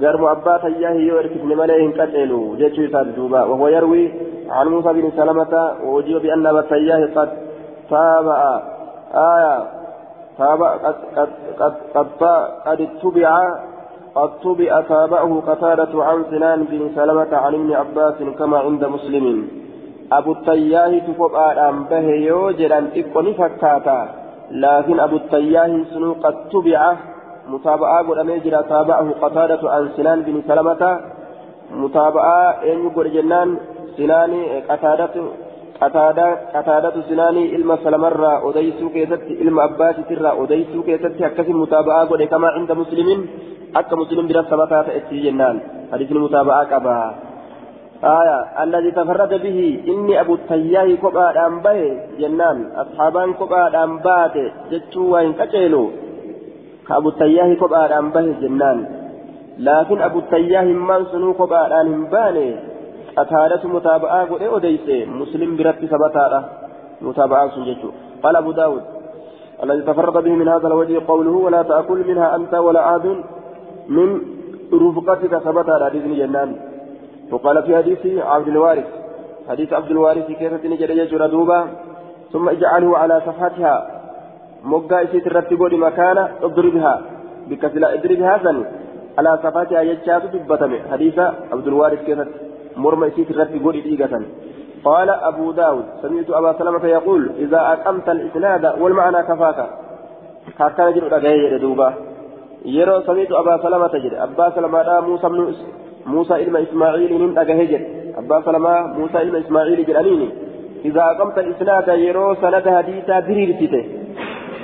قرم 0.01 0.25
أبا 0.25 0.57
تياه 0.57 0.91
يورك 0.91 1.31
ابن 1.31 1.57
مليه 1.57 1.83
قتلوا 1.99 2.55
جيتشو 2.55 2.81
يساد 2.81 3.15
دوبا 3.15 3.41
وهو 3.43 3.67
يروي 3.67 4.11
عن 4.49 4.67
موسى 4.67 4.93
بن 4.93 5.11
سلمة 5.17 5.53
وأجيب 5.85 6.21
بأن 6.21 6.45
أبا 6.45 6.59
التياه 6.59 7.01
قد 7.15 7.29
تابع 7.89 8.61
آية 9.13 9.57
تابع 10.37 10.69
قد 10.75 10.95
قد 11.15 11.29
قد 11.59 11.75
قد, 11.95 12.07
قد 12.65 12.81
اتبع 12.81 13.31
قد 14.15 14.31
تبع 14.43 14.81
تابعه 14.81 15.43
قتادة 15.47 16.03
عن 16.03 16.23
سنان 16.31 16.63
بن 16.63 16.81
سلمة 16.95 17.31
عن 17.37 17.53
ابن 17.53 17.73
عباس 17.73 18.15
كما 18.39 18.57
عند 18.57 18.85
مسلم 18.85 19.47
أبو 20.11 20.31
التياه 20.31 20.99
تفقى 20.99 21.69
أن 21.69 21.83
به 21.83 22.07
يوجد 22.31 22.71
أن 22.71 22.93
تكون 22.95 23.33
فكاتا 23.33 24.09
لكن 24.51 24.99
أبو 24.99 25.15
التياه 25.15 25.83
سنو 25.91 26.13
قد 26.13 26.35
تبع 26.51 26.95
متابعة 27.53 27.99
قد 28.07 28.17
أميجر 28.23 28.55
تابعه 28.61 29.07
قتادة 29.23 29.61
عن 29.73 29.83
سنان 29.97 30.19
بن 30.27 30.35
سلمة. 30.47 30.83
متابعة 31.83 32.41
إن 32.69 32.77
يقول 32.85 33.07
جنان 33.15 33.49
سنان 33.97 34.31
قتادة 34.69 35.15
قتادة 35.81 36.27
قتادة 36.55 36.95
سناني 37.09 37.43
إلما 37.55 37.75
سلمرة 37.83 38.49
أديسو 38.49 38.89
كيست 38.95 39.23
إلما 39.41 39.61
أباس 39.65 39.95
ترى 40.09 40.31
أديسو 40.41 40.79
كيست 40.87 41.15
هكذا 41.21 41.53
متابعة 41.63 42.01
قد 42.11 42.21
كما 42.31 42.47
عند 42.55 42.71
مسلم 42.71 43.09
أكا 43.75 43.95
مسلم 43.95 44.27
بلا 44.27 44.41
سبتا 44.51 44.79
تأتي 44.87 45.17
جنان. 45.25 45.57
حديث 45.91 46.09
المتابعة 46.11 46.63
كبا. 46.71 46.97
آية 48.19 48.39
الذي 48.63 48.91
تفرد 48.91 49.33
به 49.45 49.59
إني 49.91 50.13
أبو 50.21 50.33
التياه 50.39 50.89
كبا 51.03 51.27
أنبه 51.47 51.79
جنان. 52.19 52.57
أصحابان 52.83 53.29
كبا 53.39 53.83
أنبات 53.83 54.35
جتشو 54.71 55.03
وإن 55.13 55.33
كتلو 55.39 55.83
كأبو 56.87 57.09
التياه 57.09 57.53
كبا 57.53 57.99
أنبه 57.99 58.25
جنان. 58.41 58.85
لكن 59.59 60.01
أبو 60.01 60.19
التياه 60.19 60.63
من 60.63 61.05
سنو 61.11 61.33
كبا 61.33 61.81
أنباني 61.81 62.55
أتارة 63.17 63.67
متابعة 63.67 64.25
قد 64.25 64.41
أديس 64.41 65.07
مسلم 65.07 65.57
برد 65.57 65.81
سبتا 65.91 66.43
متابعة 67.01 67.49
سنجتشو 67.55 67.89
قال 68.23 68.35
أبو 68.35 68.51
داود. 68.51 68.83
الذي 69.63 69.81
تفرد 69.81 70.23
به 70.23 70.31
من 70.31 70.47
هذا 70.47 70.67
الوجه 70.67 71.01
قوله 71.07 71.31
ولا 71.31 71.61
تأكل 71.61 72.07
منها 72.07 72.35
أنت 72.35 72.53
ولا 72.53 72.81
أحد 72.89 73.05
من 73.89 74.21
رفقتك 74.73 75.37
ثبت 75.37 75.69
على 75.69 75.85
حديث 75.85 76.03
جنان. 76.19 76.55
وقال 77.31 77.63
في 77.63 77.77
حديث 77.77 78.05
عبد 78.23 78.47
الوارث. 78.47 78.87
حديث 79.49 79.73
عبد 79.73 79.91
الوارث 79.91 80.27
كيف 80.31 80.53
تنجد 80.53 80.89
يجر 80.89 81.27
دوبا. 81.27 81.67
ثم 82.33 82.49
اجعله 82.49 82.97
على 82.97 83.21
صفحتها. 83.25 84.00
مقا 84.63 85.03
اسيت 85.03 85.27
الرتبود 85.27 85.73
مكان 85.73 86.17
اضربها 86.43 87.01
بكسلا 87.49 87.93
اضربها 87.93 88.39
سن 88.43 88.65
على 89.17 89.39
صفحتها 89.43 89.81
يجاب 89.81 90.21
دبتم 90.33 90.71
حديث 90.91 91.19
عبد 91.53 91.67
الوارث 91.67 92.01
كيف 92.05 92.19
مرمى 92.77 93.07
اسيت 93.07 93.31
الرتبود 93.31 93.75
إيقة 93.75 94.21
قال 94.83 95.09
أبو 95.09 95.51
داود 95.51 95.85
سمعت 96.01 96.29
أبا 96.29 96.51
سلمة 96.59 96.85
يقول 96.85 97.31
إذا 97.37 97.59
أقمت 97.73 98.09
الإسناد 98.09 98.65
والمعنى 98.81 99.23
كفاك 99.23 99.69
هكذا 100.59 100.91
جرؤ 100.91 101.57
دوبا 101.57 101.93
yeroo 102.65 103.01
samiitu 103.05 103.37
abbaa 103.37 103.57
salamaa 103.61 103.99
jedhe 104.01 104.19
abbaa 104.19 104.51
salamaadhaa 104.55 105.01
muusa 105.01 105.29
muusaa 106.05 106.37
ilma 106.37 106.59
ismaaciiliin 106.59 107.33
dhagahe 107.37 107.65
jedhe 107.71 108.13
abbaa 108.19 108.41
salamaa 108.47 108.81
muusaa 108.97 109.21
ilma 109.21 109.37
ismaaciilii 109.37 109.85
jedhaniini 109.85 110.27
idaa 110.89 111.07
aqamta 111.13 111.41
isnaada 111.53 111.93
yeroo 112.03 112.35
sanada 112.43 112.75
hadiisaa 112.77 113.21
diriirsite 113.27 113.81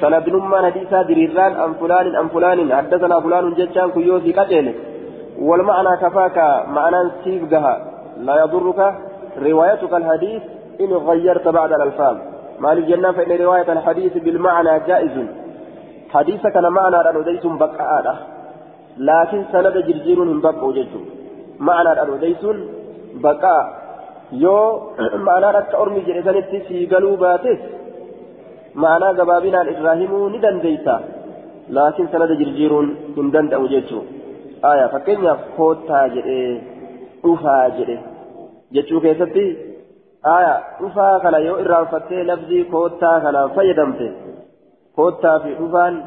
sanadnummaan 0.02 0.64
hadiisaa 0.70 1.08
diriirraan 1.08 1.54
an 1.64 1.76
fulaanin 1.80 2.20
an 2.22 2.30
fulaanin 2.36 2.72
haddasanaa 2.80 3.22
fulaanun 3.22 3.58
jechaan 3.62 3.92
kun 3.92 4.08
yoo 4.08 4.20
sii 4.20 4.36
والمعنى 5.40 5.98
كفاك 6.02 6.38
معنى 6.68 7.10
سيف 7.24 7.44
جها 7.52 7.76
لا 8.18 8.36
يضرك 8.44 8.80
روايتك 9.48 9.94
الحديث 9.94 10.42
إن 10.82 10.92
غيرت 10.94 11.48
بعد 11.48 11.72
الألفاظ. 11.74 12.18
ما 12.60 12.74
للجنة 12.74 13.12
فإن 13.12 13.32
رواية 13.42 13.72
الحديث 13.72 14.14
بالمعنى 14.18 14.80
جائز. 14.88 15.16
حديث 16.14 16.48
كان 16.48 16.66
معنى 16.80 17.20
أديس 17.20 17.46
بقاء. 17.46 18.06
لكن 18.98 19.44
سند 19.52 19.78
جرجير 19.88 20.20
من 20.20 20.42
بقى 20.42 20.74
ججو 20.78 21.02
معنى 21.60 22.02
أديس 22.02 22.44
بقاء. 23.24 23.66
يو 24.32 24.58
معنى 25.28 25.50
أدت 25.50 25.76
أرمي 25.76 26.00
جريسانت 26.00 26.52
في 26.68 26.86
قلوباتس 26.86 27.60
معنى 28.84 29.08
قبابنا 29.20 29.60
الإبراهيم 29.62 30.12
ندن 30.34 30.58
ديسا 30.66 30.96
لكن 31.78 32.06
سند 32.12 32.32
جرجير 32.40 32.74
من 33.18 33.28
دن 33.34 33.46
ججو 33.74 34.00
آية 34.72 34.86
فكين 34.94 35.26
كوتا 35.58 36.02
جري 36.14 36.62
أوفا 37.26 37.56
جري 37.78 37.98
ججو 38.74 38.98
كيستي 39.04 39.46
aya 40.24 40.54
dhufaa 40.80 41.20
kana 41.20 41.38
yoo 41.38 41.60
irraanfattee 41.64 42.24
lafzii 42.24 42.64
koottaa 42.74 43.20
kanaan 43.26 43.52
fayyadamte 43.58 44.08
koottaa 44.96 45.40
fi 45.40 45.54
dhufaan 45.60 46.00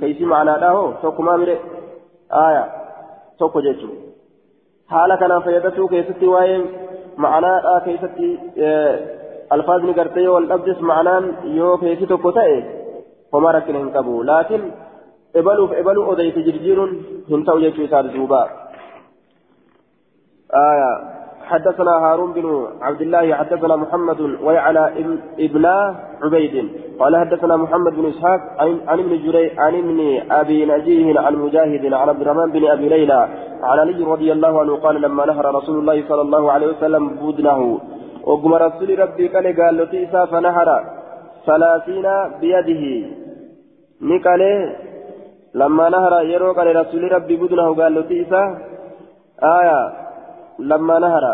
keeysi 0.00 0.24
macnaadha 0.32 0.70
hoo 0.76 0.88
tokkumaa 1.02 1.36
mire 1.42 1.56
aya 2.44 2.62
tokko 3.38 3.62
jechuudha 3.66 4.00
haala 4.94 5.16
kanaan 5.22 5.44
fayyadatuu 5.48 5.88
keessatti 5.88 6.32
waa'ee 6.34 6.58
macnaadhaa 7.26 7.80
keessatti 7.88 8.30
alfaazni 8.62 8.62
gartee 8.62 9.23
dhabdes 10.48 10.80
macnaan 10.80 11.24
yoo 11.56 11.76
keeysi 11.76 12.06
tokko 12.06 12.32
ta'e 12.32 12.58
homaa 13.32 13.52
rakkina 13.52 13.78
hin 13.78 13.90
qabu 13.90 14.22
laakiin 14.22 14.72
ebaluuf 15.34 15.72
ebaluu 15.72 16.08
odeyse 16.08 16.42
jirjiiruun 16.42 16.92
hin 17.30 17.44
ta'u 17.44 17.60
jechuu 17.60 17.84
isaa 17.84 18.02
duuba 18.02 18.42
آية. 20.54 21.14
حدثنا 21.44 21.90
هارون 21.90 22.32
بن 22.32 22.66
عبد 22.82 23.00
الله 23.00 23.34
حدثنا 23.34 23.76
محمد 23.76 24.20
ويعلى 24.42 24.92
إبن 25.38 25.66
عبيد. 26.22 26.68
قال 27.00 27.16
حدثنا 27.16 27.56
محمد 27.56 27.92
بن 27.92 28.08
إسحاق 28.08 28.40
عن 28.60 28.98
ابن 28.98 29.22
جري 29.24 29.50
عن 29.58 29.74
ابن 29.74 29.98
أبي 30.30 30.66
نجيه 30.66 31.20
عن 31.20 31.34
مجاهد 31.36 31.94
عن 31.94 32.08
عبد 32.08 32.20
الرحمن 32.20 32.52
بن 32.52 32.66
أبي 32.66 32.88
ليلى 32.88 33.28
عن 33.62 33.78
علي 33.78 34.04
رضي 34.04 34.32
الله 34.32 34.60
عنه 34.60 34.76
قال 34.76 35.00
لما 35.00 35.26
نهر 35.26 35.54
رسول 35.54 35.78
الله 35.78 36.04
صلى 36.08 36.22
الله 36.22 36.52
عليه 36.52 36.66
وسلم 36.66 37.08
بدنه. 37.08 37.80
وقم 38.28 38.52
رسول 38.66 38.98
ربي 38.98 39.28
قال 39.28 39.46
قال 39.58 39.76
لتيسا 39.76 40.24
فنهر 40.32 40.68
ثلاثين 41.46 42.06
بيده. 42.40 42.84
نقال 44.10 44.42
لما 45.54 45.86
نهر 45.94 46.12
يرو 46.32 46.52
قال 46.52 46.68
رسول 46.76 47.02
ربي 47.12 47.34
بدنه 47.42 47.66
قال 47.80 47.94
لتيسا 47.94 48.42
آية 49.58 49.80
لما 50.70 50.96
نهر. 51.04 51.24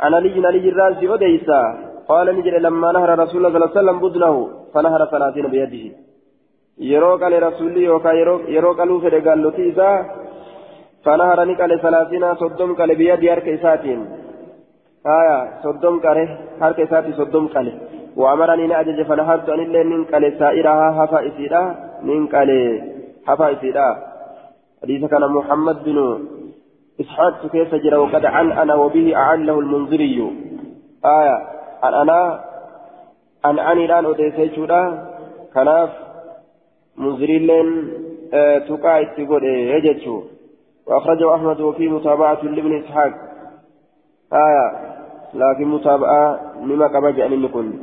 عن 0.00 0.14
علي 0.14 0.46
علي 0.46 0.68
الرازي 0.72 1.14
أديسا 1.14 1.60
قال 2.10 2.26
نجري 2.36 2.58
لما 2.66 2.88
نهر 2.96 3.10
رسول 3.18 3.46
الله 3.46 3.50
صلى 3.52 3.58
الله 3.58 3.72
عليه 3.72 3.80
وسلم 3.80 3.98
بدنه 4.04 4.34
فنهر 4.74 5.00
ثلاثين 5.12 5.46
بيده. 5.54 5.84
yeroo 6.80 7.18
qale 7.18 7.40
rasuulli 7.40 7.84
yookaan 7.84 8.16
yeroo 8.54 8.74
qaluu 8.74 9.00
fedhe 9.04 9.20
gaallotii 9.20 9.68
isaa 9.72 10.04
fanahara 11.04 11.44
ni 11.44 11.54
qale 11.60 11.76
salaasina 11.82 12.36
soddom 12.42 12.70
qale 12.78 12.94
biyyadii 13.00 13.28
harka 13.28 13.50
soddom 15.62 16.00
qale 16.00 16.28
harka 16.60 16.82
isaatii 16.82 17.12
soddom 17.12 17.48
qale 17.48 17.72
waamaranii 18.16 18.66
ni 18.66 18.74
ajaje 18.74 19.04
fanahartu 19.04 19.52
anillee 19.52 19.84
nin 19.84 20.04
qale 20.04 20.38
saa'irahaa 20.38 20.92
hafa 20.92 21.22
isiidha 21.24 21.62
nin 22.02 22.28
qale 22.28 22.58
hafa 23.26 23.50
isiidha 23.50 23.88
hadiisa 24.80 25.08
kana 25.08 25.28
muhammad 25.28 25.82
binu 25.84 26.06
إسحاق 27.00 27.46
كيف 27.46 27.74
جرى 27.74 27.96
وقد 27.96 28.24
عن 28.24 28.52
أنا 28.52 28.74
وبه 28.74 29.16
أعله 29.16 29.58
المنذري 29.58 30.32
آية 31.04 31.36
أن 31.84 31.94
أنا 31.94 32.44
أن 33.44 33.58
أني 33.58 33.84
الآن 33.84 34.04
أديسي 34.06 34.54
شودا 34.56 35.08
كناف 35.54 35.90
منذري 36.96 37.38
لين 37.38 37.68
آه 38.34 38.58
تقع 38.58 39.02
تقول 39.02 39.44
يجتشو 39.44 40.22
وأخرجه 40.86 41.34
أحمد 41.34 41.60
وفي 41.60 41.88
متابعة 41.88 42.42
لابن 42.42 42.72
إسحاق 42.78 43.12
آية 44.32 44.89
لكن 45.34 45.68
متابعة 45.68 46.40
مما 46.60 46.88
كما 46.88 47.10
جاء 47.10 47.28
نكون 47.28 47.78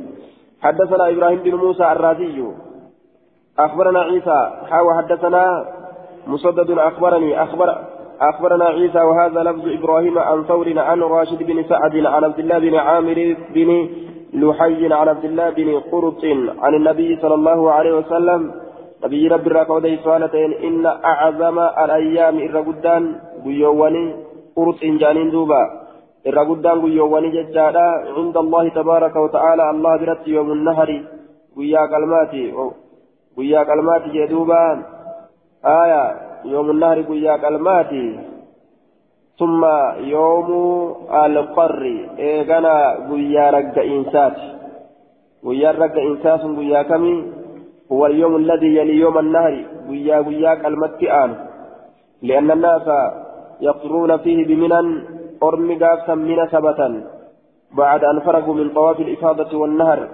حدثنا 0.62 1.08
إبراهيم 1.08 1.38
بن 1.38 1.54
موسى 1.54 1.92
الرازي. 1.92 2.44
أخبرنا 3.58 4.00
عيسى. 4.00 4.50
حاوى 4.70 4.94
حدثنا 4.98 5.64
مسدد 6.26 6.70
أخبرني. 6.70 7.42
أخبر 7.42 7.78
أخبرنا 8.20 8.64
عيسى 8.64 9.00
وهذا 9.00 9.42
لفظ 9.42 9.68
إبراهيم 9.68 10.18
عن 10.18 10.44
ثور 10.44 10.78
عن 10.78 11.00
راشد 11.00 11.42
بن 11.42 11.64
سعد 11.68 11.96
عن 11.96 12.24
عبد 12.24 12.38
الله 12.38 12.58
بن 12.58 12.74
عامر 12.74 13.36
بن 13.54 13.88
لحي 14.34 14.92
عن 14.92 15.08
عبد 15.08 15.24
الله 15.24 15.50
بن 15.50 15.80
قرط 15.92 16.24
عن 16.62 16.74
النبي 16.74 17.16
صلى 17.22 17.34
الله 17.34 17.70
عليه 17.72 17.96
وسلم. 17.96 18.52
نبي 19.04 19.28
رب 19.28 19.46
الرقودي 19.46 19.96
سؤالتين. 19.96 20.52
إن 20.52 20.86
أعظم 20.86 21.58
الأيام 21.58 22.38
إرقدان 22.38 23.02
بيواني 23.44 24.14
قرط 24.56 24.80
جانين 24.82 25.30
دوبا. 25.30 25.87
إرقدان 26.28 26.80
بيواني 26.80 27.30
ججادا 27.36 27.88
عند 28.16 28.36
الله 28.36 28.68
تبارك 28.68 29.16
وتعالى 29.16 29.70
الله 29.70 29.96
برت 29.96 30.28
يوم 30.28 30.52
النهر 30.52 30.90
ويا 31.56 31.82
كلماتي 31.92 32.44
ويا 33.36 33.62
كلماتي 33.68 34.08
جدوبا 34.14 34.62
آية 35.64 36.04
يوم 36.44 36.70
النهر 36.70 37.02
قيا 37.02 37.36
كلماتي 37.36 38.18
ثم 39.38 39.64
يوم 39.98 40.48
القر 41.24 41.82
إيغانا 42.18 42.76
قيا 43.10 43.50
رق 43.50 43.76
إنسات 43.78 44.36
قيا 45.46 45.70
رق 45.70 45.96
إنساس 46.10 46.40
قيا 46.58 46.82
كمي 46.82 47.16
هو 47.92 48.06
اليوم 48.06 48.36
الذي 48.36 48.76
يلي 48.76 48.94
يوم 48.94 49.18
النهر 49.18 49.54
قيا 49.88 50.16
قيا 50.28 50.54
كلمتي 50.54 51.12
آن 51.12 51.30
لأن 52.22 52.50
الناس 52.50 52.86
يقرون 53.60 54.16
فيه 54.16 54.46
بمنن 54.46 55.17
أرمي 55.42 55.74
قافا 55.84 56.14
من 56.14 56.46
سبتا 56.46 57.04
بعد 57.72 58.04
أن 58.04 58.20
فرغوا 58.20 58.54
من 58.54 58.68
طواف 58.74 59.00
الإفاضة 59.00 59.58
والنهر 59.58 60.08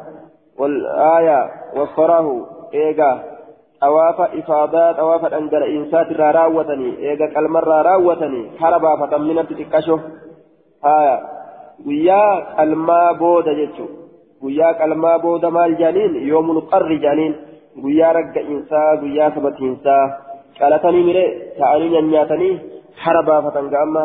والآية 0.59 1.51
والصراه 1.77 2.47
إيغا 2.75 3.35
awaafa 3.81 4.29
ifaadaa 4.39 4.95
awaafa 5.03 5.29
dhangala'insaati 5.29 6.15
irraa 6.15 6.33
raawwatanii 6.33 6.93
eega 7.09 7.29
qalmarraa 7.35 7.83
raawwatanii 7.89 8.45
hara 8.61 8.79
baafatan 8.85 9.27
minatti 9.29 9.57
xiqqasho 9.59 9.97
haya 10.87 11.17
guyyaa 11.87 12.33
qalmaa 12.59 13.15
booda 13.23 13.55
jechu 13.61 13.89
guyyaa 14.43 14.75
qalmaa 14.81 15.19
booda 15.25 15.51
maal 15.57 15.75
jaaniin 15.83 16.15
yoomul 16.29 16.61
qarri 16.73 16.99
jaaniin 17.07 17.35
guyyaa 17.83 18.13
ragga'insaa 18.19 18.97
guyyaa 19.03 19.31
sabatiinsaa 19.37 20.05
qalatanii 20.61 21.05
mire 21.09 21.25
ta'anii 21.59 22.03
nyaatanii 22.13 22.55
hara 23.05 23.23
baafatan 23.31 23.71
ga 23.75 23.83
amma 23.87 24.05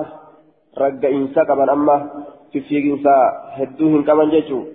ragga'insa 0.78 1.46
qaban 1.46 1.70
amma 1.70 1.96
fiffiiginsaa 2.52 3.24
hedduu 3.60 3.90
hin 3.96 4.04
qaban 4.04 4.32
jechuu. 4.36 4.66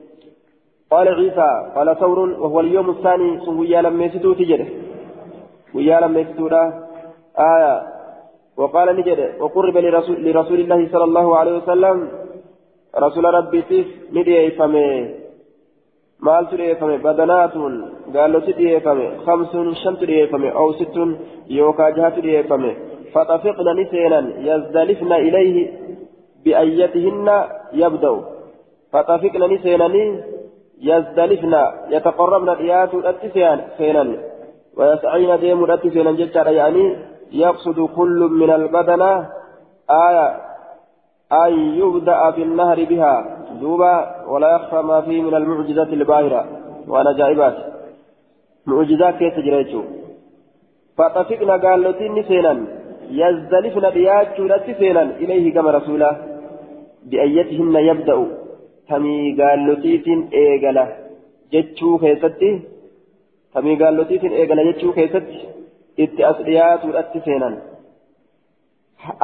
قال 0.90 1.08
عيسى 1.08 1.50
قال 1.76 1.96
ثور 1.96 2.18
وهو 2.18 2.60
اليوم 2.60 2.90
الثاني 2.90 3.40
سويا 3.44 3.82
لما 3.82 4.04
يسدو 4.04 4.32
تجده 4.32 4.66
ويا 5.74 6.00
لما 6.00 6.20
يسدو 6.20 6.46
آية 7.38 7.82
وقال 8.56 8.96
نجد 8.96 9.20
وقرب 9.40 9.76
لرسول, 9.76 10.16
لرسول 10.24 10.60
الله 10.60 10.88
صلى 10.92 11.04
الله 11.04 11.36
عليه 11.38 11.54
وسلم 11.56 12.08
رسول 12.98 13.24
ربي 13.24 13.62
سيف 13.68 13.86
ندي 14.12 14.50
فمي 14.50 15.14
مال 16.20 16.44
تدي 16.50 16.74
فمي 16.74 16.96
بدنات 16.96 17.54
قال 18.14 18.32
له 18.32 18.40
تدي 18.46 18.80
فمي 18.80 19.08
خمس 19.26 19.52
شمت 19.82 20.00
تدي 20.00 20.26
فمي 20.26 20.50
أو 20.52 20.72
ست 20.72 20.96
يوكا 21.50 21.90
جهة 21.90 22.08
تدي 22.08 22.42
فمي 23.14 23.24
فطفقنا 23.24 23.72
نسينا 23.72 24.18
يزدلفن 24.38 25.12
إليه 25.12 25.72
بأيتهن 26.44 27.44
يبدأ. 27.72 28.20
فطفقنا 28.92 29.46
نسينا 29.46 29.88
يزدلفن 30.80 31.54
يتقربن 31.90 32.48
الاتسيان 32.94 33.60
سينا 33.78 34.16
ويسعين 34.76 35.40
ديم 35.40 35.64
الاتسيان 35.64 36.16
ججارا 36.16 36.50
يعني 36.50 36.96
يقصد 37.32 37.88
كل 37.96 38.28
من 38.40 38.50
البدنة 38.50 39.28
آية 39.90 40.26
أن 41.32 41.52
يبدأ 41.80 42.30
في 42.30 42.42
النهر 42.42 42.84
بها. 42.84 43.14
دوبا 43.60 44.24
ولا 44.28 44.56
يخفى 44.56 44.76
ما 44.76 45.00
فيه 45.00 45.22
من 45.22 45.34
المعجزات 45.34 45.88
الباهرة. 45.88 46.46
وأنا 46.88 47.12
جائبات. 47.12 47.56
معجزات 48.66 49.14
كيف 49.14 49.34
تجريتشو 49.34 49.82
فطفقنا 50.98 51.56
قال 51.56 51.82
لتين 51.82 52.22
سينا 52.22 52.83
يزدلفن 53.10 53.84
ريات 53.84 54.40
الاتسيان 54.40 55.10
إليه 55.10 55.54
كما 55.54 55.70
رسوله 55.70 56.16
بأيتهن 57.10 57.76
يبدأ 57.76 58.44
tamii 58.88 59.36
gaallotiitiin 59.36 60.28
eegala 60.32 60.86
jechuu 61.52 61.98
keessatti 61.98 62.48
tamii 63.52 63.76
gaallotiitiin 63.76 64.32
eegala 64.32 64.62
jechuu 64.62 64.92
keessatti 64.92 65.38
itti 65.98 66.24
as 66.24 66.36
dhiyaatuudhatti 66.46 67.22
seenan 67.24 67.56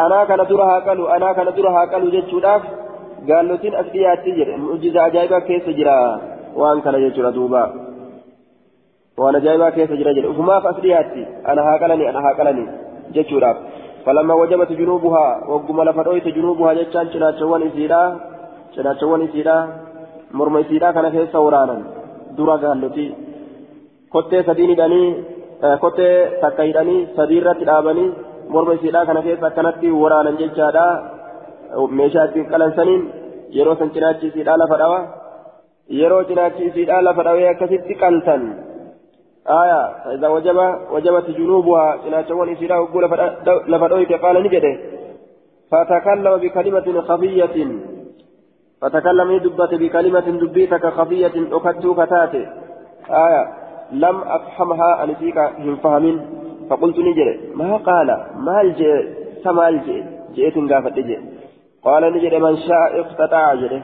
anaa 0.04 0.26
kana 0.26 0.48
dura 0.48 0.64
haa 0.70 0.80
qalu 0.80 1.06
anaa 1.16 1.34
kana 1.34 1.56
dura 1.56 1.72
haa 1.76 1.86
qalu 1.86 2.12
jechuudhaaf 2.16 2.62
gaallotiin 3.28 3.78
as 3.82 3.92
dhiyaatti 3.92 4.36
jedhe 4.38 4.56
mu'jiza 4.64 5.04
ajaa'ibaa 5.04 5.40
keessa 5.40 5.78
jira 5.80 5.96
waan 6.62 6.82
kana 6.82 7.04
jechuudha 7.04 7.34
duuba 7.38 7.62
waan 9.22 9.40
ajaa'ibaa 9.40 9.70
keessa 9.78 10.00
jira 10.02 10.14
jedhe 10.20 10.32
ufumaaf 10.34 10.70
as 10.72 10.80
dhiyaatti 10.86 11.26
ana 11.44 11.68
haa 11.68 11.78
qalani 11.84 12.08
ana 12.12 12.28
jechuudhaaf 13.16 13.58
فلما 14.04 14.34
وجبت 14.34 14.70
جنوبها 14.80 15.26
وقم 15.48 15.78
لفدويت 15.82 16.26
جنوبها 16.36 16.72
جتان 16.78 17.06
شناتشوان 17.12 17.62
إسيرا 17.68 18.02
isiidha 19.26 19.56
morma 20.32 20.60
isiidha 20.64 20.92
kana 20.96 21.10
keessa 21.14 21.38
waraanan 21.46 21.80
dura 22.36 22.56
gaallotii 22.62 23.10
kottee 24.14 24.42
sadii 24.48 24.68
hidhanii 24.72 25.08
kottee 25.82 26.14
takka 26.42 26.62
hidhanii 26.68 27.06
sadii 27.16 27.40
irratti 27.40 27.68
dhaabanii 27.70 28.08
morma 28.54 28.76
isiidha 28.78 29.06
kana 29.08 29.22
keessa 29.26 29.46
akkanatti 29.50 29.90
waraanan 30.02 30.40
jechaadha 30.42 30.86
meeshaa 31.98 32.26
ittiin 32.28 32.50
qalansaniin 32.52 33.02
yeroo 33.56 33.76
san 33.80 33.90
cinaachi 33.96 34.30
isiidha 34.30 34.58
lafa 34.62 34.80
dhawa 34.82 35.00
yeroo 36.00 36.24
cinaachi 36.30 36.68
isiidhaa 36.70 37.02
lafa 37.08 37.26
dhawee 37.28 37.48
akkasitti 37.52 38.00
qaltan 38.02 38.42
آية 39.50 40.04
فإذا 40.04 40.28
وجب 40.28 40.58
وجبت 40.92 41.30
جنوبها 41.30 41.96
جناتشوان 42.04 42.48
إسيرا 42.48 42.78
وقول 42.78 43.04
لفدويت 43.68 44.12
قال 44.12 44.42
نجده. 44.42 44.78
فتكلم 45.70 46.36
بكلمة 46.36 47.00
خفية. 47.00 47.56
فتكلم 48.82 49.38
دبت 49.38 49.74
بكلمة 49.74 50.20
دبيتك 50.20 50.86
خفية 50.86 51.32
أكدت 51.52 51.86
كتاتي 52.00 52.46
آية 53.10 53.42
لم 53.92 54.20
أفهمها 54.20 55.04
أن 55.04 55.14
فيك 55.14 55.38
هم 55.38 55.76
فهمين 55.76 56.20
فقلت 56.70 56.98
نجري 56.98 57.40
ما 57.54 57.76
قال؟ 57.76 58.06
ما 58.36 58.60
الجئ؟ 58.60 59.08
سما 59.44 59.68
الجئ؟ 59.68 60.02
جئت 60.34 60.72
قافت 60.72 60.98
قال 61.84 62.12
نجري 62.12 62.38
من 62.38 62.56
شاء 62.56 63.00
اقتطع 63.00 63.54
جري 63.54 63.82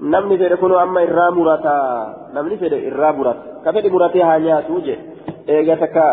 namni 0.00 0.38
fedhe 0.40 0.56
kun 0.56 0.72
amma 0.72 1.02
irraa 1.02 1.30
murata 1.30 1.76
namni 2.34 2.56
fedhe 2.56 2.78
irraa 2.88 3.12
murata 3.12 3.62
ka 3.64 3.72
fedhe 3.72 3.92
muratee 3.94 4.24
haa 4.28 4.38
nyaatu 4.46 4.80
je 4.86 4.94
eega 5.54 5.76
takka 5.82 6.06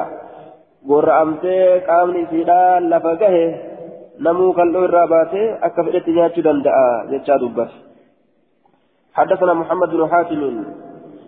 gorra'amtee 0.90 1.82
qaamni 1.88 2.24
isiidhaa 2.26 2.80
lafa 2.92 3.16
gahe 3.22 3.44
namuu 4.20 4.54
kal'oo 4.58 4.88
irraa 4.88 5.08
baatee 5.14 5.48
akka 5.68 5.86
fedhetti 5.88 6.16
nyaachuu 6.18 6.48
danda'a 6.48 6.88
jechaa 7.12 7.42
dubbate 7.44 7.78
حدثنا 9.18 9.54
محمد 9.54 9.90
بن 9.90 10.10
حاتم 10.12 10.42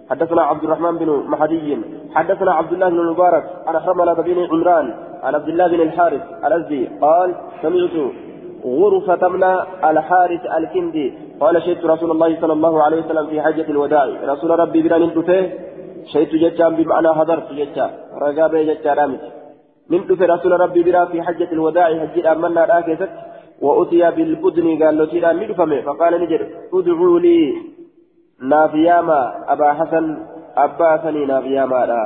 حدثنا 0.10 0.42
عبد 0.42 0.64
الرحمن 0.64 0.98
بن 0.98 1.10
مهدي 1.34 1.78
حدثنا 2.16 2.52
عبد 2.54 2.72
الله 2.74 2.90
بن 2.90 3.00
المبارك 3.00 3.46
عن 3.68 3.80
حرملة 3.80 4.14
بن 4.14 4.38
عمران 4.52 4.88
عن 5.24 5.36
عبد 5.36 5.50
الله 5.50 5.68
بن 5.68 5.82
الحارث 5.82 6.22
الأزدي 6.46 6.90
قال 7.02 7.36
سمعت 7.62 7.96
غرفة 8.66 9.28
من 9.28 9.44
الحارث 9.90 10.44
الكندي 10.58 11.14
قال 11.40 11.62
شهدت 11.64 11.86
رسول 11.86 12.12
الله 12.12 12.42
صلى 12.42 12.54
الله 12.54 12.84
عليه 12.84 13.00
وسلم 13.06 13.28
في 13.28 13.42
حجة 13.42 13.68
الوداع. 13.70 14.06
رسول 14.06 14.60
ربي 14.60 14.82
بلا 14.82 14.98
ننتفه 14.98 15.52
شهدت 16.14 16.36
ججام 16.36 16.76
بمعنى 16.76 17.10
حضرت 17.14 17.52
ججا. 17.52 17.86
رقابة 18.22 18.62
ججا 18.64 18.94
رامت. 18.94 19.24
ننتفه 19.92 20.26
رسول 20.26 20.52
ربي 20.60 20.84
بلا 20.84 21.06
في 21.06 21.22
حجة 21.22 21.52
الوداع 21.52 21.88
حجة 22.00 22.32
أمنا 22.32 22.66
راكزت 22.66 23.10
وأتي 23.62 24.12
بالبدن 24.12 24.84
قال 24.84 24.98
له 24.98 25.06
تيرا 25.06 25.34
ندفمه 25.34 25.82
فقال 25.82 26.14
نجر 26.22 26.42
ادعوا 26.74 27.20
لي 27.20 27.40
نافياما 28.42 29.22
أبا 29.54 29.74
حسن 29.74 30.06
أبا 30.58 31.12
نافياما. 31.12 31.86
لا 31.86 32.02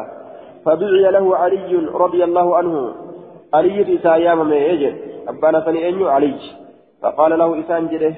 فدعي 0.65 1.11
له 1.11 1.25
علي 1.37 1.71
رضي 2.03 2.23
الله 2.23 2.57
عنه. 2.57 2.93
علي 3.53 3.85
في 3.85 3.97
ساياما 3.97 4.43
ما 4.43 4.55
يجد 4.55 4.95
أبانا 5.27 5.59
ثني 5.59 5.89
أنيو 5.89 6.07
علي. 6.07 6.35
فقال 7.01 7.39
له 7.39 7.49
إسان 7.59 7.87
جده 7.87 8.15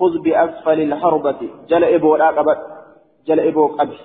خذ 0.00 0.12
بأسفل 0.24 0.78
الحربة. 0.80 1.40
جل 1.70 1.84
إبو 1.84 2.14
راقبت 2.14 2.58
جل 3.26 3.40
إبو 3.40 3.66
قبي 3.66 3.98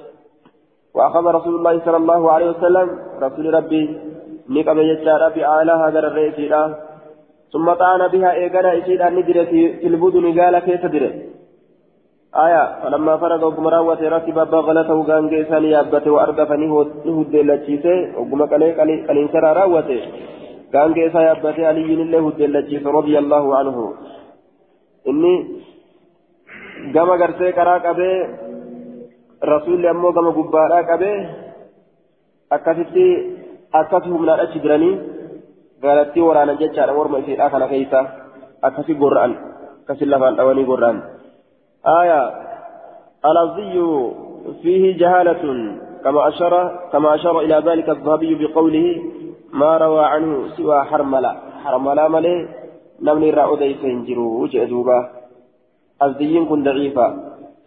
وأخذ 0.95 1.25
رسول 1.37 1.55
الله 1.55 1.75
صلى 1.85 1.97
الله 1.97 2.21
عليه 2.31 2.49
وسلم. 2.49 2.87
رسول 3.21 3.53
ربي. 3.53 3.83
نقب 4.49 4.77
يجار 4.77 5.21
بأعلاها 5.35 5.89
در 5.89 6.05
الرئيس 6.07 6.53
ثم 7.53 7.73
طعن 7.73 8.01
بها 8.07 8.31
إيقنا 8.33 8.77
إسيدا 8.77 9.09
ندر 9.09 9.45
في 9.45 9.87
البدن 9.87 10.25
قال 10.39 10.59
كيف 10.59 10.81
تدر 10.85 11.03
آية. 12.45 12.63
فلما 12.83 13.17
فرغ 13.17 13.41
وقم 13.47 13.67
راوة 13.67 14.01
ركب 14.15 14.37
بغلته 14.51 15.03
قان 15.03 15.23
جيسان 15.29 15.63
يابته 15.63 16.11
وأردفني 16.11 16.67
هد 17.05 17.35
لجيسه 17.49 17.97
وقم 18.17 18.41
قلين 18.51 19.27
سرى 19.33 19.53
راوة 19.59 19.89
قان 20.73 20.89
جيسا 20.93 21.19
يابته 21.29 21.67
علي 21.67 21.89
الله 21.93 22.23
لجيسه 22.55 22.91
رضي 22.99 23.15
الله 23.19 23.45
عنه. 23.57 23.77
إني 25.09 25.35
gama 26.95 27.17
gartee 27.21 27.51
karaa 27.57 27.79
qabee 27.85 28.17
rasuulli 29.53 29.87
ammoo 29.93 30.11
gama 30.17 30.31
gubbaadhaa 30.37 30.83
qabee 30.91 31.17
akkasitti 32.55 33.05
akkas 33.81 34.05
humnaan 34.13 34.43
achi 34.43 34.63
jiranii 34.63 34.95
gaalattii 35.83 36.27
waraanan 36.27 36.59
jechaadha 36.61 36.97
morma 36.99 37.21
isiidhaa 37.23 37.49
kana 37.53 37.71
keessa 37.73 37.99
akkasi 38.67 38.93
gorra'an 39.01 39.33
akkasi 39.81 40.05
lafaan 40.13 40.37
dhawanii 40.39 40.69
gorra'an 40.73 40.99
آية 42.01 42.21
الأرضي 43.25 43.75
فيه 44.61 44.97
جهالة 44.97 45.43
كما 46.03 46.27
أشار 46.27 46.53
كما 46.91 47.15
أشار 47.15 47.39
إلى 47.39 47.57
ذلك 47.65 47.89
الذهبي 47.89 48.31
بقوله 48.35 48.87
ما 49.53 49.77
روى 49.77 50.05
عنه 50.05 50.47
سوى 50.57 50.83
حرملة 50.83 51.31
حرملة 51.63 52.07
ملي 52.07 52.47
نمني 53.01 53.29
رأودي 53.29 53.73
سينجرو 53.81 54.45
جئدوبا 54.53 55.09
أزديين 56.01 56.45
كن 56.45 56.63
ضعيفا. 56.63 57.07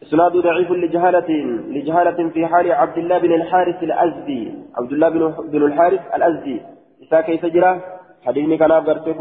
إسناد 0.03 0.33
ضعيف 0.33 0.71
لجهالة 0.71 1.31
لجهالة 1.69 2.29
في 2.29 2.47
حال 2.47 2.73
عبد 2.73 2.99
الله 2.99 3.19
بن 3.19 3.33
الحارث 3.33 3.83
الأزدي. 3.83 4.43
عبد 4.79 4.93
الله 4.93 5.09
بن, 5.09 5.23
الحارث 5.63 6.01
الأزدي. 6.15 6.63
إسا 7.03 7.21
كيف 7.21 7.47
جرى؟ 7.47 7.81
حديثني 8.27 8.57
كان 8.57 8.73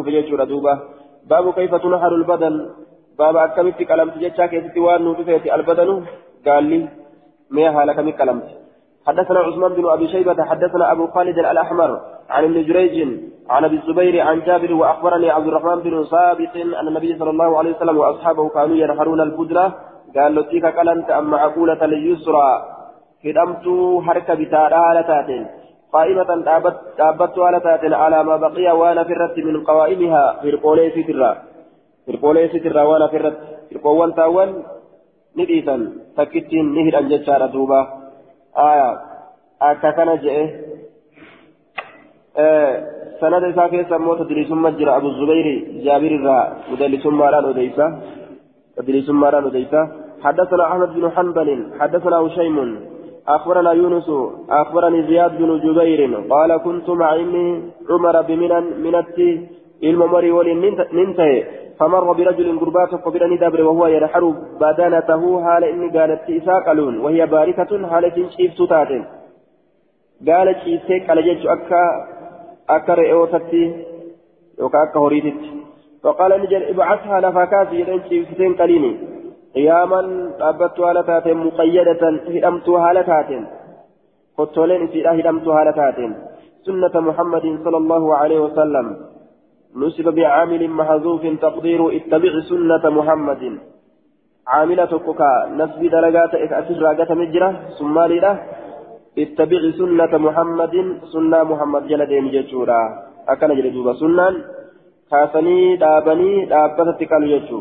في 0.01 0.11
جيش 0.11 0.31
باب 1.29 1.53
كيف 1.53 1.75
البدن. 2.15 2.55
باب 3.19 3.35
أكملت 3.35 3.83
كلمت 3.83 4.17
جيشا 4.17 4.45
كيف 4.45 4.65
البدن. 5.55 5.89
قال 6.47 6.63
لي 6.63 6.87
ما 7.51 7.81
هالك 7.81 7.99
من 7.99 8.11
كلمت 8.11 8.62
حدثنا 9.07 9.39
عثمان 9.39 9.73
بن 9.73 9.89
أبي 9.89 10.07
شيبة 10.07 10.43
حدثنا 10.43 10.91
أبو 10.91 11.07
خالد 11.07 11.39
الأحمر 11.39 11.99
عن 12.29 12.43
ابن 12.43 12.63
جريج 12.63 12.95
عن 13.49 13.65
أبي 13.65 13.75
الزبير 13.75 14.21
عن 14.21 14.39
جابر 14.39 14.73
وأخبرني 14.73 15.29
عبد 15.29 15.47
الرحمن 15.47 15.79
بن 15.81 16.03
ثابت 16.03 16.55
أن 16.55 16.87
النبي 16.87 17.19
صلى 17.19 17.29
الله 17.29 17.57
عليه 17.57 17.75
وسلم 17.75 17.97
وأصحابه 17.97 18.49
كانوا 18.49 18.75
ينحرون 18.75 19.21
البدرة. 19.21 19.73
قال 20.15 20.35
له 20.35 20.41
تيك 20.41 20.65
كلمت 20.65 21.09
اما 21.09 21.37
عقولة 21.37 21.85
اليسرى 21.85 22.49
هدمت 23.25 23.65
حركة 24.05 24.33
بتارا 24.33 24.75
على 24.75 25.03
تاتين 25.03 25.47
قائمة 25.93 26.29
دابت 26.97 27.39
على 27.39 27.95
على 27.95 28.23
ما 28.23 28.37
بقي 28.37 28.77
وأنا 28.79 29.03
فرت 29.03 29.37
من 29.37 29.63
قوائمها 29.63 30.23
سترا 30.41 31.31
في 32.05 32.11
القولي 32.11 32.47
سترا 32.47 32.83
وأنا 32.83 33.07
فرت 33.07 33.37
في 33.69 33.75
القوان 33.75 34.15
تاوان 34.15 34.63
نديسا 35.37 35.75
تكتين 36.17 36.65
نهر 36.75 36.99
الججارة 36.99 37.45
دوبا. 37.45 38.02
آية 38.57 38.99
أكاكنا 39.61 40.15
جئه 40.15 40.47
سند 43.21 43.43
إساء 43.43 43.67
كيسا 43.67 43.97
موت 43.97 44.19
تدريسما 44.21 44.69
جرى 44.69 44.95
أبو 44.97 45.07
الزبير 45.07 45.47
جابر 45.85 46.11
الرا 46.19 46.39
مدلسما 46.71 47.29
ران 47.29 47.45
أديسا 47.49 47.87
تدريسما 48.77 49.29
ران 49.29 49.45
أديسا 49.45 49.81
حدثنا 50.23 50.63
أحمد 50.67 50.89
بن 50.93 51.11
حنبل 51.15 51.49
حدثنا 51.79 52.17
هشيم 52.17 52.57
أخبرنا 53.27 53.71
يونس 53.71 54.09
أخبرني 54.49 54.99
زياد 55.07 55.31
بن 55.37 55.49
جبير 55.65 56.01
قال 56.31 56.57
كنت 56.57 56.89
مع 56.89 57.15
ابن 57.15 57.35
عمر 57.89 58.21
بمنى 58.21 58.59
منتي 58.83 59.31
الممر 59.83 60.25
ولننتهي 60.31 61.62
فمر 61.79 62.11
برجل 62.13 62.59
قربات 62.59 62.91
قبلني 63.05 63.37
دبر 63.37 63.61
وهو 63.61 63.87
ينحر 63.87 64.23
بدانته 64.61 65.43
حال 65.43 65.63
إني 65.63 65.87
قالت 65.99 66.29
إساقلون 66.29 66.99
وهي 67.03 67.25
باركة 67.25 67.71
حالة 67.89 68.17
شيف 68.37 68.61
تاتين 68.69 69.05
قالت 70.27 70.57
شيفتك 70.63 71.09
على 71.09 71.21
جيش 71.21 71.45
أكا 72.69 72.93
re'ootatti 72.99 73.61
yookaan 74.59 74.87
akka 74.87 74.99
horiititti 75.03 75.49
faqaala 76.03 76.37
ni 76.37 76.47
jedhe 76.51 76.69
ibcathaa 76.73 77.21
lafaa 77.25 77.47
kaasi 77.53 77.79
jedheen 77.79 78.03
ciibsiteen 78.09 78.55
qaliini 78.59 78.91
qiyaaman 79.55 80.07
dhaabbattuu 80.39 80.85
haala 80.87 81.03
taateen 81.09 81.41
muqayyadatan 81.47 82.19
hidhamtuu 82.35 82.77
haala 82.83 83.03
taateen 83.09 83.43
kottooleen 84.37 84.85
isiidha 84.87 85.17
hidhamtuu 85.19 85.53
haala 85.57 85.73
taateen 85.79 86.15
sunnata 86.65 87.05
muhammadin 87.09 87.59
sala 87.63 87.77
allahu 87.83 88.13
alaihi 88.19 88.43
wasallam 88.47 88.87
نسب 89.75 90.07
بعامل 90.15 90.69
محذوف 90.69 91.23
تقدير 91.41 91.81
اتبع 91.97 92.33
سنة 92.49 92.83
محمد. 92.97 93.43
عاملة 94.47 94.91
كوكا 95.05 95.31
نسب 95.59 95.81
درجات 95.95 96.33
أسر 96.35 96.81
راجة 96.81 97.13
مجرة 97.13 97.49
ثم 97.79 97.95
لله 97.99 98.35
اتبع 99.23 99.61
سنة 99.79 100.13
محمد 100.17 100.75
سنة 101.13 101.43
محمد 101.43 101.83
جل 101.87 102.05
ديم 102.05 102.27
جتورا. 102.35 102.81
أكن 103.29 103.49
جل 103.57 103.67
دوبا 103.73 103.93
سنة 103.93 104.27
كاسني 105.11 105.75
دابني 105.81 106.45
دابتة 106.45 106.99
قالوا 107.11 107.29
جتو. 107.33 107.59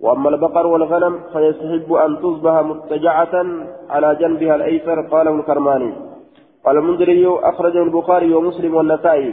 وأما 0.00 0.28
البقر 0.28 0.66
والغنم 0.66 1.14
فيستحب 1.32 1.92
أن 1.92 2.10
تصبح 2.24 2.54
متجعة 2.70 3.34
على 3.90 4.08
جنبها 4.20 4.54
الأيسر 4.54 4.98
قاله 5.12 5.34
الكرماني 5.34 5.92
قال 6.64 6.76
المنذري 6.76 7.26
أخرجه 7.50 7.82
البخاري 7.82 8.34
ومسلم 8.34 8.74
والنسائي. 8.74 9.30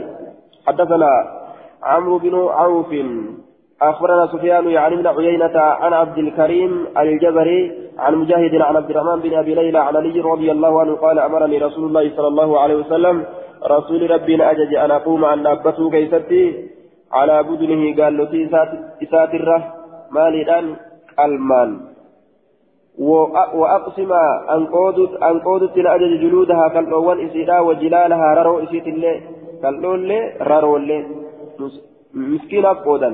حدثنا 0.66 1.37
عمرو 1.82 2.18
بن 2.18 2.34
عوف. 2.34 2.94
أخبرنا 3.82 4.26
سفيان 4.26 4.68
يعني 4.68 4.96
بن 4.96 5.06
عيينة 5.06 5.58
عن 5.60 5.92
عبد 5.92 6.18
الكريم 6.18 6.86
الجبري 6.98 7.72
عن 7.98 8.14
مجاهد 8.14 8.54
عن 8.54 8.76
عبد 8.76 8.90
الرحمن 8.90 9.20
بن 9.20 9.34
أبي 9.34 9.54
ليلى 9.54 9.78
عن 9.78 9.96
علي 9.96 10.20
رضي 10.20 10.52
الله 10.52 10.80
عنه 10.80 10.94
قال 10.94 11.18
أمرني 11.18 11.58
رسول 11.58 11.84
الله 11.84 12.16
صلى 12.16 12.28
الله 12.28 12.60
عليه 12.60 12.74
وسلم 12.74 13.24
رسول 13.66 14.10
ربي 14.10 14.44
أجج 14.44 14.74
أن 14.74 14.90
أقوم 14.90 15.24
عن 15.24 15.42
نابته 15.42 15.90
كيستي 15.90 16.68
على 17.12 17.42
بدنه 17.42 18.02
قال 18.02 18.16
له 18.16 18.48
إسات 19.02 19.34
الرة 19.34 19.74
مالي 20.10 20.42
الآن 20.42 20.76
المال 21.24 21.80
وأقسم 23.54 24.12
أن 25.22 25.40
قودت 25.44 25.76
أجج 25.76 26.20
جلودها 26.20 26.68
كالأول 26.68 27.20
إسيدا 27.26 27.60
وجلالها 27.60 28.34
ررو 28.34 28.58
إسيت 28.58 28.86
اللي 28.86 29.20
كالأول 29.62 30.10
ررو 30.40 30.76
اللي 30.76 31.27
مسكينة 32.13 32.69
قودا 32.85 33.09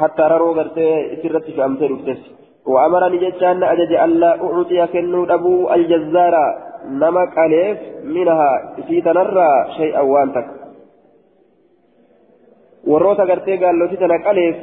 حتى 0.00 0.22
ررو 0.22 0.52
غرتي 0.52 0.86
إسرت 1.14 1.44
في 1.44 1.64
أمثال 1.64 1.92
التس 1.92 2.22
وأمرني 2.66 3.18
جتان 3.22 3.62
أجج 3.72 3.92
ألا 4.04 4.30
أعطي 4.44 4.86
كنو 4.92 5.24
أبو 5.36 5.70
الجزار 5.74 6.34
نمك 7.00 7.38
أليف 7.38 7.78
منها 8.14 8.50
إسيتا 8.78 9.12
نرى 9.12 9.50
شيئا 9.76 10.00
وانتك 10.12 10.46
warroota 12.90 13.26
gartee 13.28 13.58
gaalloti 13.62 13.96
tana 14.00 14.18
qaleef 14.26 14.56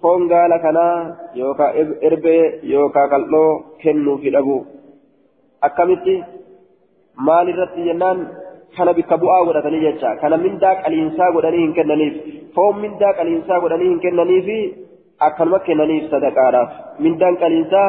foon 0.00 0.28
gaala 0.32 0.58
kanaa 0.64 0.96
yookaan 1.40 1.74
erbee 2.08 2.42
yookaan 2.72 3.10
qal'oo 3.12 3.50
kennuufi 3.82 4.30
dhabu 4.34 4.56
akkamitti 5.66 6.14
maal 7.26 7.48
irratti 7.52 7.86
jennaan 7.88 8.18
Kana 8.77 8.93
bikka 8.99 9.17
bu'aa 9.23 9.43
godhatanii 9.49 9.83
jecha 9.85 10.15
kana 10.21 10.41
mindaa 10.45 10.73
qaliinsaa 10.83 11.33
godhanii 11.35 11.65
hin 11.65 11.75
kennaniif 11.79 12.15
foon 12.55 12.81
mindaa 12.85 13.13
qaliinsaa 13.19 13.59
godhanii 13.65 13.91
hin 13.91 14.01
kennaniifi 14.05 14.57
akkanuma 15.27 15.59
kennaniif 15.67 16.09
sadaqaadhaaf 16.15 16.81
mindaan 17.05 17.39
qaliinsaa 17.43 17.87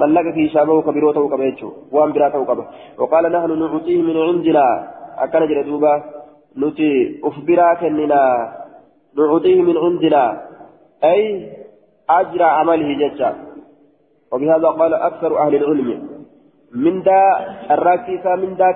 mallaqa 0.00 0.32
kiishaa 0.38 0.66
bahu 0.70 0.86
ka 0.88 0.96
biroo 0.96 1.12
ta'uu 1.18 1.30
qaba 1.34 1.50
jechuudha 1.50 1.98
waan 1.98 2.16
biraa 2.16 2.32
ta'uu 2.34 2.48
qaba 2.50 2.64
waqaala 3.02 3.34
nahnu 3.36 3.60
nucuutiihi 3.62 4.08
min 4.08 4.18
cindinaa 4.24 4.74
akkana 5.26 5.52
jedhe 5.52 5.68
duuba 5.70 5.92
nuti 6.64 6.90
uf 7.30 7.38
biraa 7.50 7.74
kenninaa 7.84 8.34
نعطيه 9.16 9.62
من 9.62 9.76
عندنا 9.76 10.42
أي 11.04 11.50
أجر 12.10 12.42
عمله 12.42 12.92
ججا 12.92 13.36
وبهذا 14.32 14.68
قال 14.68 14.94
أكثر 14.94 15.38
أهل 15.38 15.54
العلم 15.54 16.11
من 16.74 17.02
دا 17.02 17.20
الراكيسة 17.70 18.34
من 18.36 18.56
دا 18.56 18.68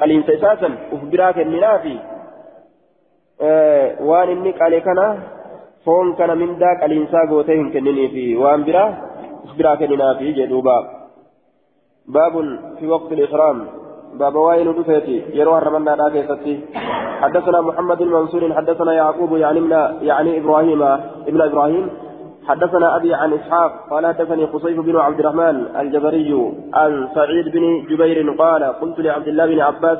قليم 0.00 0.22
سيساسا 0.26 0.68
أخبراك 0.92 1.38
النافي 1.38 1.98
وان 4.00 4.28
إني 4.28 4.50
قال 4.50 4.78
كان 4.78 5.18
فون 5.84 6.14
كان 6.14 6.38
من 6.38 6.58
دا 6.58 6.70
قليم 6.82 7.06
ساقوتين 7.12 7.72
كنني 7.72 8.08
في 8.08 8.36
وان 8.36 8.64
برا 8.64 8.84
أخبراك 9.44 9.82
النافي 9.82 10.32
جدوبا 10.32 10.78
باب 12.08 12.34
في 12.78 12.86
وقت 12.86 13.12
الإحرام 13.12 13.66
باب 14.14 14.34
وائل 14.34 14.72
دفيتي 14.78 15.22
يروى 15.38 15.58
الرمنا 15.58 15.90
لا 15.90 16.08
كيفتي 16.08 16.60
حدثنا 17.22 17.60
محمد 17.60 17.98
بن 17.98 18.08
منصور 18.08 18.54
حدثنا 18.54 18.92
يعقوب 18.92 19.36
يعني 19.36 19.60
من 19.60 19.70
يعني 20.02 20.38
إبراهيم 20.38 20.82
ابن 21.28 21.40
إبراهيم 21.40 21.90
حدثنا 22.48 22.96
أبي 22.96 23.14
عن 23.14 23.32
إسحاق 23.32 23.72
قال 23.90 24.06
حدثني 24.06 24.44
قصيف 24.44 24.80
بن 24.80 24.96
عبد 24.96 25.20
الرحمن 25.20 25.56
الجبري 25.80 26.52
عن 26.74 27.08
سعيد 27.14 27.48
بن 27.48 27.86
جبير 27.90 28.30
قال 28.30 28.64
قلت 28.64 29.00
لعبد 29.00 29.28
الله 29.28 29.46
بن 29.46 29.60
عباس 29.60 29.98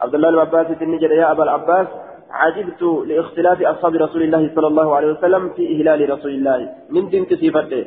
عبد 0.00 0.14
الله 0.14 0.30
بن 0.30 0.38
عباس 0.38 0.66
النجد 0.82 1.10
يا 1.10 1.32
أبا 1.32 1.42
العباس 1.42 1.86
عجبت 2.30 2.82
لاختلاف 2.82 3.62
أصحاب 3.62 3.94
رسول 3.94 4.22
الله 4.22 4.50
صلى 4.54 4.66
الله 4.66 4.96
عليه 4.96 5.10
وسلم 5.12 5.48
في 5.48 5.62
إهلال 5.74 6.10
رسول 6.10 6.30
الله. 6.30 6.68
من 6.90 7.08
دين 7.08 7.24
كسيفته 7.24 7.84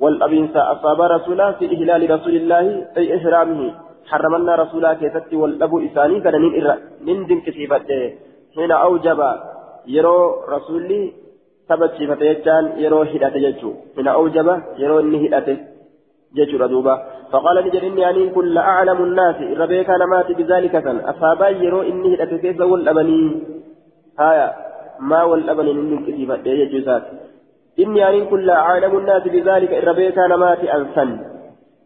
والابنس 0.00 0.56
أصاب 0.56 1.00
رسوله 1.00 1.52
في 1.52 1.64
إهلال 1.74 2.10
رسول 2.10 2.34
الله 2.36 2.86
أي 2.96 3.16
إحرامه. 3.16 3.88
حرمنا 4.10 4.54
رسولا 4.54 4.94
كيست 4.94 5.34
والأبو 5.34 5.76
إساني 5.86 6.20
كان 6.20 6.34
من 7.06 7.26
دم 7.26 7.40
كتيبت 7.46 7.90
حين 8.54 8.72
أوجب 8.72 9.20
يرو 9.86 10.18
رسولي 10.54 11.12
صفة 11.68 12.20
يجان 12.30 12.64
يرو 12.84 13.02
هدات 13.12 13.36
يجو 13.46 13.70
حين 13.96 14.08
أوجب 14.08 14.48
يرو 14.82 15.00
إني 15.00 15.18
هدات 15.24 15.48
يجو 16.38 16.56
ردوبا 16.62 16.94
فقال 17.32 17.56
نجر 17.66 17.82
إني 17.86 18.02
أن 18.10 18.30
كل 18.36 18.54
أعلم 18.58 18.98
الناس 19.08 19.36
ربيك 19.60 19.90
أنا 19.90 20.06
مات 20.12 20.28
بذلك 20.38 20.74
سن 20.84 20.98
أصابا 21.12 21.48
يرو 21.48 21.80
إني 21.90 22.08
هدات 22.14 22.32
كيس 22.42 22.60
والأبني 22.70 23.22
هايا 24.20 24.48
ما 25.10 25.20
والأبني 25.30 25.72
من 25.72 25.84
دم 25.90 26.00
كتيبت 26.06 26.46
يجو 26.46 26.80
سات 26.86 27.04
إني 27.82 28.00
أن 28.08 28.26
كل 28.32 28.50
أعلم 28.50 28.92
الناس 28.98 29.22
بذلك 29.34 29.72
ربيك 29.88 30.18
أنا 30.18 30.36
مات 30.36 30.62
أنسن 30.76 31.10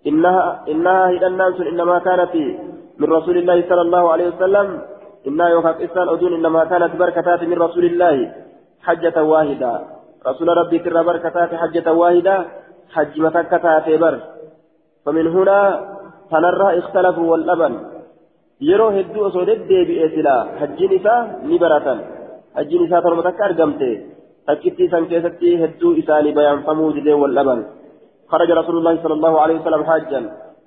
إنها 0.07 0.65
إنها 0.73 1.09
هي 1.09 1.27
الناس 1.27 1.57
إنما 1.61 1.99
كانت 1.99 2.35
من 3.01 3.09
رسول 3.13 3.37
الله 3.39 3.59
صلى 3.69 3.81
الله 3.81 4.13
عليه 4.13 4.27
وسلم 4.29 4.67
إنها 5.27 5.49
يوكاك 5.49 5.83
إسان 5.83 6.09
أدون 6.09 6.33
إنما 6.35 6.65
كانت 6.65 6.97
بركتات 6.97 7.43
من 7.43 7.59
رسول 7.67 7.85
الله 7.85 8.17
حجة 8.87 9.17
واحدة. 9.33 9.73
رسول 10.27 10.49
ربي 10.49 10.79
كر 10.79 10.97
بركتات 11.03 11.51
حجة 11.63 11.87
واحدة 11.93 12.37
حج 12.95 13.15
متكتات 13.21 13.87
بر. 14.03 14.15
فمن 15.05 15.27
هنا 15.35 15.59
تنرى 16.31 16.69
اختلفوا 16.79 17.27
واللبن 17.31 17.75
osoo 19.27 19.47
deddeebi'ee 19.51 20.09
silaa 20.15 20.47
hajjiin 20.61 20.93
isaa 20.99 21.21
ni 21.49 21.59
baratan 21.59 21.99
hajjiin 22.57 22.85
isaa 22.87 23.03
torba 23.03 23.23
takka 23.27 23.45
argamte 23.45 23.89
takkittii 24.47 24.89
san 24.93 25.09
keessatti 25.11 25.59
hedduu 25.63 25.93
isaanii 26.03 26.37
bayaanfamuu 26.39 26.91
didee 26.97 27.19
wal 27.23 27.35
dhaban 27.39 27.61
خرج 28.33 28.51
رسول 28.51 28.77
الله 28.79 28.95
صلى 29.03 29.15
الله 29.19 29.35
عليه 29.41 29.57
وسلم 29.61 29.83
حاجا. 29.85 30.21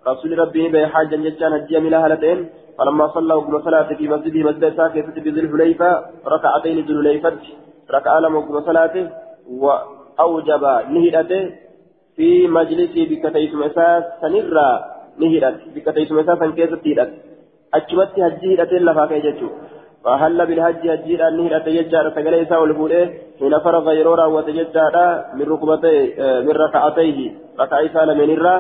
رسول 0.07 0.39
ربي 0.39 0.69
به 0.69 0.85
حاجا 0.93 1.17
جتان 1.17 1.53
هجي 1.53 1.79
من 1.79 1.93
هلتين 1.93 2.39
فلما 2.77 3.05
صلى 3.07 3.33
وقم 3.33 3.55
صلاة 3.67 3.89
في 3.97 4.07
مسجده 4.07 4.41
مسجد 4.49 4.73
ساكتة 4.77 5.17
بذي 5.25 5.39
الحليفة 5.39 5.89
ركعتين 6.33 6.77
ذي 6.85 6.93
الحليفة. 6.93 7.41
ركع 7.91 8.19
لم 8.19 8.35
وقم 8.35 8.61
صلاته 8.61 9.09
وأوجب 9.49 10.63
نهدته 10.89 11.51
في 12.15 12.47
مجلسه 12.47 13.05
بكتيس 13.09 13.53
مساس 13.53 14.03
سنرى 14.21 14.69
نهدت 15.17 15.59
بكتيس 15.75 16.11
مساس 16.11 16.39
كيسة 16.57 16.75
تهدت 16.75 17.13
أجمت 17.73 18.19
هجي 18.19 18.61
هدتين 18.61 18.81
لفاك 18.85 19.11
يجتشو 19.11 19.49
فهل 20.05 20.45
بالحج 20.45 20.87
هجي 20.89 21.27
أن 21.27 21.37
نهدت 21.37 21.67
يجار 21.67 22.09
سقلي 22.15 22.41
إساء 22.41 22.61
والفوله 22.61 23.13
حين 23.39 23.59
فرغ 23.59 23.91
يرورا 23.91 24.25
وتججار 24.25 24.95
من 25.37 25.45
ركبتيه 25.51 26.05
من 26.45 26.55
ركعتيه. 26.63 27.19
ركعي 27.59 27.89
سال 27.89 28.17
من 28.17 28.29
الرا 28.33 28.55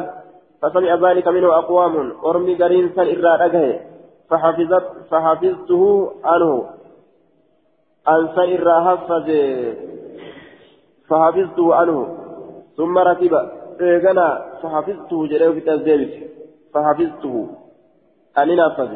فسمع 0.61 0.95
ذلك 0.95 1.27
منه 1.27 1.57
أقوام. 1.57 2.11
أرمي 2.25 2.55
قرين 2.55 2.89
سن 2.95 3.07
أجهه 3.25 3.79
فحفظت 4.29 4.85
فحفظته 5.11 6.11
عنه. 6.23 6.65
أن 8.09 8.27
سن 8.35 8.49
إرا 8.61 8.75
حفظ 8.85 9.27
فحفظته 11.09 11.75
عنه. 11.75 12.17
ثم 12.77 12.97
ركب 12.97 13.33
إيغنا 13.81 14.45
فحفظته 14.61 15.27
جريه 15.27 15.49
في 15.49 15.61
تزديد 15.61 16.11
فحفظته. 16.73 17.47
أن 18.37 18.55
نفذ 18.55 18.91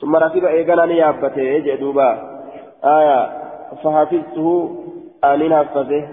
ثم 0.00 0.16
ركب 0.16 0.44
إيغنا 0.44 0.86
نيابته 0.86 1.58
جدوبا 1.58 2.10
آية. 2.84 3.20
فحفظته. 3.82 4.46
أن 5.24 5.40
نفذه 5.48 6.04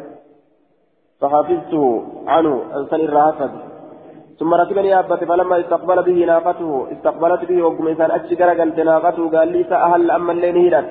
فحفظته 1.22 2.04
عنه. 2.28 2.54
أنسان 2.76 3.00
الرهفد 3.00 3.52
ثم 4.40 4.54
ركبني 4.54 4.90
يابت 4.90 5.24
فلما 5.24 5.60
استقبل 5.60 6.04
به 6.04 6.26
ناقته 6.26 6.88
استقبلت 6.92 7.46
به 7.46 7.64
وقم 7.64 7.88
إنسان 7.88 8.12
أشكر 8.12 8.50
قلت 8.60 8.80
ناقته 8.80 9.30
قال 9.30 9.48
لي 9.54 9.64
سأهل 9.64 10.12
أما 10.12 10.32
الليل 10.32 10.58
هيرت 10.58 10.88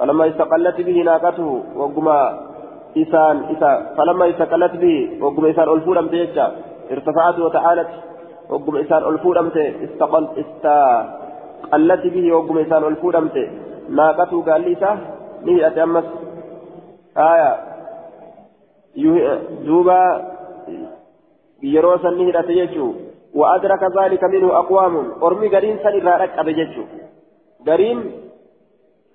فلما 0.00 0.26
استقلت 0.26 0.80
به 0.80 1.02
ناقته 1.02 1.62
وقم 1.76 2.08
إنسان 2.96 3.36
إسا 3.52 3.94
فلما 3.96 4.30
استقلت 4.30 4.72
به 4.72 5.18
وقم 5.20 5.44
إنسان 5.46 5.68
ألفور 5.68 5.98
أمتيجا 5.98 6.52
ارتفعت 6.90 7.38
وتعالت 7.38 7.88
وقم 8.50 8.76
إنسان 8.76 9.02
ألفور 9.04 9.40
أمتي 9.40 9.84
استقل 9.84 10.28
استقلت 10.42 12.06
به 12.14 12.32
وقم 12.32 12.58
إنسان 12.58 12.84
ألفور 12.84 13.18
أمتي 13.18 13.50
ناقته 13.88 14.42
قال 14.42 14.60
لي 14.60 14.74
سأهل 14.74 15.78
أمس. 15.78 16.04
آية. 17.16 17.52
دوبا 19.66 20.00
yeroo 21.62 21.98
sanni 22.02 22.24
hidhate 22.24 22.54
jechuu 22.54 22.94
وأدرك 23.34 23.82
ذلك 23.98 24.24
منه 24.24 24.48
أقوام. 24.58 24.94
أرمي 25.22 25.48
قرين 25.48 25.78
سن 25.78 26.08
إرادك 26.08 26.38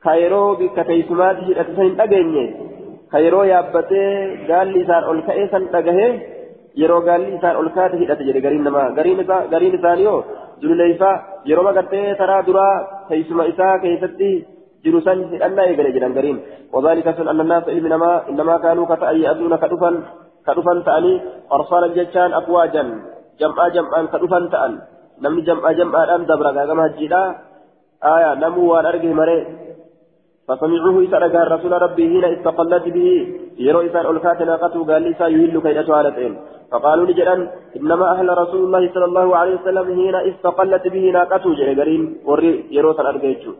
أبججو 0.05 0.55
قرين 0.55 0.55
كايرو 0.55 0.55
بكتيسمات 0.55 1.37
هدhate 1.37 1.75
سن 1.75 2.01
أجنيه 2.01 2.49
كايرو 3.11 3.43
يابته 3.43 4.03
قال 4.49 4.67
لي 4.67 4.85
سان 4.87 5.03
أولكأي 5.03 5.47
سن 5.47 5.75
أجهه 5.75 6.35
yeroo 6.81 7.01
gaalli 7.07 7.35
isaan 7.37 7.55
ol 7.55 7.69
kaate 7.75 7.95
hidhate 8.01 8.23
jedhe 8.27 8.41
gariin 8.45 8.63
namaa 8.67 8.91
gariin 9.51 9.75
isaaniioo 9.77 10.25
dululeeyfaa 10.61 11.15
yeroo 11.49 11.63
magartee 11.67 12.15
taraa 12.19 12.41
duraa 12.47 12.73
teessuma 13.07 13.45
isaa 13.51 13.79
keessatti 13.83 14.29
jiru 14.83 15.01
san 15.05 15.23
hidhannaa 15.31 15.67
eegale 15.69 15.95
jedhan 15.95 16.13
gariin. 16.17 16.39
وذلك 16.75 17.07
سن 17.17 17.27
أن 17.27 17.41
الناس 17.41 17.63
علم 17.69 17.85
إنما 17.85 18.29
إنما 18.29 18.57
كانوا 18.57 18.85
كتأي 18.85 19.31
أدون 19.31 19.55
كدفا 19.55 19.91
كدفا 20.47 20.73
تأني 20.85 21.13
أرسالا 21.51 21.87
جتان 21.87 22.33
أفواجا 22.33 22.83
جمعا 23.39 23.67
جمعا 23.75 24.01
كدفا 24.13 24.39
تأن 24.51 24.73
نمني 25.23 25.41
جمعا 25.41 25.71
جمعا 25.71 26.15
أن 26.15 26.25
دبرا 26.25 26.51
كما 26.51 26.85
هجيلا 26.85 27.21
آية 28.03 28.31
نمو 28.43 28.73
وان 28.73 28.85
أرجه 28.85 29.13
مري 29.19 29.64
فسمعوه 30.47 31.01
إذا 31.01 31.17
رجع 31.17 31.41
الرسول 31.43 31.71
ربي 31.85 32.05
هنا 32.13 32.27
استقلت 32.33 32.85
به. 32.95 33.07
يرو 33.57 33.81
إذا 33.81 34.01
ألكات 34.09 34.41
ناقته 34.41 34.85
قال 34.89 35.01
لي 35.01 35.13
سيهل 35.19 35.61
كيدة 35.61 35.95
على 35.95 36.09
فقالوا 36.71 37.05
لجلان 37.05 37.49
إنما 37.77 38.05
أهل 38.13 38.37
رسول 38.37 38.61
الله 38.65 38.83
صلى 38.93 39.05
الله 39.05 39.27
عليه 39.35 39.55
وسلم 39.59 39.85
حين 39.97 40.15
استقلت 40.15 40.87
به 40.87 41.05
ناقته 41.17 41.49
جرين 41.59 42.03
وري 42.25 42.51
يروت 42.71 42.99
الأرجيتشو 42.99 43.51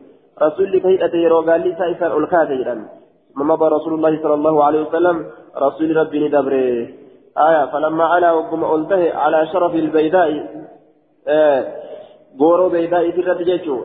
رسول 0.41 0.71
لك 0.71 0.85
هيئة 0.85 1.13
يرو 1.25 1.41
قال 1.41 1.61
لي 1.61 1.71
سائسا 1.79 2.07
ألكات 2.17 2.47
جلان. 2.47 2.79
مضى 3.35 3.67
رسول 3.77 3.93
الله 3.93 4.13
صلى 4.23 4.33
الله 4.33 4.63
عليه 4.63 4.81
وسلم 4.85 5.25
رسول 5.65 5.95
ربي 5.97 6.17
ندبره. 6.27 6.87
آية 7.37 7.65
فلما 7.71 8.05
على 8.13 8.29
وقم 8.31 8.61
ألته 8.75 9.01
على 9.13 9.47
شرف 9.53 9.75
البيداء 9.75 10.29
آه 11.27 11.61
غورو 12.39 12.69
بيداء 12.69 13.11
سرت 13.15 13.41
جيتشو 13.41 13.77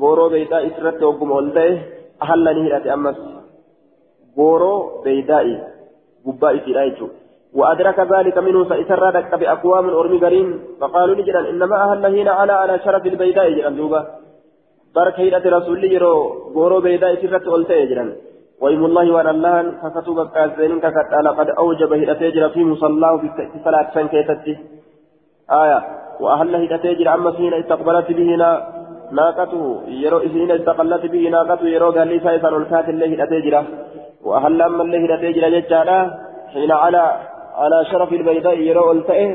غورو 0.00 0.28
بيداء 0.28 0.68
سرت 0.76 1.02
وقم 1.02 1.38
ألته 1.38 1.97
أهل 2.22 2.44
نهرة 2.58 2.94
أمس. 2.94 3.16
غورو 4.36 5.02
بيداء 5.04 5.46
قباء 6.26 6.54
سرايتشو 6.66 7.08
وأدرك 7.54 7.98
ذلك 8.00 8.38
منه 8.38 8.64
فإسر 8.64 9.10
دك 9.10 9.34
بأقوام 9.34 9.88
أرمي 9.90 10.18
قرين. 10.18 10.48
فقالوا 10.80 11.14
لجلال 11.14 11.46
إنما 11.46 11.76
أهل 11.84 12.18
هنا 12.18 12.30
على 12.30 12.52
على 12.52 12.78
شرف 12.84 13.06
البيداء 13.06 13.50
جلال 13.50 13.76
دوبا. 13.76 14.00
بارك 14.94 15.20
هيئة 15.20 15.44
رسول 15.56 15.84
يرو 15.84 16.14
غورو 16.54 16.80
بيداء 16.80 17.14
سرت 17.22 17.46
ألته 17.48 17.84
جلال 17.84 18.16
وإم 18.60 18.84
الله 18.84 19.12
وأن 19.14 19.28
الله 19.28 19.72
فكتب 19.82 20.28
كازين 20.34 20.80
ككت 20.80 21.12
لقد 21.24 21.48
أوجب 21.48 21.92
هيئة 21.92 22.30
جرى 22.34 22.48
في 22.50 22.64
مصلاة 22.64 23.16
في 23.16 23.58
صلاة 23.64 23.86
سنكيتته 23.94 24.56
آية. 25.50 25.80
وأهل 26.20 26.54
هيئة 26.54 26.84
جرى 26.98 27.14
أما 27.14 27.32
حين 27.32 27.54
استقبلت 27.54 28.12
به 28.12 28.36
ناقته 29.12 29.82
يرو 29.88 30.18
حين 30.20 30.50
استقلت 30.50 31.06
به 31.12 31.28
ناقته 31.36 31.66
يرو 31.66 31.90
قال 31.90 32.08
لي 32.08 32.20
سايسان 32.20 32.54
الكات 32.54 32.88
الله 32.88 33.06
جرى 33.46 33.62
وأهل 34.24 34.62
أما 34.62 34.82
الله 34.82 34.98
جرى 35.06 35.52
جتشالا 35.60 35.98
حين 36.54 36.72
على 36.72 37.04
على 37.62 37.78
شرف 37.90 38.12
البيضاء 38.12 38.58
يرو 38.58 38.92
التئه 38.92 39.30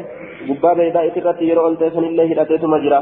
قبا 0.50 0.74
بيضاء 0.74 1.10
تقت 1.16 1.42
يرو 1.42 1.68
التئه 1.68 1.90
فن 1.90 2.04
الله 2.12 2.24
هيئة 2.24 2.68
مجرى 2.74 3.00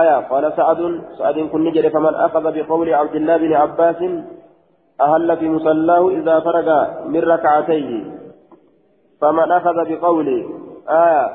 آية 0.00 0.16
قال 0.30 0.52
سعد 0.56 0.80
سعد 1.18 1.38
كن 1.52 1.64
نجري 1.64 1.90
فمن 1.90 2.14
أخذ 2.14 2.44
بقول 2.56 2.94
عبد 2.94 3.14
الله 3.14 3.36
بن 3.36 3.52
عباس 3.52 4.00
أهل 5.00 5.36
في 5.36 5.48
مصلاه 5.48 6.08
إذا 6.08 6.40
فرغ 6.40 6.68
من 7.12 7.20
ركعتيه 7.20 8.04
فمن 9.20 9.52
أخذ 9.52 9.76
بقوله 9.90 10.44
آية 10.88 11.26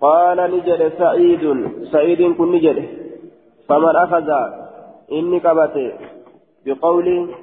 قال 0.00 0.38
نجد 0.54 0.92
سعيد 0.98 1.44
سعيد 1.92 2.36
كن 2.38 2.52
نجد 2.52 3.07
فمن 3.68 3.96
أخذ 3.96 4.30
إني 5.12 5.40
كبت 5.40 5.94
بقول 6.66 7.34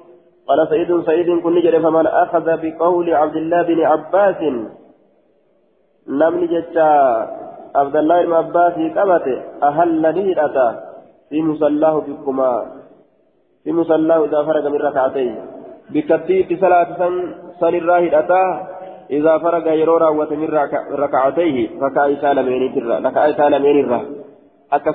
قال 0.47 0.67
سعيد 0.69 1.01
سعيد 1.05 1.39
كن 1.43 1.55
نجد 1.55 1.81
فمن 1.81 2.07
أخذ 2.07 2.45
بقول 2.63 3.13
عبد 3.13 3.35
الله 3.35 3.61
بن 3.61 3.81
عباس 3.81 4.41
لم 6.07 6.33
نجد 6.43 6.77
عبد 7.75 7.95
الله 7.95 8.25
بن 8.25 8.33
عباس 8.33 8.73
كبت 8.73 9.27
أهل 9.63 10.01
نهرة 10.01 10.83
في 11.29 11.41
مصلاه 11.41 11.99
بكما 12.07 12.65
في 13.63 13.71
مصلاه 13.71 14.25
إذا 14.25 14.43
فرغ 14.43 14.69
من 14.69 14.81
ركعتين. 14.81 15.35
بكتيب 15.89 16.57
صلاة 16.61 16.97
سن 17.59 17.75
الراهد 17.75 18.13
أتى 18.13 18.45
إذا 19.11 19.37
فرغ 19.37 19.67
يرورا 19.67 20.09
وتمر 20.09 20.69
ركعتيه 20.91 21.69
ركع 21.81 22.21
سالمين 22.21 22.75
ترى 22.75 22.97
ركع 23.05 23.31
سالمين 23.31 24.24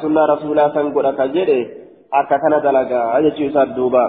سنة 0.02 0.24
رسولا 0.24 0.68
سن 0.74 0.94
قد 0.94 1.04
أكا 1.04 1.26
جده 1.26 1.66
أكا 2.12 2.36
كان 2.36 2.60
دلقا 2.62 3.18
أجي 3.18 3.44
يساد 3.44 3.74
دوبا 3.74 4.04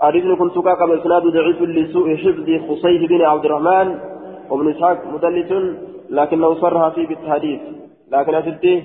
حديث 0.00 0.24
كنت 0.38 0.58
كاكا 0.58 1.00
إسناد 1.00 1.22
ضعيف 1.22 1.62
لسوء 1.62 2.16
حفظ 2.16 2.48
خصيف 2.68 3.08
بن 3.10 3.22
عبد 3.22 3.44
الرحمن 3.44 3.98
وابن 4.50 4.70
إسحاق 4.70 5.06
مدلس 5.06 5.52
لكنه 6.10 6.54
صرها 6.54 6.90
فيه 6.90 7.06
بالحديث 7.06 7.60
لكن 8.12 8.34
أسدي 8.34 8.84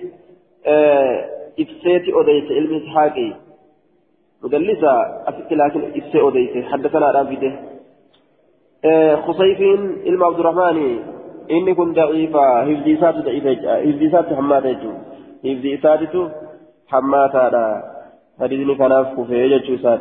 آه 0.68 1.26
إفسيتي 1.60 2.14
أوديت 2.14 2.52
علم 2.52 2.82
إسحاقي 2.84 3.34
مدلسة 4.44 4.92
أفك 5.28 5.52
لكن 5.52 5.82
إفسي 5.96 6.20
أوديت 6.20 6.66
حدثنا 6.66 7.12
رافده 7.12 7.60
آه 8.86 9.16
خصيف 9.16 9.62
علم 10.06 10.24
عبد 10.24 10.40
الرحمن 10.40 11.00
إني 11.52 11.74
كنت 11.76 11.96
ضعيفة 11.96 12.62
هفديسات 12.62 13.16
ضعيفة 13.16 13.74
هفديسات 13.74 14.26
حماتة 15.44 15.58
هفديسات 15.58 16.32
حماتة 16.88 17.82
حديثني 18.40 18.76
كان 18.76 18.92
أفكو 18.92 19.24
في 19.24 19.34
يجوسات 19.34 20.00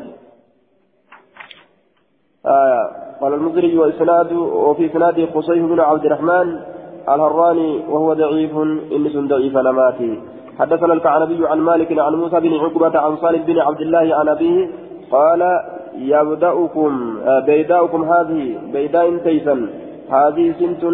آه 2.47 2.91
قال 3.21 3.35
المزري 3.35 3.79
وإسناد 3.79 4.33
وفي 4.33 4.87
إسناد 4.87 5.29
خصيف 5.35 5.65
بن 5.65 5.81
عبد 5.81 6.05
الرحمن 6.05 6.61
الهراني 7.09 7.79
وهو 7.89 8.13
ضعيف 8.13 8.57
إنس 8.93 9.17
ضعيف 9.17 9.57
نماتي 9.57 10.21
حدثنا 10.59 10.93
الكعنبي 10.93 11.47
عن 11.47 11.59
مالك 11.59 11.99
عن 11.99 12.15
موسى 12.15 12.41
بن 12.41 12.55
عقبة 12.55 12.99
عن 12.99 13.17
صالح 13.17 13.43
بن 13.43 13.59
عبد 13.59 13.81
الله 13.81 14.17
عن 14.17 14.29
أبيه 14.29 14.71
قال 15.11 15.61
يبدأكم 15.99 17.19
بيداؤكم 17.47 18.05
هذه 18.13 18.59
بيداء 18.73 19.17
تيسا 19.17 19.69
هذه 20.11 20.55
سنت 20.59 20.85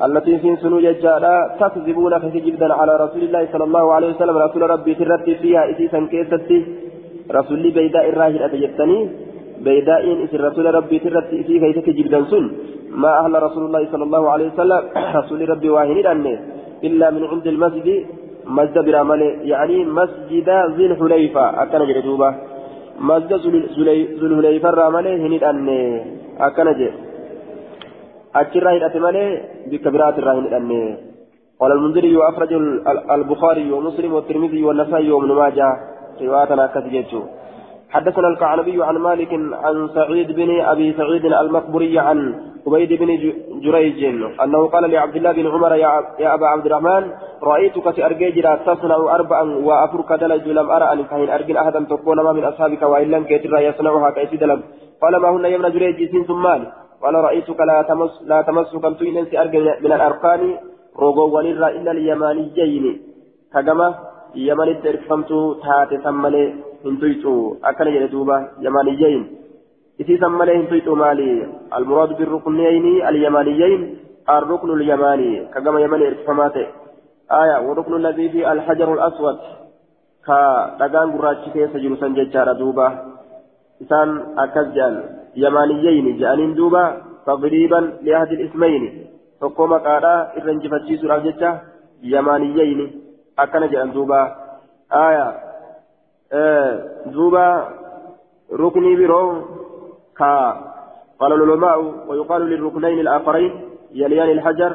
التي 0.00 0.38
سنسن 0.38 0.72
يجالا 0.88 1.56
تكذبون 1.60 2.12
كذبا 2.18 2.74
على 2.74 2.92
رسول 3.04 3.22
الله 3.22 3.42
صلى 3.52 3.64
الله 3.64 3.84
عليه 3.94 4.08
وسلم. 4.14 4.36
رسول 4.36 4.62
ربي 4.70 4.94
ترتي 4.94 5.34
فيها 5.34 5.70
إسيسا 5.70 6.00
كيستي 6.10 6.58
رسول 7.30 7.70
بيداء 7.76 8.08
الراهل 8.08 8.42
أتجتني 8.42 8.98
بيداء 9.64 10.24
إسي 10.24 10.36
رسول 10.36 10.74
ربي 10.74 10.98
ترتي 10.98 11.40
إسي 11.40 11.54
كيست 11.62 11.88
جبدا 11.98 12.20
سن. 12.30 12.44
ما 13.02 13.10
أهل 13.20 13.42
رسول 13.42 13.62
الله 13.68 13.82
صلى 13.92 14.04
الله 14.04 14.30
عليه 14.30 14.46
وسلم. 14.52 14.82
رسول 15.18 15.40
ربي 15.48 15.68
واهن 15.70 16.26
إلا 16.88 17.06
من 17.10 17.22
عند 17.24 17.46
المسجد 17.46 17.88
مسجد 18.46 18.78
برامل 18.86 19.22
يعني 19.52 19.84
مسجد 19.84 20.48
ذي 20.76 20.86
الحليفة. 20.90 21.44
أكن 21.62 21.80
جدوبة 21.86 22.30
مسجد 23.00 23.42
ذي 23.78 24.26
الحليفة 24.28 24.70
رامل 24.70 25.06
هنيد 25.24 25.44
أن 25.44 25.68
أكن 26.40 26.68
جد 26.78 27.11
أكرا 28.34 28.70
هيدأت 28.70 28.96
مالي 28.96 29.24
بكبرات 29.70 30.18
الراهن 30.18 30.54
أن 30.54 30.96
قال 31.60 31.72
المنذري 31.72 32.16
وأخرج 32.16 32.52
البخاري 33.10 33.72
ومسلم 33.72 34.12
والترمذي 34.12 34.62
والنسائي 34.64 35.12
وابن 35.12 35.32
ماجه 35.32 35.68
رواية 36.22 36.66
كثيرة. 36.74 37.28
حدثنا 37.90 38.28
الكعنبي 38.28 38.84
عن 38.84 38.96
مالك 38.96 39.32
عن 39.52 39.88
سعيد 39.94 40.32
بن 40.32 40.60
أبي 40.60 40.92
سعيد 40.92 41.24
المقبري 41.24 41.98
عن 41.98 42.34
عبيد 42.66 42.92
بن 42.92 43.08
جريج 43.64 44.04
أنه 44.44 44.66
قال 44.66 44.90
لعبد 44.90 45.16
الله 45.16 45.32
بن 45.32 45.46
عمر 45.46 45.74
يا, 45.74 46.34
أبا 46.34 46.46
عبد 46.46 46.66
الرحمن 46.66 47.10
رأيتك 47.42 47.84
تأرجيجرا 47.96 48.56
تصنع 48.56 48.96
أربعا 48.96 49.42
وأفرك 49.42 50.12
دلج 50.12 50.48
لم 50.48 50.70
أرى 50.70 50.92
أن 50.92 51.04
كهين 51.04 51.30
أرجل 51.30 51.56
أحدا 51.56 51.80
تكون 51.90 52.16
ما 52.20 52.32
من 52.32 52.44
أصحابك 52.44 52.82
وإن 52.82 53.10
لم 53.10 53.24
كيتر 53.24 53.58
يصنعها 53.58 54.10
كيسي 54.10 54.36
دلج 54.36 54.60
قال 55.02 55.16
ما 55.16 55.28
هن 55.30 55.44
يمن 55.44 55.70
جريج 55.70 56.26
ثم 56.26 56.42
مال 56.42 56.62
قال 57.02 57.14
رأيتك 57.14 57.60
لا 57.60 57.82
تمس 57.82 58.22
لا 58.30 58.42
تمس 58.42 58.76
كم 58.76 58.94
تؤنس 58.94 59.34
أرجل 59.34 59.66
من 59.84 59.92
الأركان 59.92 60.42
روغو 60.96 61.38
ونرى 61.38 61.68
إلا 61.76 61.90
اليمانيين. 61.90 62.84
كجمة 63.54 63.94
يمن 64.34 64.68
الترفمت 64.68 65.30
تاتي 65.62 65.96
ثمالي 66.04 66.54
هنتويتو. 66.84 67.56
أكن 67.64 67.86
يدوبا 67.86 68.36
يمانيين. 68.60 69.20
إتي 70.00 70.16
ثمالي 70.16 70.52
هنتويتو 70.56 70.94
مالي. 70.94 71.30
المراد 71.76 72.10
بالركنين 72.18 72.86
اليمانيين. 73.08 73.80
الركن 74.30 74.70
اليماني. 74.70 75.30
كجمة 75.54 75.80
يمن 75.80 76.02
ارتفاماته 76.02 76.66
آية 77.32 77.56
والركن 77.66 77.94
الذي 77.96 78.28
في 78.28 78.52
الحجر 78.52 78.88
الأسود. 78.94 79.38
كدغان 80.26 81.08
غراتشي 81.18 81.50
كيس 81.50 81.72
جلسان 81.76 82.14
ججارة 82.14 82.52
دوبا. 82.52 82.88
إسان 83.82 84.08
أكزجان 84.38 85.21
يمانيين 85.36 86.18
جانين 86.18 86.54
دوبا 86.54 87.02
تضريبا 87.26 87.98
لأحد 88.02 88.32
الاسمين 88.32 89.06
فقوم 89.40 89.72
قالا 89.72 90.36
إرنجفتشي 90.36 90.96
سورة 90.96 91.18
ججة 91.18 91.60
يمانيين 92.02 93.02
أكن 93.38 93.70
جان 93.70 93.92
دوبا 93.92 94.36
آية 94.92 95.34
آه 96.32 96.72
دوبا 97.06 97.68
ركني 98.52 98.96
برو 98.96 99.42
كا 100.18 100.32
قال 101.20 101.32
العلماء 101.32 101.78
ويقال 102.08 102.42
للركنين 102.42 103.00
الآخرين 103.00 103.52
يليان 103.92 104.30
الحجر 104.30 104.72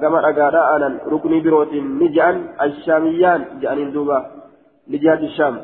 كما 0.00 0.18
أقادا 0.30 0.76
أنا 0.76 1.00
ركني 1.06 1.40
بروت 1.40 1.72
نجعل 1.72 2.36
الشاميان 2.62 3.44
جانين 3.60 3.92
دوبا 3.92 4.26
لجهة 4.88 5.14
الشام 5.14 5.60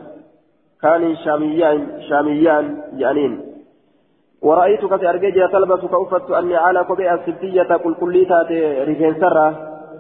كان 0.83 1.17
شاميان 1.17 2.03
شاميان 2.09 2.83
جانين 2.99 3.46
ورأيتك 4.43 4.91
تأرجع 4.91 5.47
تلبس 5.47 5.81
كأفت 5.93 6.31
أني 6.31 6.57
على 6.57 6.85
كبئة 6.85 7.15
السبتية 7.15 7.77
كل 7.77 7.95
كليتات 7.95 8.51
رفين 8.89 9.15
سرة 9.21 9.47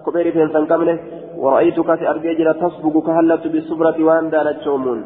كبئة 0.06 0.28
رفين 0.28 0.48
سنكمله 0.52 0.98
ورأيتك 1.36 1.86
تأرجع 1.86 2.52
تصبغ 2.52 2.94
كهلت 3.06 3.46
بالصبرة 3.46 4.04
وان 4.04 4.30
دانت 4.30 4.62
شومون 4.64 5.00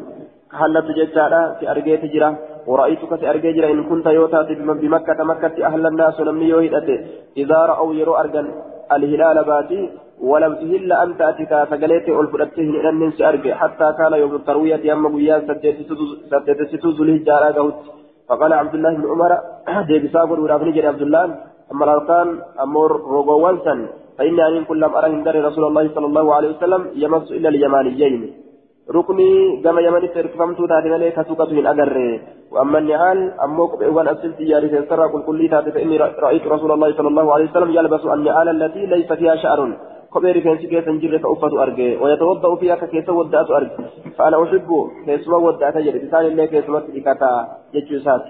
كهلت 0.53 0.87
ججارة 0.99 1.57
تأرجع 1.61 1.95
تجرى 2.03 2.37
ورأيتك 2.67 3.13
سأرجع 3.21 3.71
إن 3.71 3.85
كنت 3.91 4.07
يوتات 4.07 4.49
بمكة 4.83 5.25
مكة 5.25 5.67
أهل 5.67 5.87
الناس 5.87 6.21
لم 6.21 6.43
يوهدت 6.43 6.89
إذا 7.37 7.59
رأوا 7.71 7.95
يرو 7.95 8.15
أرجن 8.15 8.47
الهلال 8.93 9.45
باتي 9.45 9.91
ولم 10.21 10.55
تهل 10.55 10.93
أن 10.93 11.17
تأتك 11.19 11.53
فقليت 11.71 12.09
ألفرته 12.09 12.63
لأن 12.63 13.13
سأرجع 13.19 13.55
حتى 13.55 13.95
كان 13.99 14.13
يوم 14.21 14.35
التروية 14.35 14.93
أما 14.93 15.09
بيان 15.09 15.41
سدت 15.49 15.77
ستوز 16.73 17.01
فقال 18.31 18.53
عبد 18.53 18.75
الله 18.75 18.93
بن 18.95 19.07
عمر 19.13 19.33
دي 19.89 19.99
بساقر 19.99 20.41
ورابني 20.41 20.87
عبد 20.87 21.03
الله 21.03 21.25
أما 21.73 21.85
الأركان 21.85 22.29
أمور 22.65 22.91
روغوانسا 23.15 23.75
فإني 24.19 24.43
أن 24.49 24.65
كل 24.65 24.85
أرى 24.85 25.09
من 25.11 25.23
رسول 25.49 25.65
الله 25.65 25.85
صلى 25.95 26.07
الله 26.07 26.27
عليه 26.35 26.49
وسلم 26.57 26.83
يمس 27.03 27.27
إلا 27.33 27.49
اليمانيين 27.49 28.15
ركني 28.97 29.63
كما 29.65 29.81
يمن 29.81 30.03
تركفمت 30.15 30.59
تاتي 30.71 30.89
ملك 30.93 31.19
سوكة 31.29 31.51
من 31.59 31.67
أجر. 31.67 31.97
وأما 32.53 32.79
النعال 32.79 33.19
أموك 33.47 33.79
بإيوان 33.79 34.09
أسلت 34.09 34.41
ياري 34.41 34.69
سيسرى 34.69 35.09
كل 35.09 35.23
كل 35.29 35.41
فإني 35.75 35.97
رأيت 35.97 36.45
رسول 36.55 36.71
الله 36.73 36.91
صلى 36.99 37.09
الله 37.09 37.27
عليه 37.35 37.47
وسلم 37.51 37.71
يلبس 37.79 38.05
النعال 38.17 38.49
التي 38.49 38.87
ليس 38.87 39.13
فيها 39.13 39.37
شعر. 39.37 39.61
كبير 40.15 40.39
كيس 40.39 40.61
كيس 40.71 40.87
جر 41.03 41.19
فأفة 41.19 41.63
أرجع 41.63 42.03
ويتوضأ 42.03 42.57
فيها 42.57 42.75
كيس 42.75 43.09
ودأت 43.09 43.51
أرجع 43.51 43.77
فأنا 44.19 44.43
أحب 44.43 44.69
كيس 45.07 45.29
ودأت 45.29 45.77
جر 45.79 45.97
بسان 46.05 46.25
الله 46.27 46.45
كيس 46.45 46.69
متلكتا 46.69 47.33
يجوسات 47.75 48.25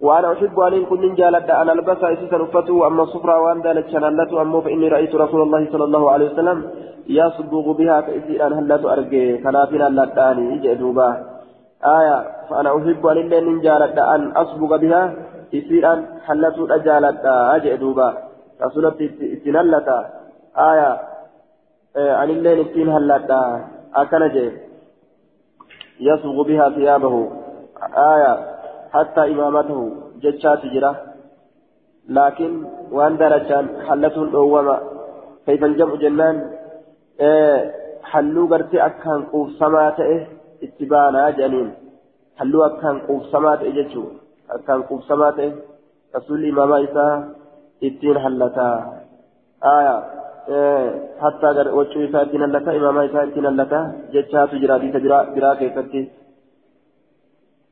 وأنا 0.00 0.32
أحب 0.32 0.60
أن 0.60 0.84
كن 0.84 1.14
جالد 1.14 1.50
أن 1.50 1.70
ألبس 1.70 2.00
إسسا 2.04 2.36
أفته 2.42 2.86
أما 2.86 3.02
الصفرة 3.02 3.40
وأن 3.42 3.60
ذلك 3.66 3.86
شنالته 3.88 4.42
أما 4.42 4.60
فإني 4.60 4.88
رأيت 4.88 5.14
رسول 5.14 5.42
الله 5.42 5.68
صلى 5.72 5.84
الله 5.84 6.10
عليه 6.10 6.26
وسلم 6.32 6.58
يصبغ 7.08 7.72
بها 7.72 8.00
كإسي 8.00 8.46
أن 8.46 8.52
هلت 8.52 8.84
أرجع 8.84 9.36
كنافنا 9.44 9.86
اللتاني 9.86 10.58
جدوبا 10.58 11.08
آية 11.98 12.16
فأنا 12.50 12.70
أحب 12.76 13.06
أن 13.06 13.32
إن 13.32 13.60
جالد 13.60 13.98
أن 13.98 14.32
أصبغ 14.32 14.76
بها 14.76 15.14
أن 15.92 16.04
هلت 16.26 16.56
أجالد 16.70 17.20
أجدوبا 17.26 18.14
رسولة 18.62 18.94
إتنالتا 19.36 20.23
آية 20.56 21.00
عن 21.96 22.30
الليل 22.30 22.60
إتين 22.60 22.88
هلت 22.88 23.30
أكنجي 23.94 24.52
يصبغ 26.00 26.42
بها 26.42 26.70
ثيابه 26.70 27.30
آية 27.96 28.32
حتى 28.92 29.32
إمامته 29.32 29.92
جتشات 30.22 30.66
جرا. 30.66 30.96
لكن 32.08 32.64
وأن 32.92 33.16
درجان 33.16 33.66
حلته 33.88 34.22
الأوامة 34.22 34.78
كيف 35.46 35.64
الجمع 35.64 35.94
جنان؟ 35.94 36.50
إيه 37.20 37.74
حلو 38.02 38.46
قرتي 38.46 38.86
أكان 38.86 39.22
قوف 39.32 39.50
سماته 39.58 40.26
اتبانا 40.62 41.30
جنين 41.30 41.74
حلو 42.38 42.64
أكان 42.64 42.98
قوف 42.98 43.26
سماته 43.26 43.70
جتشو 43.70 44.04
أكان 44.50 44.82
قوف 44.82 45.04
سماته 45.04 45.52
رسول 46.16 46.48
إماما 46.48 46.84
إسا 46.84 47.34
اتين 47.84 48.18
حلتا. 48.18 48.70
آية 49.64 49.96
حتى 51.22 51.48
وجه 51.78 52.04
إسا 52.04 52.22
اتين 52.22 52.42
حلتا 52.42 52.76
إماما 52.76 53.04
إسا 53.04 53.22
اتين 53.22 53.46
حلتا 53.46 53.80
جتشات 54.12 54.54
جرا 54.54 54.76
برا 55.34 55.54
كيفتي. 55.54 56.02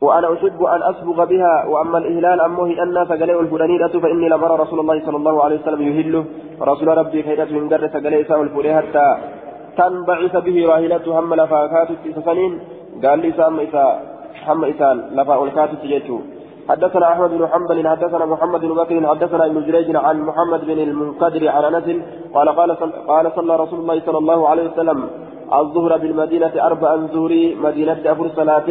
وأنا 0.00 0.34
أحب 0.34 0.62
أن 0.74 0.82
أسبغ 0.82 1.24
بها 1.24 1.54
وأما 1.72 1.98
الإهلال 1.98 2.40
أمه 2.40 2.82
أن 2.82 2.96
فقلي 3.04 3.40
الفلانية 3.40 3.86
فإني 3.86 4.28
لمر 4.28 4.60
رسول 4.60 4.80
الله 4.80 5.06
صلى 5.06 5.16
الله 5.16 5.44
عليه 5.44 5.56
وسلم 5.60 5.82
يهله. 5.82 6.24
رسول 6.60 6.88
ربي 6.88 7.22
خيرة 7.22 7.50
من 7.56 7.68
قرة 7.68 7.86
فقلي 7.86 8.24
ساو 8.24 8.42
الفلانية 8.42 8.76
حتى 8.80 9.06
تنبعث 9.76 10.36
به 10.36 10.56
راهلته 10.70 11.18
هم 11.18 11.34
لفاكات 11.34 11.88
سنين 12.24 12.52
قال 13.04 13.18
لي 13.18 13.32
سام 13.32 13.60
إساء 13.60 13.92
هم 14.46 14.64
إسان 14.64 14.96
لفاء 15.16 15.38
تجيته 15.82 16.20
حدثنا 16.72 17.12
أحمد 17.12 17.30
بن 17.30 17.46
حنبل 17.52 17.88
حدثنا 17.88 18.24
محمد 18.26 18.60
بن 18.60 18.74
بكر 18.74 19.06
حدثنا 19.06 19.46
ابن 19.46 19.58
جريج 19.66 19.96
عن 19.96 20.16
محمد 20.28 20.60
بن 20.64 20.78
المنقدر 20.88 21.48
عن 21.48 21.64
أنس 21.74 21.86
قال 22.34 22.48
قال 22.48 22.70
قال 23.12 23.32
صلى 23.36 23.56
رسول 23.56 23.78
الله 23.80 24.00
صلى 24.06 24.18
الله 24.18 24.48
عليه 24.48 24.64
وسلم 24.70 24.98
الظهر 25.60 25.96
بالمدينة 25.98 26.52
أربعا 26.68 27.06
زهري 27.14 27.54
مدينة 27.54 28.00
أفر 28.06 28.28
صلاة 28.36 28.68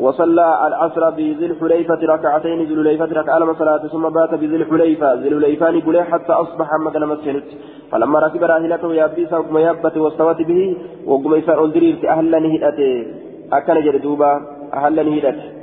وصلى 0.00 0.66
العصر 0.66 1.10
بذي 1.10 1.46
الحليفة 1.46 1.98
ركعتين 2.14 2.58
ذي 2.68 2.74
الحليفة 2.74 3.04
ركعة 3.20 3.58
صلاة 3.58 3.82
ثم 3.92 4.08
بات 4.08 4.34
بذي 4.34 4.56
الحليفة 4.56 5.14
ذي 5.14 5.28
الحليفان 5.28 5.80
بلي 5.80 6.04
حتى 6.04 6.32
أصبح 6.32 6.68
مكان 6.86 7.06
مسجد 7.08 7.42
فلما 7.90 8.18
ركب 8.18 8.42
راحلته 8.42 8.94
يابيس 8.94 9.32
وقم 9.32 9.58
يابت 9.58 9.96
واستوت 9.96 10.42
به 10.42 10.76
وقم 11.06 11.34
يسار 11.34 11.64
الدرير 11.64 11.96
أهل 12.14 12.30
نهدته 12.44 13.06
أكن 13.52 13.76
جردوبا 13.84 14.32
أهل 14.74 14.96
نهدته 15.10 15.57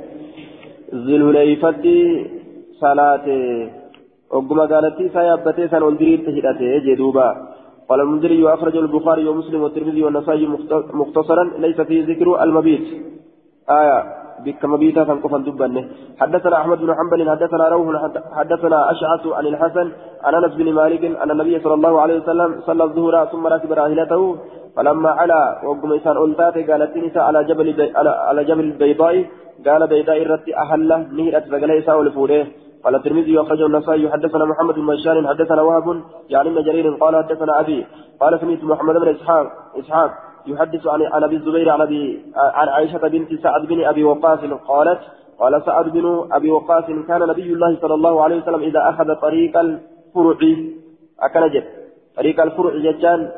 ذي 0.94 1.16
الحليفة 1.16 1.84
صلاة 2.80 3.26
وقم 4.30 4.60
قالت 4.60 4.98
سيابته 5.12 5.66
سان 5.66 5.82
الدرير 5.82 6.18
تهدته 6.26 6.78
جدوبا 6.86 7.28
قال 7.88 8.00
المنذري 8.00 8.48
أخرج 8.54 8.76
البخاري 8.76 9.28
ومسلم 9.28 9.62
والترمذي 9.62 10.02
والنسائي 10.04 10.46
مختصرا 11.00 11.44
ليس 11.58 11.80
فيه 11.80 12.06
ذكر 12.06 12.42
المبيت 12.42 12.86
آية 13.70 13.98
بك 14.44 14.64
مبيتا 14.64 15.04
فانكفا 15.04 15.38
دبنه 15.38 15.84
حدثنا 16.20 16.56
أحمد 16.60 16.78
بن 16.78 16.94
حنبل 16.94 17.30
حدثنا 17.30 17.68
روح 17.68 17.86
حدثنا 18.32 18.90
أشعث 18.90 19.26
عن 19.26 19.46
الحسن 19.46 19.92
عن 20.24 20.34
أنس 20.34 20.54
بن 20.54 20.72
مالك 20.72 21.04
أن 21.22 21.30
النبي 21.30 21.60
صلى 21.60 21.74
الله 21.74 22.00
عليه 22.00 22.16
وسلم 22.20 22.60
صلى 22.66 22.84
الظهر 22.84 23.26
ثم 23.32 23.46
ركب 23.46 23.72
راحلته 23.72 24.36
فلما 24.76 25.10
علا 25.10 25.60
وقم 25.64 25.92
إنسان 25.92 26.16
أنتاتي 26.16 26.62
قالت 26.62 26.96
نساء 26.96 27.22
على 27.22 27.44
جبل 27.44 27.68
على 28.28 28.44
جبل 28.44 28.64
البيضاء 28.64 29.24
قال 29.66 29.86
بيضاء 29.86 30.22
الرت 30.22 30.48
أهله 30.48 30.98
نهرت 31.18 31.44
فقال 31.48 31.70
إساء 31.70 31.98
ولفوله 31.98 32.46
قال 32.84 32.94
الترمذي 32.94 33.40
أخرجه 33.40 33.66
النسائي. 33.66 34.10
حدثنا 34.10 34.44
محمد 34.44 34.74
بن 34.74 34.86
بشار 34.86 35.16
حدثنا 35.26 35.62
وهب 35.62 35.86
يعني 36.30 36.48
ابن 36.48 36.62
جرير 36.62 36.86
قال 37.02 37.16
حدثنا 37.16 37.60
أبي. 37.60 37.86
قال 38.20 38.40
سمعت 38.40 38.64
محمد 38.64 38.94
بن 38.94 39.08
إسحاق 39.08 39.46
إسحاق 39.80 40.10
يحدث 40.46 40.86
عن 40.86 41.02
عن 41.02 41.22
أبي 41.24 41.36
الزبير 41.36 41.70
عن 41.70 41.80
أبي 41.80 42.22
عن 42.36 42.68
عائشة 42.68 43.08
بنت 43.08 43.34
سعد 43.34 43.66
بن 43.66 43.84
أبي 43.84 44.04
وقاص 44.04 44.38
قالت 44.68 45.00
قال 45.40 45.62
سعد 45.66 45.86
بن 45.88 46.06
أبي 46.32 46.50
وقاص 46.50 46.84
كان 47.08 47.20
نبي 47.20 47.52
الله 47.52 47.76
صلى 47.82 47.94
الله 47.94 48.22
عليه 48.24 48.36
وسلم 48.42 48.60
إذا 48.60 48.80
أخذ 48.90 49.14
طريق 49.14 49.58
الفرع. 49.58 50.40
أكنجت 51.20 51.66
طريق 52.16 52.40
الفرع 52.40 52.72
ججان 52.76 53.30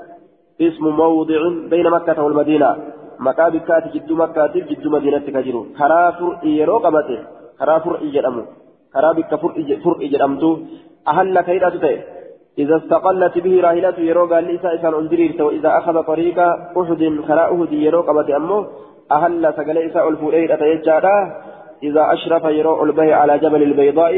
اسم 0.60 0.84
موضع 0.88 1.40
بين 1.70 1.90
مكة 1.90 2.22
والمدينة. 2.22 2.76
مكة 3.26 3.48
بكات 3.48 3.84
جد 3.94 4.10
مكة 4.12 4.54
جد 4.70 4.86
مدينة 4.94 5.26
كجرو 5.34 5.60
كرا 5.78 6.10
فرع 6.18 6.40
يرو 6.44 6.78
قبته 6.84 7.20
كرا 7.58 7.78
فرع 7.84 8.00
جدامو 8.14 8.42
كرا 8.94 9.10
بك 9.16 9.32
فرع 9.84 9.98
جدامتو 10.12 10.50
أهل 11.08 11.36
كيدا 11.48 11.68
تتي 11.74 11.94
إذا 12.58 12.76
استقلت 12.76 13.38
به 13.38 13.54
راهلته 13.66 14.02
يرو 14.10 14.24
قال 14.32 14.44
لي 14.44 14.54
إسان 14.56 14.94
أندريرت 15.00 15.40
وإذا 15.40 15.70
أخذ 15.78 15.96
طريق 16.02 16.38
أحد 16.80 17.02
خلا 17.28 17.44
أحد 17.54 17.72
يرو 17.72 18.00
قبت 18.08 18.30
أمه 18.30 18.66
أهل 19.16 19.42
سقل 19.56 19.78
إساء 19.78 20.08
الفؤيد 20.08 20.50
أتيجادا 20.50 21.16
إذا 21.82 22.02
أشرف 22.14 22.44
يرو 22.58 22.84
البه 22.84 23.14
على 23.14 23.38
جبل 23.38 23.62
البيضاء 23.62 24.14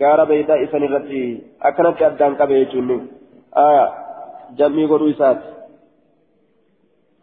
قال 0.00 0.26
بيضاء 0.26 0.60
سنغتي 0.72 1.42
أكنت 1.62 2.02
أدان 2.02 2.34
قبيتون 2.34 2.88
آية 3.56 3.86
جميع 4.58 4.88
قروسات 4.88 5.40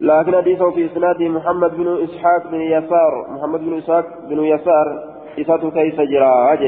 لكن 0.02 0.36
حديثه 0.36 0.70
في 0.70 0.86
إسناده 0.86 1.28
محمد 1.28 1.76
بن 1.76 2.02
إسحاق 2.04 2.50
بن 2.50 2.60
يسار 2.60 3.26
محمد 3.30 3.60
بن 3.60 3.78
إسحاق 3.78 4.04
بن 4.30 4.44
يسار 4.44 4.86
إساته 5.40 5.70
كيف 5.70 6.00
جرى؟ 6.00 6.58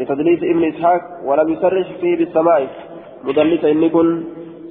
لتدليس 0.00 0.42
ابن 0.42 0.64
إسحاق 0.64 1.00
ولم 1.24 1.48
يسرش 1.48 1.86
فيه 2.00 2.16
بالسماء 2.16 2.68
مدلس 3.24 3.64
إني 3.64 3.88
كن 3.88 4.08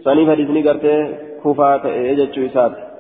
سنيف 0.05 0.29
حديثني 0.29 0.61
قرتي 0.67 0.95
كفاة 1.43 1.85
إيجاد 1.85 2.31
شويسات. 2.33 2.90